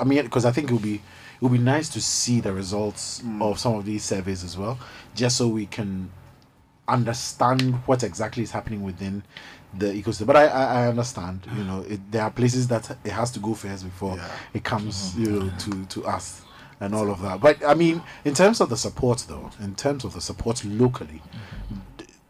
I 0.00 0.02
mean, 0.02 0.24
because 0.24 0.44
I 0.44 0.50
think 0.50 0.68
it 0.68 0.72
would 0.72 0.82
be 0.82 0.96
it 0.96 1.42
would 1.42 1.52
be 1.52 1.58
nice 1.58 1.88
to 1.90 2.00
see 2.00 2.40
the 2.40 2.52
results 2.52 3.22
of 3.40 3.60
some 3.60 3.76
of 3.76 3.84
these 3.84 4.02
surveys 4.02 4.42
as 4.42 4.58
well, 4.58 4.80
just 5.14 5.36
so 5.36 5.46
we 5.46 5.66
can 5.66 6.10
understand 6.88 7.74
what 7.86 8.02
exactly 8.02 8.42
is 8.42 8.50
happening 8.50 8.82
within 8.82 9.22
the 9.78 9.86
ecosystem. 9.86 10.26
But 10.26 10.36
I, 10.36 10.46
I, 10.46 10.64
I 10.84 10.88
understand, 10.88 11.46
you 11.56 11.64
know, 11.64 11.80
it, 11.88 12.00
there 12.10 12.22
are 12.22 12.30
places 12.30 12.68
that 12.68 12.90
it 13.04 13.10
has 13.12 13.30
to 13.32 13.38
go 13.40 13.54
first 13.54 13.84
before 13.84 14.16
Yeah. 14.16 14.28
it 14.54 14.64
comes, 14.64 15.16
you 15.18 15.26
know, 15.30 15.50
to 15.58 15.84
to 15.86 16.06
us 16.06 16.42
and 16.80 16.94
all 16.94 17.10
of 17.10 17.22
that. 17.22 17.40
But 17.40 17.64
I 17.66 17.74
mean, 17.74 18.02
in 18.24 18.34
terms 18.34 18.60
of 18.60 18.68
the 18.68 18.76
support, 18.76 19.24
though, 19.28 19.50
in 19.60 19.74
terms 19.74 20.04
of 20.04 20.12
the 20.14 20.20
support 20.20 20.64
locally, 20.64 21.22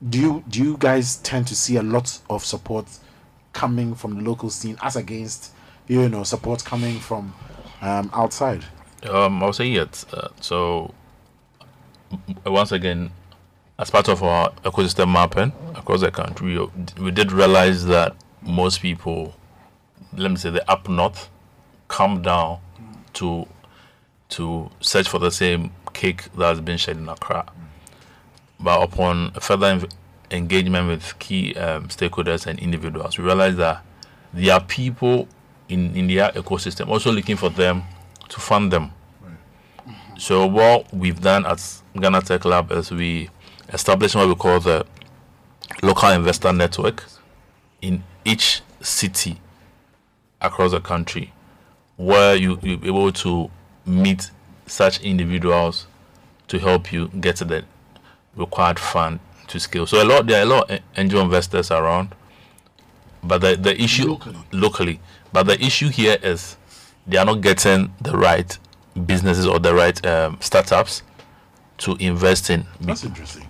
do 0.09 0.19
you 0.21 0.45
do 0.49 0.63
you 0.63 0.77
guys 0.79 1.17
tend 1.19 1.47
to 1.49 1.55
see 1.57 1.77
a 1.77 1.83
lot 1.83 2.19
of 2.29 2.45
support 2.45 2.87
coming 3.53 3.95
from 3.95 4.17
the 4.17 4.23
local 4.29 4.51
scene 4.51 4.77
as 4.83 4.97
against, 4.97 5.53
you 5.89 6.09
know, 6.09 6.23
support 6.25 6.65
coming 6.65 6.99
from 7.01 7.35
um, 7.81 8.11
outside? 8.15 8.65
Um, 9.09 9.43
I'll 9.43 9.53
say 9.53 9.67
yes. 9.67 10.07
Uh, 10.13 10.29
so, 10.41 10.95
once 12.47 12.71
again, 12.73 13.11
as 13.79 13.91
part 13.91 14.09
of 14.09 14.23
our 14.23 14.51
ecosystem 14.65 15.13
mapping 15.13 15.53
across 15.75 16.01
the 16.01 16.11
country, 16.11 16.59
we, 16.99 17.11
did 17.11 17.33
realize 17.33 17.85
that 17.87 18.15
most 18.43 18.81
people, 18.81 19.35
let 20.17 20.31
me 20.31 20.37
say, 20.37 20.51
the 20.51 20.71
up 20.71 20.89
north, 20.89 21.31
come 21.89 22.23
down 22.23 22.59
to 23.15 23.47
to 24.29 24.71
search 24.81 25.09
for 25.09 25.19
the 25.19 25.31
same 25.31 25.71
cake 25.93 26.33
that 26.33 26.47
has 26.47 26.61
been 26.61 26.79
shared 26.79 26.97
in 26.97 27.07
Accra. 27.07 27.45
But 28.59 28.83
upon 28.83 29.33
further 29.33 29.67
en- 29.67 29.89
engagement 30.31 30.89
with 30.89 31.19
key 31.19 31.55
um, 31.57 31.89
stakeholders 31.89 32.47
and 32.47 32.59
individuals, 32.59 33.19
we 33.19 33.25
realized 33.25 33.59
that 33.59 33.85
there 34.33 34.55
are 34.55 34.65
people 34.65 35.29
in, 35.69 35.95
in 35.95 36.07
their 36.07 36.31
ecosystem 36.31 36.89
also 36.89 37.13
looking 37.13 37.37
for 37.37 37.51
them 37.51 37.83
to 38.31 38.41
fund 38.41 38.73
them. 38.73 38.93
So 40.17 40.47
what 40.47 40.93
we've 40.95 41.21
done 41.21 41.45
at 41.45 41.63
Ghana 41.99 42.23
Tech 42.23 42.45
Lab 42.47 42.73
is 42.73 42.91
we 42.91 43.29
established 43.69 44.15
what 44.15 44.29
we 44.29 44.35
call 44.35 44.61
the 44.61 44.87
local 45.83 46.11
investor 46.11 46.53
network 46.53 47.05
in 47.81 48.03
each 48.25 48.63
city 48.81 49.41
across 50.41 50.73
the 50.73 50.81
country 50.81 51.33
where 51.97 52.35
you, 52.35 52.59
you'll 52.63 52.79
be 52.79 52.89
able 52.89 53.13
to 53.13 53.51
meet 53.87 54.31
such 54.67 55.01
individuals 55.01 55.87
to 56.49 56.59
help 56.59 56.93
you 56.93 57.09
get 57.09 57.37
the 57.37 57.65
required 58.37 58.79
fund 58.79 59.21
to 59.49 59.61
scale. 59.61 59.87
So 59.87 60.03
a 60.03 60.05
lot 60.05 60.27
there 60.27 60.41
are 60.41 60.43
a 60.43 60.47
lot 60.47 60.71
of 60.71 60.81
angel 60.97 61.21
investors 61.21 61.71
around, 61.71 62.15
but 63.23 63.41
the, 63.41 63.57
the 63.57 63.81
issue 63.81 64.09
Locally. 64.11 64.37
locally, 64.53 65.01
but 65.33 65.45
the 65.45 65.63
issue 65.63 65.89
here 65.89 66.17
is 66.23 66.57
they 67.07 67.17
are 67.17 67.25
not 67.25 67.41
getting 67.41 67.93
the 68.01 68.17
right 68.17 68.57
businesses 69.07 69.47
or 69.47 69.59
the 69.59 69.75
right 69.75 70.05
um, 70.07 70.39
startups 70.41 71.03
to 71.79 71.97
invest 71.99 72.51
in 72.51 72.65
That's 72.81 73.05
interesting. 73.05 73.47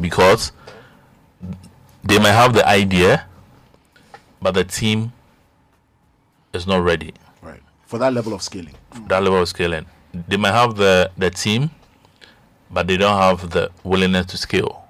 Because 0.00 0.52
they 2.04 2.18
might 2.18 2.32
have 2.32 2.52
the 2.54 2.66
idea, 2.68 3.26
but 4.40 4.52
the 4.54 4.64
team 4.64 5.12
is 6.52 6.66
not 6.66 6.82
ready 6.84 7.12
Right. 7.40 7.62
For 7.86 7.98
that 7.98 8.12
level 8.12 8.34
of 8.34 8.42
scaling. 8.42 8.74
that 9.08 9.22
level 9.22 9.40
of 9.40 9.48
scaling. 9.48 9.86
They 10.28 10.36
might 10.36 10.52
have 10.52 10.76
the 10.76 11.10
the 11.16 11.30
team, 11.30 11.70
but 12.70 12.86
they 12.86 12.96
don't 12.96 13.18
have 13.18 13.50
the 13.50 13.70
willingness 13.84 14.26
to 14.26 14.36
scale. 14.36 14.84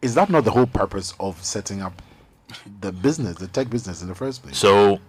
Is 0.00 0.14
that 0.14 0.30
not 0.30 0.44
the 0.44 0.50
whole 0.50 0.66
purpose 0.66 1.12
of 1.20 1.42
setting 1.44 1.82
up 1.82 2.00
the 2.80 2.92
business, 2.92 3.36
the 3.36 3.48
tech 3.48 3.68
business 3.68 4.00
in 4.00 4.08
the 4.08 4.14
first 4.14 4.42
place? 4.42 4.56
So 4.56 5.00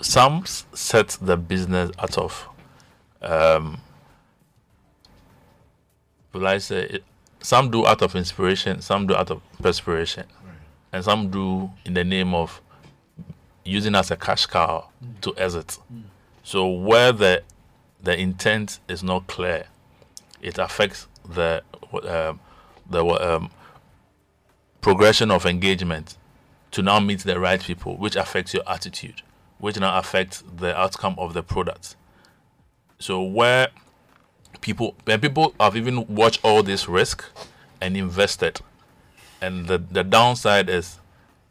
some 0.00 0.44
set 0.46 1.10
the 1.20 1.36
business 1.36 1.90
out 1.98 2.16
of 2.18 2.48
um 3.22 3.78
will 6.32 6.46
I 6.46 6.58
say 6.58 7.00
some 7.42 7.70
do 7.70 7.86
out 7.86 8.02
of 8.02 8.14
inspiration, 8.14 8.80
some 8.80 9.06
do 9.06 9.14
out 9.14 9.30
of 9.30 9.40
perspiration. 9.62 10.24
And 10.92 11.04
some 11.04 11.30
do 11.30 11.70
in 11.84 11.94
the 11.94 12.04
name 12.04 12.34
of 12.34 12.60
using 13.64 13.94
as 13.94 14.10
a 14.10 14.16
cash 14.16 14.46
cow 14.46 14.88
to 15.20 15.34
exit. 15.36 15.78
So 16.42 16.68
where 16.68 17.12
the 17.12 17.42
the 18.02 18.18
intent 18.18 18.80
is 18.88 19.02
not 19.02 19.26
clear, 19.26 19.66
it 20.40 20.58
affects 20.58 21.06
the 21.28 21.62
um, 22.08 22.40
the 22.88 23.04
um, 23.04 23.50
progression 24.80 25.30
of 25.30 25.46
engagement 25.46 26.16
to 26.72 26.82
now 26.82 26.98
meet 26.98 27.20
the 27.20 27.38
right 27.38 27.60
people, 27.62 27.96
which 27.96 28.16
affects 28.16 28.54
your 28.54 28.62
attitude, 28.68 29.22
which 29.58 29.78
now 29.78 29.98
affects 29.98 30.42
the 30.56 30.76
outcome 30.76 31.14
of 31.18 31.34
the 31.34 31.42
product. 31.42 31.96
So 32.98 33.22
where 33.22 33.68
people 34.60 34.94
people 35.06 35.54
have 35.60 35.76
even 35.76 36.06
watched 36.06 36.40
all 36.44 36.62
this 36.62 36.88
risk 36.88 37.24
and 37.80 37.96
invested, 37.96 38.60
and 39.40 39.66
the, 39.66 39.78
the 39.78 40.04
downside 40.04 40.68
is 40.68 40.98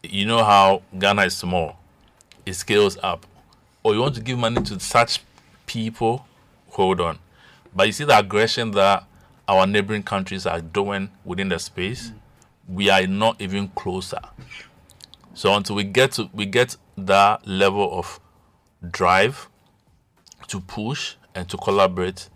you 0.04 0.26
know 0.26 0.44
how 0.44 0.82
Ghana 0.98 1.24
is 1.26 1.38
small, 1.38 1.80
it 2.46 2.54
scales 2.54 2.98
up. 3.04 3.26
Or 3.84 3.94
you 3.94 4.02
want 4.02 4.16
to 4.16 4.22
give 4.22 4.38
money 4.38 4.62
to 4.64 4.80
such 4.80 5.22
people, 5.66 6.26
hold 6.72 7.00
on. 7.00 7.20
But 7.74 7.88
you 7.88 7.94
see 7.94 8.04
the 8.04 8.18
aggression 8.18 8.72
that 8.72 9.06
our 9.48 9.66
neighboring 9.66 10.04
countries 10.04 10.46
are 10.46 10.62
doing 10.62 11.10
within 11.26 11.50
the 11.50 11.60
space, 11.60 12.12
we 12.68 12.90
are 12.90 13.08
not 13.08 13.42
even 13.42 13.70
closer. 13.70 14.22
So 15.34 15.54
until 15.56 15.76
we 15.76 15.84
get 15.84 16.12
to 16.14 16.30
we 16.34 16.46
get 16.46 16.76
that 16.98 17.48
level 17.48 17.98
of 17.98 18.20
drive 18.92 19.48
to 20.48 20.60
push 20.60 21.16
and 21.34 21.48
to 21.50 21.58
collaborate, 21.58 22.30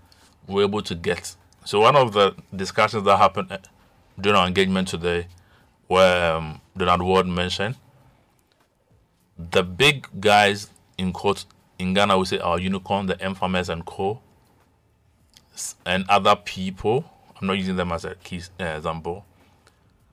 we're 0.48 0.64
able 0.64 0.82
to 0.82 0.96
get. 0.96 1.36
So 1.66 1.82
one 1.82 1.96
of 1.96 2.14
the 2.14 2.36
discussions 2.56 3.04
that 3.06 3.18
happened 3.18 3.52
uh, 3.52 3.58
during 4.20 4.38
our 4.38 4.48
engagement 4.48 4.88
today, 4.88 5.28
where 5.88 6.36
um, 6.36 6.62
Donald 6.76 7.02
Ward 7.02 7.28
mentioned, 7.28 7.76
the 9.38 9.64
big 9.64 10.08
guys 10.20 10.70
in 10.98 11.12
quote 11.12 11.46
in 11.80 11.94
Ghana 11.94 12.18
we 12.18 12.26
say 12.26 12.40
our 12.40 12.60
unicorn, 12.60 13.08
the 13.08 13.20
infamous 13.26 13.70
and 13.70 13.86
co, 13.86 14.20
and 15.86 16.06
other 16.10 16.36
people. 16.36 17.06
I'm 17.40 17.48
not 17.48 17.58
using 17.58 17.76
them 17.76 17.92
as 17.92 18.06
a 18.06 18.16
key 18.16 18.42
uh, 18.60 18.64
example. 18.64 19.26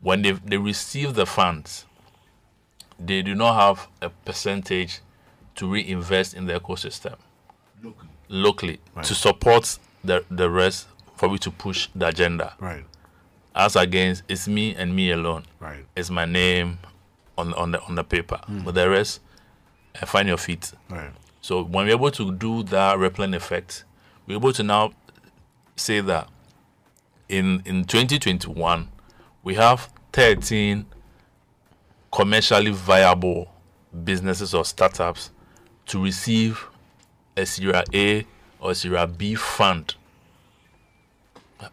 When 0.00 0.22
they 0.22 0.32
they 0.32 0.56
receive 0.56 1.14
the 1.14 1.26
funds, 1.26 1.84
they 2.98 3.22
do 3.22 3.34
not 3.34 3.54
have 3.54 3.88
a 4.00 4.10
percentage 4.10 5.00
to 5.56 5.70
reinvest 5.70 6.34
in 6.34 6.46
the 6.46 6.58
ecosystem 6.58 7.16
locally 8.28 8.78
to 9.02 9.14
support 9.14 9.78
the 10.04 10.24
the 10.30 10.50
rest 10.50 10.88
for 11.16 11.28
me 11.28 11.38
to 11.38 11.50
push 11.50 11.88
the 11.94 12.08
agenda. 12.08 12.54
Right. 12.58 12.84
As 13.54 13.76
against 13.76 14.22
it's 14.28 14.48
me 14.48 14.74
and 14.74 14.94
me 14.94 15.10
alone. 15.10 15.44
Right. 15.58 15.84
It's 15.96 16.10
my 16.10 16.24
name 16.24 16.78
on 17.36 17.52
on 17.54 17.72
the 17.72 17.82
on 17.82 17.94
the 17.94 18.04
paper. 18.04 18.40
But 18.48 18.74
the 18.74 18.88
rest, 18.88 19.20
uh, 20.00 20.06
find 20.06 20.28
your 20.28 20.36
feet. 20.38 20.72
Right. 20.88 21.10
So 21.40 21.64
when 21.64 21.86
we're 21.86 21.92
able 21.92 22.10
to 22.12 22.32
do 22.32 22.62
that 22.64 22.98
rippling 22.98 23.34
effect, 23.34 23.84
we're 24.26 24.36
able 24.36 24.52
to 24.52 24.62
now 24.62 24.92
say 25.76 26.00
that 26.00 26.28
in 27.28 27.62
in 27.64 27.84
2021 27.84 28.88
we 29.42 29.54
have 29.54 29.90
13 30.12 30.84
commercially 32.12 32.72
viable 32.72 33.50
businesses 34.04 34.52
or 34.54 34.64
startups 34.64 35.30
to 35.86 36.02
receive 36.02 36.66
a 37.36 37.46
Series 37.46 37.82
A 37.94 38.26
or 38.60 38.74
Series 38.74 39.06
B 39.16 39.34
fund. 39.34 39.94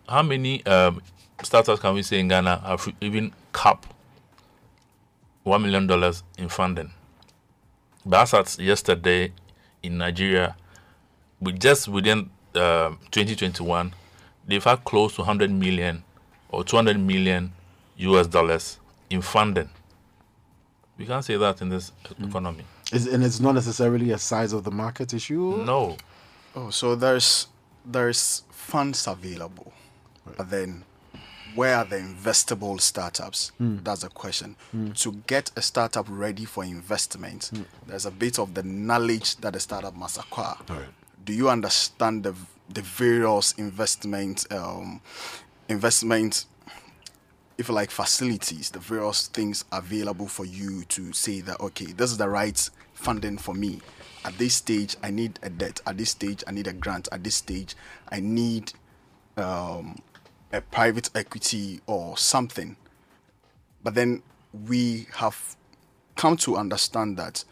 How 0.08 0.24
many 0.24 0.66
um, 0.66 1.02
startups 1.44 1.80
can 1.82 1.94
we 1.94 2.04
say 2.04 2.20
in 2.20 2.28
Ghana 2.28 2.58
have 2.66 2.94
even 3.02 3.34
cap 3.54 3.86
one 5.44 5.62
million 5.62 5.88
dollars 5.88 6.24
in 6.38 6.50
funding? 6.50 6.92
But 8.06 8.34
as 8.34 8.58
yesterday 8.60 9.34
in 9.84 9.98
Nigeria, 9.98 10.56
we 11.40 11.54
just 11.54 11.88
within 11.88 12.30
um 12.56 13.00
2021, 13.12 13.94
they've 14.48 14.64
had 14.64 14.84
close 14.84 15.16
to 15.16 15.22
100 15.22 15.52
million 15.52 16.04
or 16.50 16.64
200 16.64 17.00
million 17.00 17.52
US 17.98 18.28
dollars 18.28 18.80
in 19.10 19.22
funding. 19.22 19.70
We 20.98 21.06
can't 21.06 21.24
say 21.24 21.38
that 21.38 21.62
in 21.62 21.70
this 21.70 21.92
e- 22.10 22.26
economy. 22.26 22.64
Is, 22.92 23.08
and 23.08 23.24
it's 23.24 23.40
not 23.40 23.54
necessarily 23.54 24.12
a 24.12 24.18
size 24.18 24.54
of 24.54 24.64
the 24.64 24.72
market 24.72 25.14
issue. 25.14 25.64
No. 25.66 25.98
Oh, 26.58 26.72
so 26.72 26.96
there's 26.96 27.48
there's 27.86 28.42
funds 28.50 29.06
available, 29.06 29.72
but 30.36 30.50
then 30.50 30.84
where 31.54 31.76
are 31.76 31.86
the 31.86 31.98
investable 31.98 32.82
startups? 32.82 33.52
Hmm. 33.60 33.78
That's 33.84 34.02
the 34.02 34.10
question. 34.10 34.56
Hmm. 34.72 34.92
To 34.94 35.12
get 35.28 35.52
a 35.56 35.62
startup 35.62 36.08
ready 36.10 36.46
for 36.46 36.64
investment, 36.64 37.52
hmm. 37.54 37.62
there's 37.86 38.08
a 38.08 38.12
bit 38.12 38.40
of 38.40 38.56
the 38.56 38.64
knowledge 38.64 39.36
that 39.38 39.54
the 39.54 39.60
startup 39.60 39.96
must 39.96 40.18
acquire. 40.18 40.56
Right. 40.68 40.90
Do 41.24 41.34
you 41.34 41.48
understand 41.48 42.24
the 42.24 42.34
the 42.70 42.82
various 42.82 43.54
investment 43.54 44.52
um, 44.52 45.00
investment 45.70 46.46
if 47.60 47.70
like 47.70 47.92
facilities, 47.92 48.72
the 48.72 48.80
various 48.80 49.28
things 49.28 49.64
available 49.72 50.28
for 50.28 50.46
you 50.46 50.86
to 50.86 51.14
say 51.14 51.42
that 51.42 51.60
okay, 51.60 51.86
this 51.86 52.12
is 52.12 52.18
the 52.18 52.30
right 52.30 52.68
funding 52.96 53.38
for 53.38 53.54
me. 53.54 53.80
At 54.26 54.38
this 54.38 54.56
stage, 54.56 54.96
I 55.02 55.12
need 55.12 55.40
a 55.44 55.50
debt. 55.50 55.82
At 55.86 55.98
this 55.98 56.12
stage, 56.12 56.44
I 56.48 56.52
need 56.52 56.68
a 56.68 56.74
grant. 56.74 57.08
At 57.12 57.24
this 57.24 57.36
stage, 57.36 57.76
I 58.10 58.20
need 58.20 58.74
um, 59.38 60.00
a 60.52 60.62
private 60.62 61.10
equity 61.16 61.82
or 61.88 62.18
something. 62.18 62.76
But 63.84 63.96
then 63.96 64.24
we 64.66 65.08
have 65.14 65.56
come 66.16 66.36
to 66.38 66.58
understand 66.58 67.18
that 67.18 67.44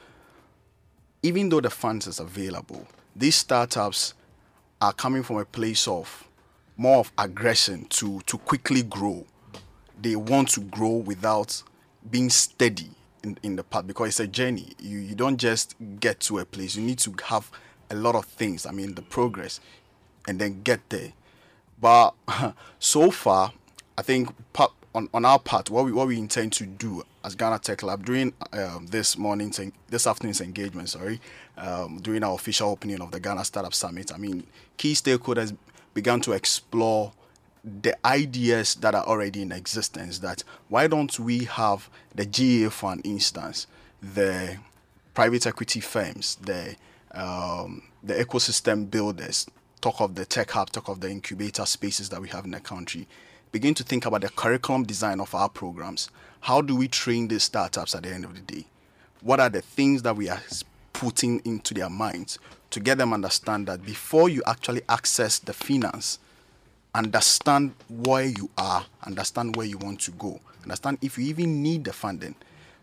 even 1.24 1.49
though 1.49 1.61
the 1.61 1.70
funds 1.70 2.07
is 2.07 2.20
available, 2.20 2.88
these 3.16 3.36
startups 3.36 4.13
are 4.82 4.93
coming 4.93 5.24
from 5.24 5.38
a 5.38 5.45
place 5.45 5.88
of 5.88 6.28
more 6.78 6.97
of 6.97 7.11
aggression 7.18 7.86
to 7.86 8.22
to 8.22 8.38
quickly 8.39 8.84
grow. 8.84 9.26
They 10.01 10.16
want 10.16 10.49
to 10.49 10.61
grow 10.61 10.95
without 10.97 11.63
being 12.09 12.30
steady 12.30 12.89
in, 13.26 13.38
in 13.43 13.55
the 13.55 13.63
path 13.63 13.88
because 13.88 14.09
it's 14.09 14.19
a 14.19 14.28
journey. 14.28 14.73
You 14.80 14.99
you 14.99 15.15
don't 15.15 15.38
just 15.38 15.76
get 15.99 16.19
to 16.21 16.39
a 16.39 16.45
place. 16.45 16.76
You 16.76 16.84
need 16.84 16.99
to 16.99 17.13
have 17.26 17.49
a 17.89 17.95
lot 17.95 18.15
of 18.15 18.26
things. 18.26 18.65
I 18.65 18.71
mean 18.71 18.95
the 18.95 19.01
progress 19.01 19.59
and 20.28 20.39
then 20.39 20.61
get 20.63 20.89
there. 20.89 21.13
But 21.80 22.13
so 22.80 23.11
far, 23.11 23.51
I 23.97 24.01
think 24.01 24.34
part, 24.53 24.71
on, 24.93 25.09
on 25.13 25.26
our 25.26 25.39
part, 25.39 25.69
what 25.69 25.86
we 25.86 25.91
what 25.91 26.07
we 26.07 26.17
intend 26.17 26.53
to 26.53 26.65
do 26.65 27.03
as 27.23 27.36
Ghana 27.36 27.59
Tech 27.59 27.84
Lab 27.84 28.05
during 28.05 28.34
um, 28.53 28.88
this 28.88 29.17
morning's 29.17 29.59
this 29.89 30.07
afternoon's 30.07 30.41
engagement, 30.41 30.89
sorry, 30.89 31.19
um, 31.57 31.99
during 32.01 32.23
our 32.23 32.36
official 32.36 32.69
opening 32.69 33.01
of 33.01 33.11
the 33.11 33.19
Ghana 33.19 33.43
Startup 33.43 33.73
Summit. 33.73 34.13
I 34.13 34.17
mean, 34.17 34.45
key 34.78 34.93
stakeholders 34.93 35.55
began 35.93 36.21
to 36.21 36.32
explore 36.34 37.13
the 37.82 37.95
ideas 38.05 38.76
that 38.76 38.93
are 38.93 39.03
already 39.05 39.41
in 39.41 39.51
existence. 39.51 40.20
That 40.20 40.43
why 40.70 40.88
don't 40.88 41.18
we 41.20 41.45
have 41.45 41.89
the 42.13 42.26
GA 42.26 42.70
fund 42.70 43.01
instance, 43.03 43.68
the 44.01 44.57
private 45.13 45.47
equity 45.47 45.80
firms, 45.80 46.36
the 46.36 46.76
um, 47.11 47.84
the 48.03 48.13
ecosystem 48.13 48.89
builders, 48.89 49.47
talk 49.82 50.01
of 50.01 50.16
the 50.16 50.26
tech 50.26 50.51
hub, 50.51 50.70
talk 50.70 50.89
of 50.89 50.99
the 50.99 51.09
incubator 51.09 51.66
spaces 51.66 52.09
that 52.09 52.22
we 52.22 52.30
have 52.30 52.45
in 52.45 52.51
the 52.51 52.59
country 52.59 53.07
begin 53.55 53.74
to 53.74 53.84
think 53.84 54.05
about 54.05 54.20
the 54.20 54.28
curriculum 54.28 54.84
design 54.84 55.22
of 55.22 55.34
our 55.34 55.47
programs. 55.47 56.09
How 56.41 56.59
do 56.59 56.76
we 56.76 56.89
train 56.89 57.30
these 57.30 57.43
startups 57.43 57.95
at 57.95 58.03
the 58.03 58.13
end 58.13 58.26
of 58.26 58.36
the 58.36 58.41
day? 58.41 58.66
What 59.22 59.39
are 59.39 59.47
the 59.47 59.61
things 59.61 60.01
that 60.01 60.18
we 60.18 60.28
are 60.28 60.41
putting 60.91 61.39
into 61.45 61.74
their 61.74 61.89
minds 61.89 62.38
to 62.72 62.82
get 62.82 62.97
them 62.97 63.13
understand 63.13 63.68
that 63.68 63.86
before 63.86 64.28
you 64.28 64.43
actually 64.45 64.82
access 64.89 65.39
the 65.39 65.53
finance, 65.53 66.20
understand 66.95 67.73
where 67.89 68.25
you 68.25 68.49
are, 68.57 68.85
understand 69.03 69.55
where 69.55 69.65
you 69.65 69.77
want 69.77 69.99
to 70.01 70.11
go, 70.11 70.39
understand 70.63 70.97
if 71.01 71.17
you 71.17 71.25
even 71.25 71.61
need 71.61 71.83
the 71.83 71.93
funding. 71.93 72.35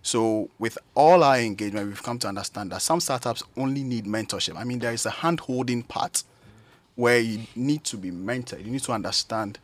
So 0.03 0.51
with 0.59 0.77
all 0.95 1.23
our 1.25 1.39
engagement, 1.39 1.87
we've 1.89 2.03
come 2.03 2.19
to 2.21 2.29
understand 2.29 2.73
that 2.73 2.83
some 2.83 3.01
startups 3.01 3.43
only 3.57 3.83
need 3.83 4.05
mentorship. 4.05 4.57
I 4.57 4.65
mean, 4.65 4.81
there 4.81 4.93
is 4.93 5.07
a 5.07 5.11
hand-holding 5.11 5.85
part 5.85 6.25
where 6.97 7.19
you 7.21 7.47
need 7.57 7.85
to 7.85 7.97
be 7.97 8.11
mentored. 8.11 8.65
You 8.65 8.71
need 8.71 8.83
to 8.83 8.93
understand 8.93 9.59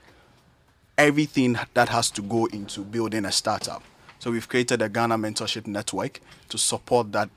everything 0.96 1.58
that 1.74 1.88
has 1.90 2.10
to 2.12 2.22
go 2.22 2.46
into 2.46 2.80
building 2.80 3.24
a 3.24 3.32
startup. 3.32 3.82
So 4.18 4.30
we've 4.30 4.48
created 4.48 4.80
a 4.80 4.88
Ghana 4.88 5.18
Mentorship 5.18 5.66
Network 5.66 6.20
to 6.48 6.58
support 6.58 7.12
that 7.12 7.28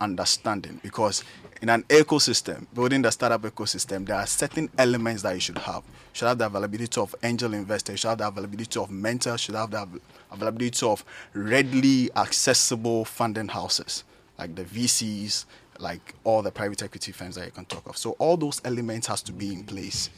understanding 0.00 0.80
because 0.82 1.24
in 1.62 1.68
an 1.68 1.82
ecosystem, 1.84 2.66
building 2.74 3.02
the 3.02 3.10
startup 3.10 3.42
ecosystem, 3.42 4.06
there 4.06 4.16
are 4.16 4.26
certain 4.26 4.68
elements 4.78 5.22
that 5.22 5.34
you 5.34 5.40
should 5.40 5.58
have. 5.58 5.82
You 5.84 5.92
should 6.12 6.28
have 6.28 6.38
the 6.38 6.46
availability 6.46 7.00
of 7.00 7.14
angel 7.22 7.54
investors, 7.54 7.94
you 7.94 7.96
should 7.98 8.08
have 8.08 8.18
the 8.18 8.28
availability 8.28 8.78
of 8.78 8.90
mentors, 8.90 9.42
you 9.42 9.52
should 9.52 9.54
have 9.54 9.70
the 9.70 9.88
availability 10.30 10.86
of 10.86 11.04
readily 11.34 12.10
accessible 12.14 13.04
funding 13.04 13.48
houses 13.48 14.04
like 14.38 14.54
the 14.54 14.64
VCs, 14.64 15.44
like 15.78 16.14
all 16.24 16.42
the 16.42 16.50
private 16.50 16.82
equity 16.82 17.12
firms 17.12 17.36
that 17.36 17.46
you 17.46 17.52
can 17.52 17.64
talk 17.66 17.86
of. 17.86 17.96
So 17.96 18.12
all 18.12 18.36
those 18.36 18.60
elements 18.64 19.06
has 19.06 19.22
to 19.22 19.32
be 19.32 19.52
in 19.52 19.64
place. 19.64 20.10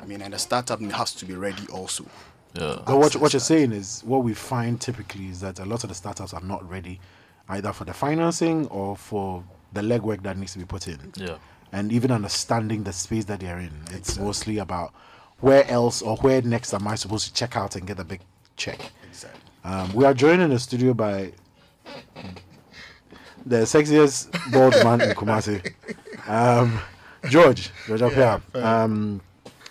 I 0.00 0.06
mean, 0.06 0.22
and 0.22 0.32
the 0.32 0.38
startup 0.38 0.80
has 0.80 1.14
to 1.16 1.26
be 1.26 1.34
ready 1.34 1.66
also. 1.72 2.04
Yeah. 2.54 2.82
But 2.84 2.98
what, 2.98 3.16
what 3.16 3.32
you're 3.32 3.40
saying 3.40 3.72
is 3.72 4.02
what 4.04 4.24
we 4.24 4.34
find 4.34 4.80
typically 4.80 5.28
is 5.28 5.40
that 5.40 5.58
a 5.60 5.64
lot 5.64 5.84
of 5.84 5.88
the 5.88 5.94
startups 5.94 6.34
are 6.34 6.40
not 6.40 6.68
ready 6.68 7.00
either 7.48 7.72
for 7.72 7.84
the 7.84 7.92
financing 7.92 8.66
or 8.68 8.96
for 8.96 9.44
the 9.72 9.80
legwork 9.80 10.22
that 10.22 10.36
needs 10.36 10.52
to 10.54 10.58
be 10.58 10.64
put 10.64 10.88
in. 10.88 11.12
Yeah. 11.16 11.36
And 11.72 11.92
even 11.92 12.10
understanding 12.10 12.82
the 12.84 12.92
space 12.92 13.24
that 13.26 13.40
they're 13.40 13.58
in. 13.58 13.72
It's 13.92 14.18
mostly 14.18 14.58
about 14.58 14.92
where 15.38 15.66
else 15.70 16.02
or 16.02 16.16
where 16.18 16.42
next 16.42 16.74
am 16.74 16.86
I 16.88 16.96
supposed 16.96 17.26
to 17.28 17.32
check 17.34 17.56
out 17.56 17.76
and 17.76 17.86
get 17.86 17.98
a 17.98 18.04
big 18.04 18.20
check. 18.56 18.90
Exactly. 19.08 19.40
Um, 19.64 19.92
we 19.94 20.04
are 20.04 20.14
joined 20.14 20.42
in 20.42 20.50
the 20.50 20.58
studio 20.58 20.94
by 20.94 21.32
the 23.46 23.58
sexiest 23.58 24.30
bald 24.52 24.74
man 24.84 25.00
in 25.00 25.14
Kumasi, 25.16 25.72
um, 26.28 26.80
George. 27.28 27.70
George 27.86 28.00
Appiah. 28.00 28.40
Um, 28.54 29.20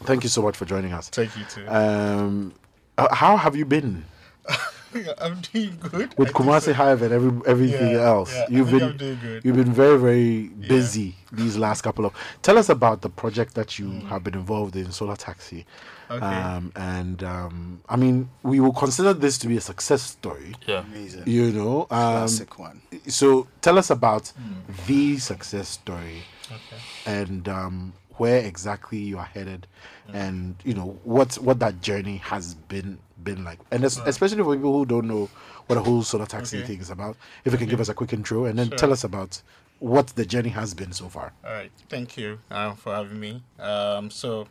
thank 0.03 0.23
you 0.23 0.29
so 0.29 0.41
much 0.41 0.55
for 0.57 0.65
joining 0.65 0.93
us. 0.93 1.09
Thank 1.09 1.37
you 1.37 1.43
too. 1.45 1.67
Um, 1.67 2.53
h- 2.99 3.07
how 3.11 3.37
have 3.37 3.55
you 3.55 3.65
been 3.65 4.05
I'm 5.21 5.39
doing 5.53 5.77
good. 5.91 6.13
with 6.17 6.29
I 6.29 6.31
Kumasi 6.31 6.61
so. 6.65 6.73
Hive 6.73 7.01
and 7.01 7.13
every 7.13 7.31
everything 7.45 7.91
Yeah, 7.91 8.07
else? 8.07 8.33
yeah, 8.33 8.45
you've 8.49 8.71
been 8.71 8.83
I'm 8.83 8.97
doing 8.97 9.19
good. 9.21 9.45
you've 9.45 9.55
been 9.55 9.71
very 9.73 9.97
very 9.97 10.47
busy 10.67 11.15
these 11.31 11.57
last 11.57 11.81
couple 11.81 12.05
of. 12.05 12.13
Tell 12.41 12.57
us 12.57 12.69
about 12.69 13.01
the 13.01 13.09
project 13.09 13.53
that 13.55 13.77
you 13.77 13.91
have 14.09 14.23
been 14.23 14.33
involved 14.33 14.75
in, 14.75 14.91
Solar 14.91 15.15
Taxi. 15.15 15.65
Mm. 16.09 16.15
Okay. 16.15 16.25
Um, 16.25 16.71
and 16.75 17.23
um, 17.23 17.81
I 17.87 17.95
mean, 17.95 18.29
we 18.41 18.59
will 18.59 18.73
consider 18.73 19.13
this 19.13 19.37
to 19.39 19.47
be 19.47 19.57
a 19.57 19.61
success 19.61 20.01
story. 20.01 20.55
Yeah. 20.65 20.79
Amazing. 20.91 21.23
You 21.27 21.51
know, 21.51 21.81
um, 21.81 21.87
Classic 22.27 22.57
one. 22.57 22.81
so 23.07 23.47
tell 23.61 23.77
us 23.77 23.89
about 23.91 24.29
Hmm. 24.29 24.73
the 24.87 25.17
success 25.19 25.67
story 25.69 26.23
Okay. 26.51 26.81
and 27.05 27.47
um, 27.47 27.93
where 28.17 28.39
exactly 28.45 28.97
you 28.97 29.17
are 29.17 29.25
headed 29.25 29.67
Hmm. 30.07 30.15
and 30.15 30.55
you 30.65 30.73
know 30.73 30.99
what 31.03 31.35
what 31.35 31.59
that 31.59 31.81
journey 31.81 32.17
has 32.17 32.55
been 32.55 32.97
been 33.23 33.43
like 33.43 33.59
and 33.71 33.83
es- 33.83 34.01
especially 34.05 34.43
for 34.43 34.55
people 34.55 34.73
who 34.77 34.85
don't 34.85 35.07
know 35.07 35.29
what 35.67 35.77
a 35.77 35.81
whole 35.81 36.03
solar 36.03 36.25
taxi 36.25 36.57
Okay. 36.57 36.67
thing 36.67 36.79
is 36.81 36.89
about 36.89 37.15
if 37.45 37.51
you 37.53 37.57
can 37.59 37.67
give 37.69 37.79
us 37.79 37.89
a 37.89 37.93
quick 37.93 38.11
intro 38.13 38.45
and 38.45 38.57
then 38.57 38.67
Sure. 38.69 38.77
tell 38.77 38.91
us 38.91 39.03
about 39.03 39.41
what 39.79 40.07
the 40.07 40.25
journey 40.25 40.49
has 40.49 40.73
been 40.73 40.91
so 40.91 41.07
far 41.07 41.31
All 41.45 41.53
right. 41.53 41.71
Thank 41.87 42.17
you 42.17 42.39
uh, 42.51 42.73
for 42.73 42.93
having 42.93 43.19
me. 43.19 43.43
Um, 43.59 44.09
so, 44.11 44.47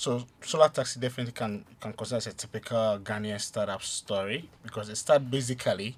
so 0.00 0.24
solar 0.40 0.70
taxi 0.70 0.98
definitely 0.98 1.32
can 1.32 1.62
can 1.78 1.92
consider 1.92 2.16
as 2.16 2.26
a 2.26 2.32
typical 2.32 2.98
Ghanaian 3.00 3.38
startup 3.38 3.82
story 3.82 4.48
because 4.62 4.88
it 4.88 4.96
started 4.96 5.30
basically, 5.30 5.94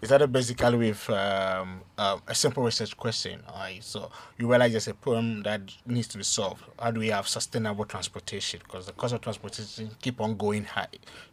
it 0.00 0.06
started 0.06 0.32
basically 0.32 0.78
with 0.78 1.10
um, 1.10 1.82
uh, 1.98 2.16
a 2.26 2.34
simple 2.34 2.62
research 2.62 2.96
question. 2.96 3.42
Right. 3.54 3.84
So 3.84 4.10
you 4.38 4.48
realize 4.48 4.72
there's 4.72 4.88
a 4.88 4.94
problem 4.94 5.42
that 5.42 5.60
needs 5.84 6.08
to 6.08 6.16
be 6.16 6.24
solved. 6.24 6.64
How 6.78 6.92
do 6.92 7.00
we 7.00 7.08
have 7.08 7.28
sustainable 7.28 7.84
transportation? 7.84 8.60
Because 8.62 8.86
the 8.86 8.92
cost 8.92 9.12
of 9.12 9.20
transportation 9.20 9.90
keep 10.00 10.22
on 10.22 10.38
going 10.38 10.64
high. 10.64 10.86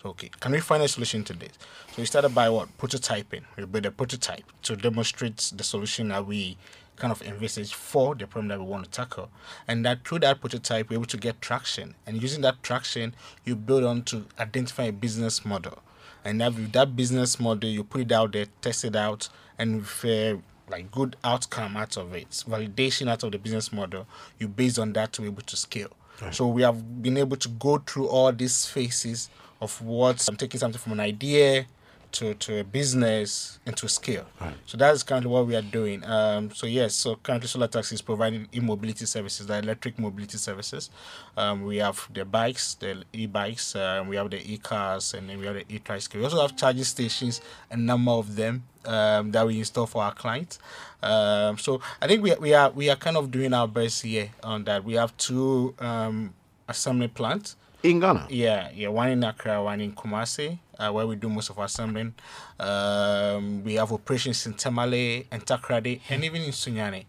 So, 0.04 0.10
okay, 0.10 0.30
can 0.42 0.52
we 0.52 0.60
find 0.60 0.84
a 0.84 0.90
solution 0.90 1.24
to 1.24 1.34
this? 1.34 1.54
So 1.92 2.02
we 2.02 2.06
started 2.06 2.36
by 2.36 2.50
what 2.50 2.78
prototyping. 2.78 3.44
We 3.56 3.64
built 3.64 3.86
a 3.86 3.92
prototype 3.92 4.44
to 4.64 4.76
demonstrate 4.76 5.54
the 5.56 5.64
solution 5.64 6.10
that 6.10 6.26
we 6.26 6.58
kind 7.00 7.12
of 7.12 7.22
envisage 7.22 7.74
for 7.74 8.14
the 8.14 8.28
problem 8.28 8.50
that 8.50 8.60
we 8.60 8.66
want 8.66 8.86
to 8.86 8.92
tackle. 8.92 9.30
And 9.68 9.86
that 9.86 10.08
through 10.08 10.20
that 10.20 10.42
prototype, 10.42 10.90
we're 10.90 10.98
able 10.98 11.06
to 11.06 11.18
get 11.18 11.42
traction. 11.42 11.96
And 12.06 12.22
using 12.22 12.42
that 12.42 12.62
traction, 12.62 13.16
you 13.46 13.56
build 13.56 13.84
on 13.84 14.04
to 14.04 14.26
identify 14.38 14.84
a 14.84 14.92
business 14.92 15.44
model. 15.46 15.80
And 16.24 16.42
that 16.42 16.54
with 16.54 16.72
that 16.74 16.96
business 16.96 17.40
model, 17.40 17.70
you 17.70 17.84
put 17.84 18.02
it 18.02 18.12
out 18.12 18.34
there, 18.34 18.46
test 18.62 18.86
it 18.86 18.96
out, 18.96 19.30
and 19.58 19.78
with 19.78 20.06
a 20.06 20.40
like 20.70 20.92
good 20.92 21.16
outcome 21.24 21.76
out 21.76 21.98
of 21.98 22.14
it, 22.14 22.30
validation 22.48 23.10
out 23.10 23.24
of 23.24 23.32
the 23.32 23.40
business 23.40 23.74
model, 23.74 24.06
you 24.38 24.48
based 24.48 24.78
on 24.78 24.94
that 24.94 25.14
to 25.14 25.22
be 25.22 25.28
able 25.28 25.42
to 25.42 25.58
scale. 25.58 25.90
So 26.32 26.48
we 26.48 26.64
have 26.64 27.02
been 27.02 27.18
able 27.18 27.38
to 27.38 27.48
go 27.48 27.78
through 27.78 28.08
all 28.08 28.32
these 28.34 28.66
phases 28.66 29.30
of 29.62 29.82
what 29.82 30.28
I'm 30.28 30.36
taking 30.36 30.60
something 30.60 30.80
from 30.80 30.92
an 30.94 31.00
idea 31.00 31.66
to, 32.14 32.34
to 32.36 32.60
a 32.60 32.64
business 32.64 33.60
and 33.66 33.76
to 33.78 33.88
scale. 33.88 34.26
So 34.66 34.78
that's 34.78 35.04
currently 35.04 35.30
what 35.32 35.48
we 35.48 35.56
are 35.56 35.62
doing. 35.62 36.04
Um, 36.06 36.52
so 36.52 36.68
yes, 36.68 36.96
so 36.96 37.16
currently 37.18 37.48
Solar 37.48 37.68
Taxi 37.68 37.96
is 37.96 38.02
providing 38.02 38.48
e-mobility 38.54 39.06
services, 39.06 39.48
the 39.48 39.58
electric 39.58 40.00
mobility 40.00 40.38
services. 40.38 40.90
Um, 41.38 41.64
we 41.64 41.78
have 41.78 42.08
the 42.14 42.26
bikes, 42.26 42.76
the 42.76 43.04
e-bikes, 43.14 43.76
um, 43.76 44.08
we 44.08 44.16
have 44.16 44.30
the 44.30 44.42
e-cars, 44.54 45.14
and 45.14 45.30
then 45.30 45.40
we 45.40 45.46
have 45.46 45.56
the 45.56 45.66
e-tricycle. 45.70 46.20
We 46.20 46.24
also 46.26 46.42
have 46.42 46.56
charging 46.56 46.84
stations, 46.84 47.42
a 47.70 47.78
number 47.78 48.12
of 48.12 48.36
them 48.36 48.64
um, 48.86 49.32
that 49.32 49.46
we 49.46 49.60
install 49.60 49.86
for 49.86 50.04
our 50.04 50.14
clients. 50.14 50.60
Um, 51.02 51.58
so 51.58 51.80
I 52.02 52.08
think 52.08 52.24
we, 52.24 52.34
we 52.36 52.54
are 52.54 52.70
we 52.72 52.90
are 52.90 52.96
kind 52.96 53.16
of 53.18 53.32
doing 53.32 53.54
our 53.54 53.68
best 53.68 54.02
here 54.02 54.32
on 54.44 54.64
that. 54.66 54.84
We 54.84 54.96
have 54.96 55.16
two 55.18 55.74
um, 55.80 56.34
assembly 56.68 57.08
plants. 57.08 57.56
in 57.84 58.00
ghana 58.00 58.28
Yeah, 58.30 58.70
yeah, 58.76 58.90
one 58.90 59.10
in 59.10 59.24
Accra, 59.24 59.64
one 59.64 59.80
in 59.82 59.94
Kumasi, 59.94 60.60
uh, 60.80 60.92
where 60.92 61.06
we 61.06 61.16
do 61.16 61.30
most 61.30 61.50
of 61.50 61.60
our 61.60 61.66
assembling. 61.66 62.16
Um, 62.60 63.64
we 63.64 63.76
have 63.76 63.92
operations 63.92 64.46
in 64.46 64.54
Tamale 64.54 65.28
and 65.30 65.46
Takoradi, 65.46 66.02
and 66.10 66.24
even 66.24 66.42
in 66.42 66.52
Sunyani. 66.52 67.06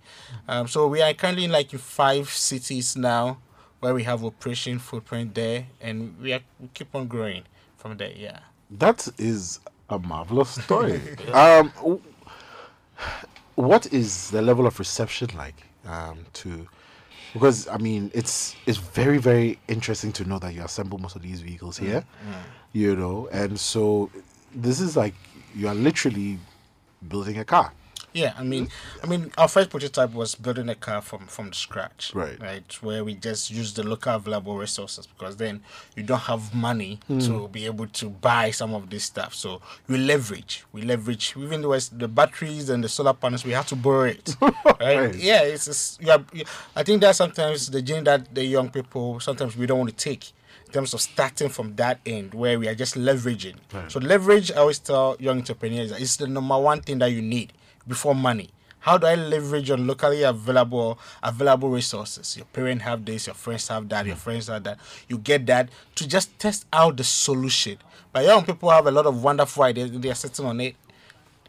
Um, 0.48 0.66
so 0.66 0.88
we 0.88 1.00
are 1.00 1.14
currently 1.14 1.44
in 1.44 1.52
like 1.52 1.70
five 1.70 2.28
cities 2.28 2.96
now, 2.96 3.38
where 3.78 3.94
we 3.94 4.02
have 4.02 4.24
operation 4.24 4.78
footprint 4.78 5.34
there, 5.34 5.66
and 5.80 6.18
we 6.20 6.32
are 6.32 6.40
we 6.58 6.68
keep 6.74 6.94
on 6.94 7.06
growing 7.06 7.44
from 7.76 7.96
there. 7.96 8.12
Yeah. 8.14 8.40
That 8.70 9.08
is 9.18 9.60
a 9.88 9.98
marvelous 9.98 10.50
story. 10.62 11.00
um, 11.32 11.72
what 13.54 13.92
is 13.92 14.30
the 14.30 14.42
level 14.42 14.66
of 14.66 14.78
reception 14.78 15.30
like 15.36 15.56
um, 15.86 16.18
to? 16.34 16.66
Because 17.32 17.68
I 17.68 17.78
mean, 17.78 18.10
it's 18.12 18.56
it's 18.66 18.78
very 18.78 19.18
very 19.18 19.58
interesting 19.68 20.12
to 20.12 20.24
know 20.24 20.38
that 20.40 20.52
you 20.52 20.62
assemble 20.62 20.98
most 20.98 21.14
of 21.14 21.22
these 21.22 21.40
vehicles 21.40 21.78
here, 21.78 22.04
you 22.72 22.96
know, 22.96 23.28
and 23.32 23.58
so 23.58 24.10
this 24.54 24.80
is 24.80 24.96
like 24.96 25.14
you 25.54 25.68
are 25.68 25.74
literally 25.74 26.38
building 27.08 27.38
a 27.38 27.44
car. 27.44 27.72
Yeah, 28.12 28.34
I 28.36 28.42
mean, 28.42 28.68
I 29.04 29.06
mean, 29.06 29.30
our 29.38 29.46
first 29.46 29.70
prototype 29.70 30.12
was 30.12 30.34
building 30.34 30.68
a 30.68 30.74
car 30.74 31.00
from 31.00 31.26
from 31.26 31.50
the 31.50 31.54
scratch, 31.54 32.12
Right. 32.14 32.40
Right, 32.40 32.82
where 32.82 33.04
we 33.04 33.14
just 33.14 33.50
use 33.50 33.72
the 33.74 33.84
local 33.84 34.16
available 34.16 34.56
resources 34.58 35.06
because 35.06 35.36
then 35.36 35.62
you 35.94 36.02
don't 36.02 36.20
have 36.20 36.52
money 36.54 36.98
hmm. 37.06 37.20
to 37.20 37.48
be 37.48 37.66
able 37.66 37.86
to 37.86 38.10
buy 38.10 38.50
some 38.50 38.74
of 38.74 38.90
this 38.90 39.04
stuff. 39.04 39.34
So 39.34 39.60
we 39.86 39.96
leverage, 39.98 40.64
we 40.72 40.82
leverage. 40.82 41.34
Even 41.36 41.62
though 41.62 41.72
it's 41.72 41.88
the 41.88 42.08
batteries 42.08 42.68
and 42.68 42.82
the 42.82 42.88
solar 42.88 43.14
panels, 43.14 43.44
we 43.44 43.52
have 43.52 43.66
to 43.68 43.76
borrow 43.76 44.04
it, 44.04 44.34
right? 44.40 44.76
Right. 44.80 45.14
Yeah, 45.14 45.42
it's. 45.42 45.98
are, 46.00 46.24
you- 46.32 46.44
I 46.74 46.82
think 46.82 47.00
that 47.02 47.14
sometimes 47.14 47.70
the 47.70 47.80
gene 47.82 48.04
that 48.04 48.34
the 48.34 48.44
young 48.44 48.70
people 48.70 49.20
sometimes 49.20 49.56
we 49.56 49.66
don't 49.66 49.78
want 49.78 49.90
to 49.90 49.96
take. 49.96 50.32
Terms 50.72 50.94
of 50.94 51.00
starting 51.00 51.48
from 51.48 51.74
that 51.76 51.98
end 52.06 52.32
where 52.32 52.58
we 52.58 52.68
are 52.68 52.74
just 52.74 52.94
leveraging. 52.94 53.56
So 53.88 53.98
leverage, 53.98 54.52
I 54.52 54.56
always 54.56 54.78
tell 54.78 55.16
young 55.18 55.38
entrepreneurs, 55.38 55.90
is 55.92 56.16
the 56.16 56.26
number 56.26 56.58
one 56.58 56.80
thing 56.80 56.98
that 57.00 57.10
you 57.10 57.22
need 57.22 57.52
before 57.88 58.14
money. 58.14 58.50
How 58.78 58.96
do 58.96 59.06
I 59.06 59.14
leverage 59.14 59.70
on 59.70 59.86
locally 59.86 60.22
available 60.22 60.98
available 61.22 61.68
resources? 61.68 62.36
Your 62.36 62.46
parents 62.46 62.84
have 62.84 63.04
this, 63.04 63.26
your 63.26 63.34
friends 63.34 63.68
have 63.68 63.88
that, 63.90 64.06
your 64.06 64.16
friends 64.16 64.46
have 64.46 64.62
that. 64.64 64.78
You 65.08 65.18
get 65.18 65.44
that 65.46 65.68
to 65.96 66.08
just 66.08 66.38
test 66.38 66.66
out 66.72 66.96
the 66.96 67.04
solution. 67.04 67.76
But 68.12 68.24
young 68.24 68.44
people 68.44 68.70
have 68.70 68.86
a 68.86 68.90
lot 68.90 69.06
of 69.06 69.22
wonderful 69.22 69.64
ideas, 69.64 69.90
they 69.90 70.08
are 70.08 70.14
sitting 70.14 70.46
on 70.46 70.60
it, 70.60 70.76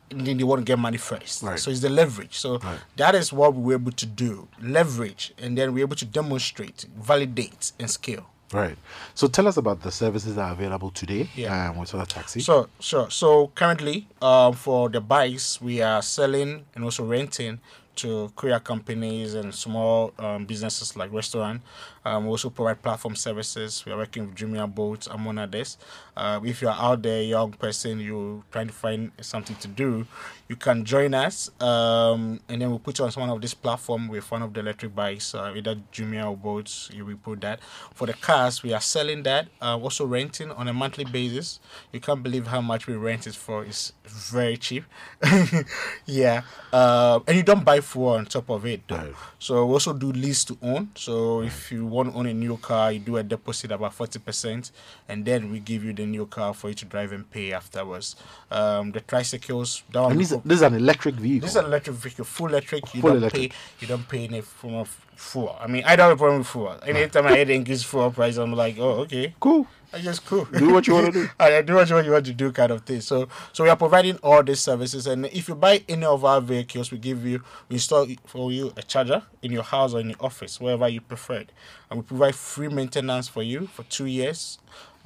and 0.09 0.27
then 0.27 0.37
they 0.37 0.43
want 0.43 0.59
to 0.59 0.65
get 0.65 0.77
money 0.77 0.97
first. 0.97 1.41
Right. 1.41 1.57
So 1.57 1.71
it's 1.71 1.79
the 1.79 1.89
leverage. 1.89 2.37
So 2.37 2.59
that 2.97 3.15
is 3.15 3.31
what 3.31 3.53
we 3.53 3.61
were 3.61 3.73
able 3.79 3.93
to 3.93 4.05
do: 4.05 4.49
leverage, 4.61 5.31
and 5.37 5.57
then 5.57 5.73
we're 5.73 5.85
able 5.85 5.95
to 5.95 6.05
demonstrate, 6.05 6.85
validate, 6.97 7.71
and 7.79 7.89
scale. 7.89 8.30
Right. 8.51 8.77
So 9.15 9.27
tell 9.27 9.47
us 9.47 9.57
about 9.57 9.81
the 9.81 9.91
services 9.91 10.35
that 10.35 10.41
are 10.43 10.51
available 10.51 10.91
today 10.91 11.29
Yeah. 11.35 11.69
um, 11.69 11.77
with 11.77 11.89
Solar 11.89 12.05
Taxi. 12.05 12.41
So, 12.41 12.67
sure. 12.79 13.09
So 13.09 13.47
currently, 13.55 14.07
um, 14.21 14.53
for 14.53 14.89
the 14.89 14.99
bikes, 15.01 15.61
we 15.61 15.81
are 15.81 16.01
selling 16.01 16.65
and 16.75 16.83
also 16.83 17.05
renting 17.05 17.59
to 17.97 18.31
courier 18.35 18.59
companies 18.59 19.33
and 19.33 19.53
small 19.53 20.13
um, 20.19 20.45
businesses 20.45 20.95
like 20.95 21.11
restaurant. 21.13 21.61
Um, 22.03 22.25
we 22.25 22.31
also 22.31 22.49
provide 22.49 22.81
platform 22.81 23.15
services. 23.15 23.85
We 23.85 23.91
are 23.91 23.97
working 23.97 24.27
with 24.27 24.35
Jumia 24.35 24.73
Bolts, 24.73 25.07
among 25.07 25.37
others. 25.37 25.77
Uh, 26.15 26.39
if 26.43 26.61
you 26.61 26.67
are 26.67 26.77
out 26.77 27.01
there, 27.01 27.21
young 27.21 27.51
person, 27.51 27.99
you 27.99 28.43
trying 28.51 28.67
to 28.67 28.73
find 28.73 29.11
something 29.21 29.55
to 29.57 29.67
do, 29.67 30.05
you 30.49 30.55
can 30.57 30.83
join 30.83 31.13
us, 31.13 31.49
um, 31.61 32.41
and 32.49 32.61
then 32.61 32.69
we'll 32.69 32.79
put 32.79 32.99
you 32.99 33.05
on 33.05 33.11
one 33.11 33.29
of 33.29 33.39
these 33.39 33.53
platform 33.53 34.09
with 34.09 34.29
one 34.29 34.41
of 34.41 34.53
the 34.53 34.59
electric 34.59 34.93
bikes, 34.93 35.33
uh, 35.33 35.53
either 35.55 35.75
Jumia 35.93 36.29
or 36.29 36.35
Bolts. 36.35 36.89
You 36.93 37.05
will 37.05 37.15
put 37.15 37.39
that. 37.41 37.61
For 37.93 38.05
the 38.05 38.13
cars, 38.13 38.61
we 38.61 38.73
are 38.73 38.81
selling 38.81 39.23
that. 39.23 39.47
Uh, 39.61 39.77
also 39.77 40.05
renting 40.05 40.51
on 40.51 40.67
a 40.67 40.73
monthly 40.73 41.05
basis. 41.05 41.59
You 41.93 42.01
can't 42.01 42.21
believe 42.21 42.47
how 42.47 42.59
much 42.59 42.87
we 42.87 42.95
rent 42.95 43.27
it 43.27 43.35
for. 43.35 43.63
It's 43.63 43.93
very 44.03 44.57
cheap. 44.57 44.83
yeah, 46.05 46.41
uh, 46.73 47.21
and 47.25 47.37
you 47.37 47.43
don't 47.43 47.63
buy 47.63 47.79
fuel 47.79 48.09
on 48.09 48.25
top 48.25 48.49
of 48.49 48.65
it. 48.65 48.81
Though. 48.87 49.13
So 49.39 49.65
we 49.65 49.73
also 49.73 49.93
do 49.93 50.11
lease 50.11 50.43
to 50.45 50.57
own. 50.61 50.89
So 50.95 51.43
if 51.43 51.71
you 51.71 51.85
want 51.91 52.11
to 52.11 52.17
own 52.17 52.25
a 52.25 52.33
new 52.33 52.57
car, 52.57 52.91
you 52.91 52.99
do 52.99 53.17
a 53.17 53.23
deposit 53.23 53.71
about 53.71 53.93
forty 53.93 54.19
percent, 54.19 54.71
and 55.09 55.25
then 55.25 55.51
we 55.51 55.59
give 55.59 55.83
you 55.83 55.93
the 55.93 56.05
new 56.05 56.25
car 56.25 56.53
for 56.53 56.69
you 56.69 56.75
to 56.75 56.85
drive 56.85 57.11
and 57.11 57.29
pay 57.29 57.51
afterwards. 57.53 58.15
Um, 58.49 58.91
the 58.91 59.01
tricycles. 59.01 59.83
That 59.91 60.01
one 60.01 60.17
this, 60.17 60.29
this 60.29 60.57
is 60.57 60.61
an 60.61 60.73
electric 60.75 61.15
vehicle. 61.15 61.41
this 61.45 61.51
is 61.51 61.57
an 61.57 61.65
electric 61.65 61.95
vehicle, 61.97 62.25
full 62.25 62.47
electric. 62.47 62.93
You 62.95 63.01
Full 63.01 63.09
don't 63.11 63.17
electric. 63.19 63.51
pay. 63.51 63.57
You 63.81 63.87
don't 63.87 64.07
pay 64.09 64.23
any 64.25 64.41
form 64.41 64.75
of 64.75 64.89
fuel. 65.15 65.55
I 65.59 65.67
mean, 65.67 65.83
I 65.85 65.95
don't 65.95 66.09
have 66.09 66.17
a 66.17 66.19
problem 66.19 66.39
with 66.39 66.47
fuel. 66.47 66.75
Anytime 66.85 67.27
I 67.27 67.35
hear 67.35 67.45
the 67.45 67.53
increase 67.53 67.83
fuel 67.83 68.09
price, 68.11 68.37
I'm 68.37 68.53
like, 68.53 68.77
oh, 68.79 69.01
okay, 69.01 69.35
cool. 69.39 69.67
I 69.93 69.99
just 69.99 70.25
cool. 70.25 70.45
Do 70.45 70.73
what 70.73 70.87
you 70.87 70.93
wanna 70.93 71.11
do. 71.11 71.27
I 71.39 71.61
do 71.61 71.75
what 71.75 71.89
you 71.89 71.95
want- 71.95 72.05
you 72.05 72.13
want 72.13 72.25
to 72.25 72.33
do, 72.33 72.51
kind 72.51 72.71
of 72.71 72.81
thing. 72.83 73.01
So, 73.01 73.27
so 73.51 73.63
we 73.65 73.69
are 73.69 73.75
providing 73.75 74.15
all 74.17 74.41
these 74.41 74.61
services, 74.61 75.05
and 75.05 75.25
if 75.27 75.49
you 75.49 75.55
buy 75.55 75.83
any 75.89 76.05
of 76.05 76.23
our 76.23 76.39
vehicles, 76.39 76.91
we 76.91 76.97
give 76.97 77.25
you, 77.25 77.43
we 77.67 77.75
install 77.75 78.07
for 78.25 78.51
you 78.53 78.71
a 78.77 78.83
charger 78.83 79.21
in 79.41 79.51
your 79.51 79.63
house 79.63 79.93
or 79.93 79.99
in 79.99 80.09
your 80.09 80.17
office, 80.21 80.61
wherever 80.61 80.87
you 80.87 81.01
prefer 81.01 81.35
it, 81.39 81.51
and 81.89 81.99
we 81.99 82.03
provide 82.05 82.35
free 82.35 82.69
maintenance 82.69 83.27
for 83.27 83.43
you 83.43 83.67
for 83.67 83.83
two 83.83 84.05
years. 84.05 84.59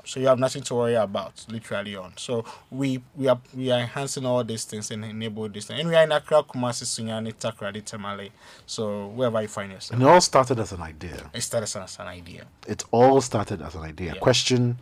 So 0.06 0.20
you 0.20 0.28
have 0.28 0.40
nothing 0.40 0.62
to 0.64 0.76
worry 0.76 0.94
about, 0.96 1.46
literally 1.50 1.96
on. 1.96 2.14
So 2.18 2.46
we 2.72 3.02
we 3.16 3.28
are 3.28 3.40
we 3.56 3.72
are 3.72 3.80
enhancing 3.80 4.26
all 4.26 4.44
these 4.44 4.64
things 4.64 4.92
and 4.92 5.04
enable 5.04 5.50
this 5.50 5.66
thing. 5.66 5.80
And 5.80 5.90
we 5.90 5.96
are 5.96 6.04
in 6.04 6.12
Accra, 6.12 6.44
Kumasi, 6.44 6.84
Sunyani, 6.86 7.34
Takoradi, 7.34 7.84
Tamale. 7.84 8.32
So 8.66 9.08
wherever 9.08 9.42
you 9.42 9.48
find 9.48 9.72
yourself, 9.72 9.94
And 10.00 10.04
it 10.08 10.12
all 10.12 10.22
started 10.22 10.60
as 10.60 10.72
an 10.72 10.82
idea. 10.82 11.30
it 11.34 11.42
started 11.42 11.76
as 11.76 12.00
an 12.00 12.08
idea. 12.08 12.46
It 12.68 12.84
all 12.92 13.20
started 13.22 13.62
as 13.62 13.76
an 13.76 13.82
idea. 13.82 14.14
Yeah. 14.14 14.20
Question 14.20 14.78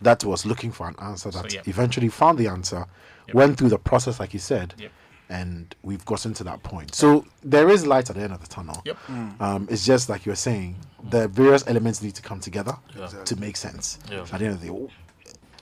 that 0.00 0.24
was 0.24 0.44
looking 0.46 0.72
for 0.72 0.88
an 0.88 0.94
answer 1.00 1.30
that 1.30 1.52
yeah. 1.52 1.62
eventually 1.66 2.08
found 2.08 2.38
the 2.38 2.46
answer, 2.46 2.86
went 3.34 3.58
through 3.58 3.68
the 3.68 3.78
process, 3.78 4.20
like 4.20 4.32
you 4.32 4.38
said, 4.40 4.74
Yep. 4.78 4.90
And 5.28 5.74
we've 5.82 6.04
gotten 6.04 6.32
to 6.34 6.44
that 6.44 6.62
point. 6.62 6.94
So 6.94 7.24
there 7.42 7.68
is 7.68 7.86
light 7.86 8.08
at 8.10 8.16
the 8.16 8.22
end 8.22 8.32
of 8.32 8.40
the 8.40 8.46
tunnel. 8.46 8.82
Yep. 8.84 8.96
Um, 9.40 9.68
it's 9.70 9.84
just 9.84 10.08
like 10.08 10.24
you 10.26 10.32
were 10.32 10.36
saying, 10.36 10.76
the 11.10 11.28
various 11.28 11.64
elements 11.66 12.02
need 12.02 12.14
to 12.14 12.22
come 12.22 12.40
together 12.40 12.74
Yeah. 12.96 13.06
to 13.24 13.36
make 13.36 13.56
sense. 13.56 13.98
Yeah. 14.10 14.20
At 14.32 14.38
the 14.38 14.46
end 14.46 14.54
of 14.54 14.60
the 14.60 14.68
day. 14.68 14.88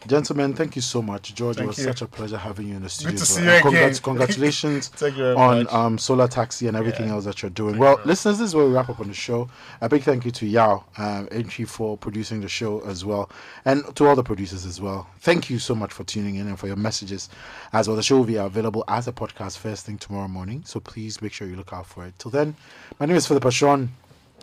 Gentlemen, 0.07 0.55
thank 0.55 0.77
you 0.77 0.83
so 0.83 1.03
much. 1.03 1.35
George, 1.35 1.57
thank 1.57 1.65
it 1.65 1.69
was 1.69 1.79
you. 1.79 1.85
such 1.85 2.03
a 2.03 2.07
pleasure 2.07 2.37
having 2.37 2.69
you 2.69 2.77
in 2.77 2.83
the 2.83 2.89
studio. 2.89 3.13
Good 3.13 3.19
to 3.19 3.27
see 3.27 3.43
you 3.43 3.49
again. 3.49 3.63
Congrats, 3.63 4.01
congratulations 4.11 4.91
on 5.03 5.67
um, 5.71 5.99
Solar 5.99 6.29
Taxi 6.29 6.69
and 6.69 6.77
everything 6.77 7.09
yeah. 7.09 7.15
else 7.15 7.25
that 7.25 7.43
you're 7.43 7.51
doing. 7.51 7.73
Thank 7.73 7.81
well, 7.81 7.99
you 7.99 8.05
listeners, 8.05 8.39
this 8.39 8.49
is 8.49 8.55
where 8.55 8.67
we 8.67 8.73
wrap 8.73 8.89
up 8.89 9.01
on 9.01 9.09
the 9.09 9.15
show. 9.15 9.49
A 9.81 9.89
big 9.89 10.03
thank 10.03 10.25
you 10.25 10.31
to 10.31 10.47
Yao 10.47 10.85
um, 10.99 11.29
Entry 11.33 11.65
for 11.65 11.97
producing 11.97 12.41
the 12.41 12.49
show 12.49 12.81
as 12.87 13.05
well, 13.05 13.31
and 13.65 13.85
to 13.97 14.07
all 14.07 14.15
the 14.15 14.23
producers 14.23 14.65
as 14.65 14.81
well. 14.81 15.09
Thank 15.21 15.51
you 15.51 15.59
so 15.59 15.75
much 15.75 15.93
for 15.93 16.05
tuning 16.05 16.37
in 16.37 16.47
and 16.47 16.59
for 16.59 16.69
your 16.69 16.77
messages 16.77 17.29
as 17.73 17.89
well. 17.89 17.97
The 17.97 18.03
show 18.03 18.19
will 18.19 18.25
be 18.25 18.37
available 18.37 18.85
as 18.89 19.09
a 19.09 19.13
podcast 19.13 19.59
first 19.59 19.87
thing 19.87 19.99
tomorrow 19.99 20.29
morning, 20.29 20.63
so 20.65 20.79
please 20.79 21.21
make 21.21 21.33
sure 21.33 21.49
you 21.49 21.57
look 21.57 21.73
out 21.73 21.87
for 21.87 22.07
it. 22.07 22.17
Till 22.19 22.31
then, 22.31 22.55
my 23.01 23.07
name 23.07 23.17
is 23.17 23.27
Philip 23.27 23.43
Ashon. 23.43 23.89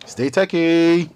Stay 0.05 0.29
techie. 0.29 1.09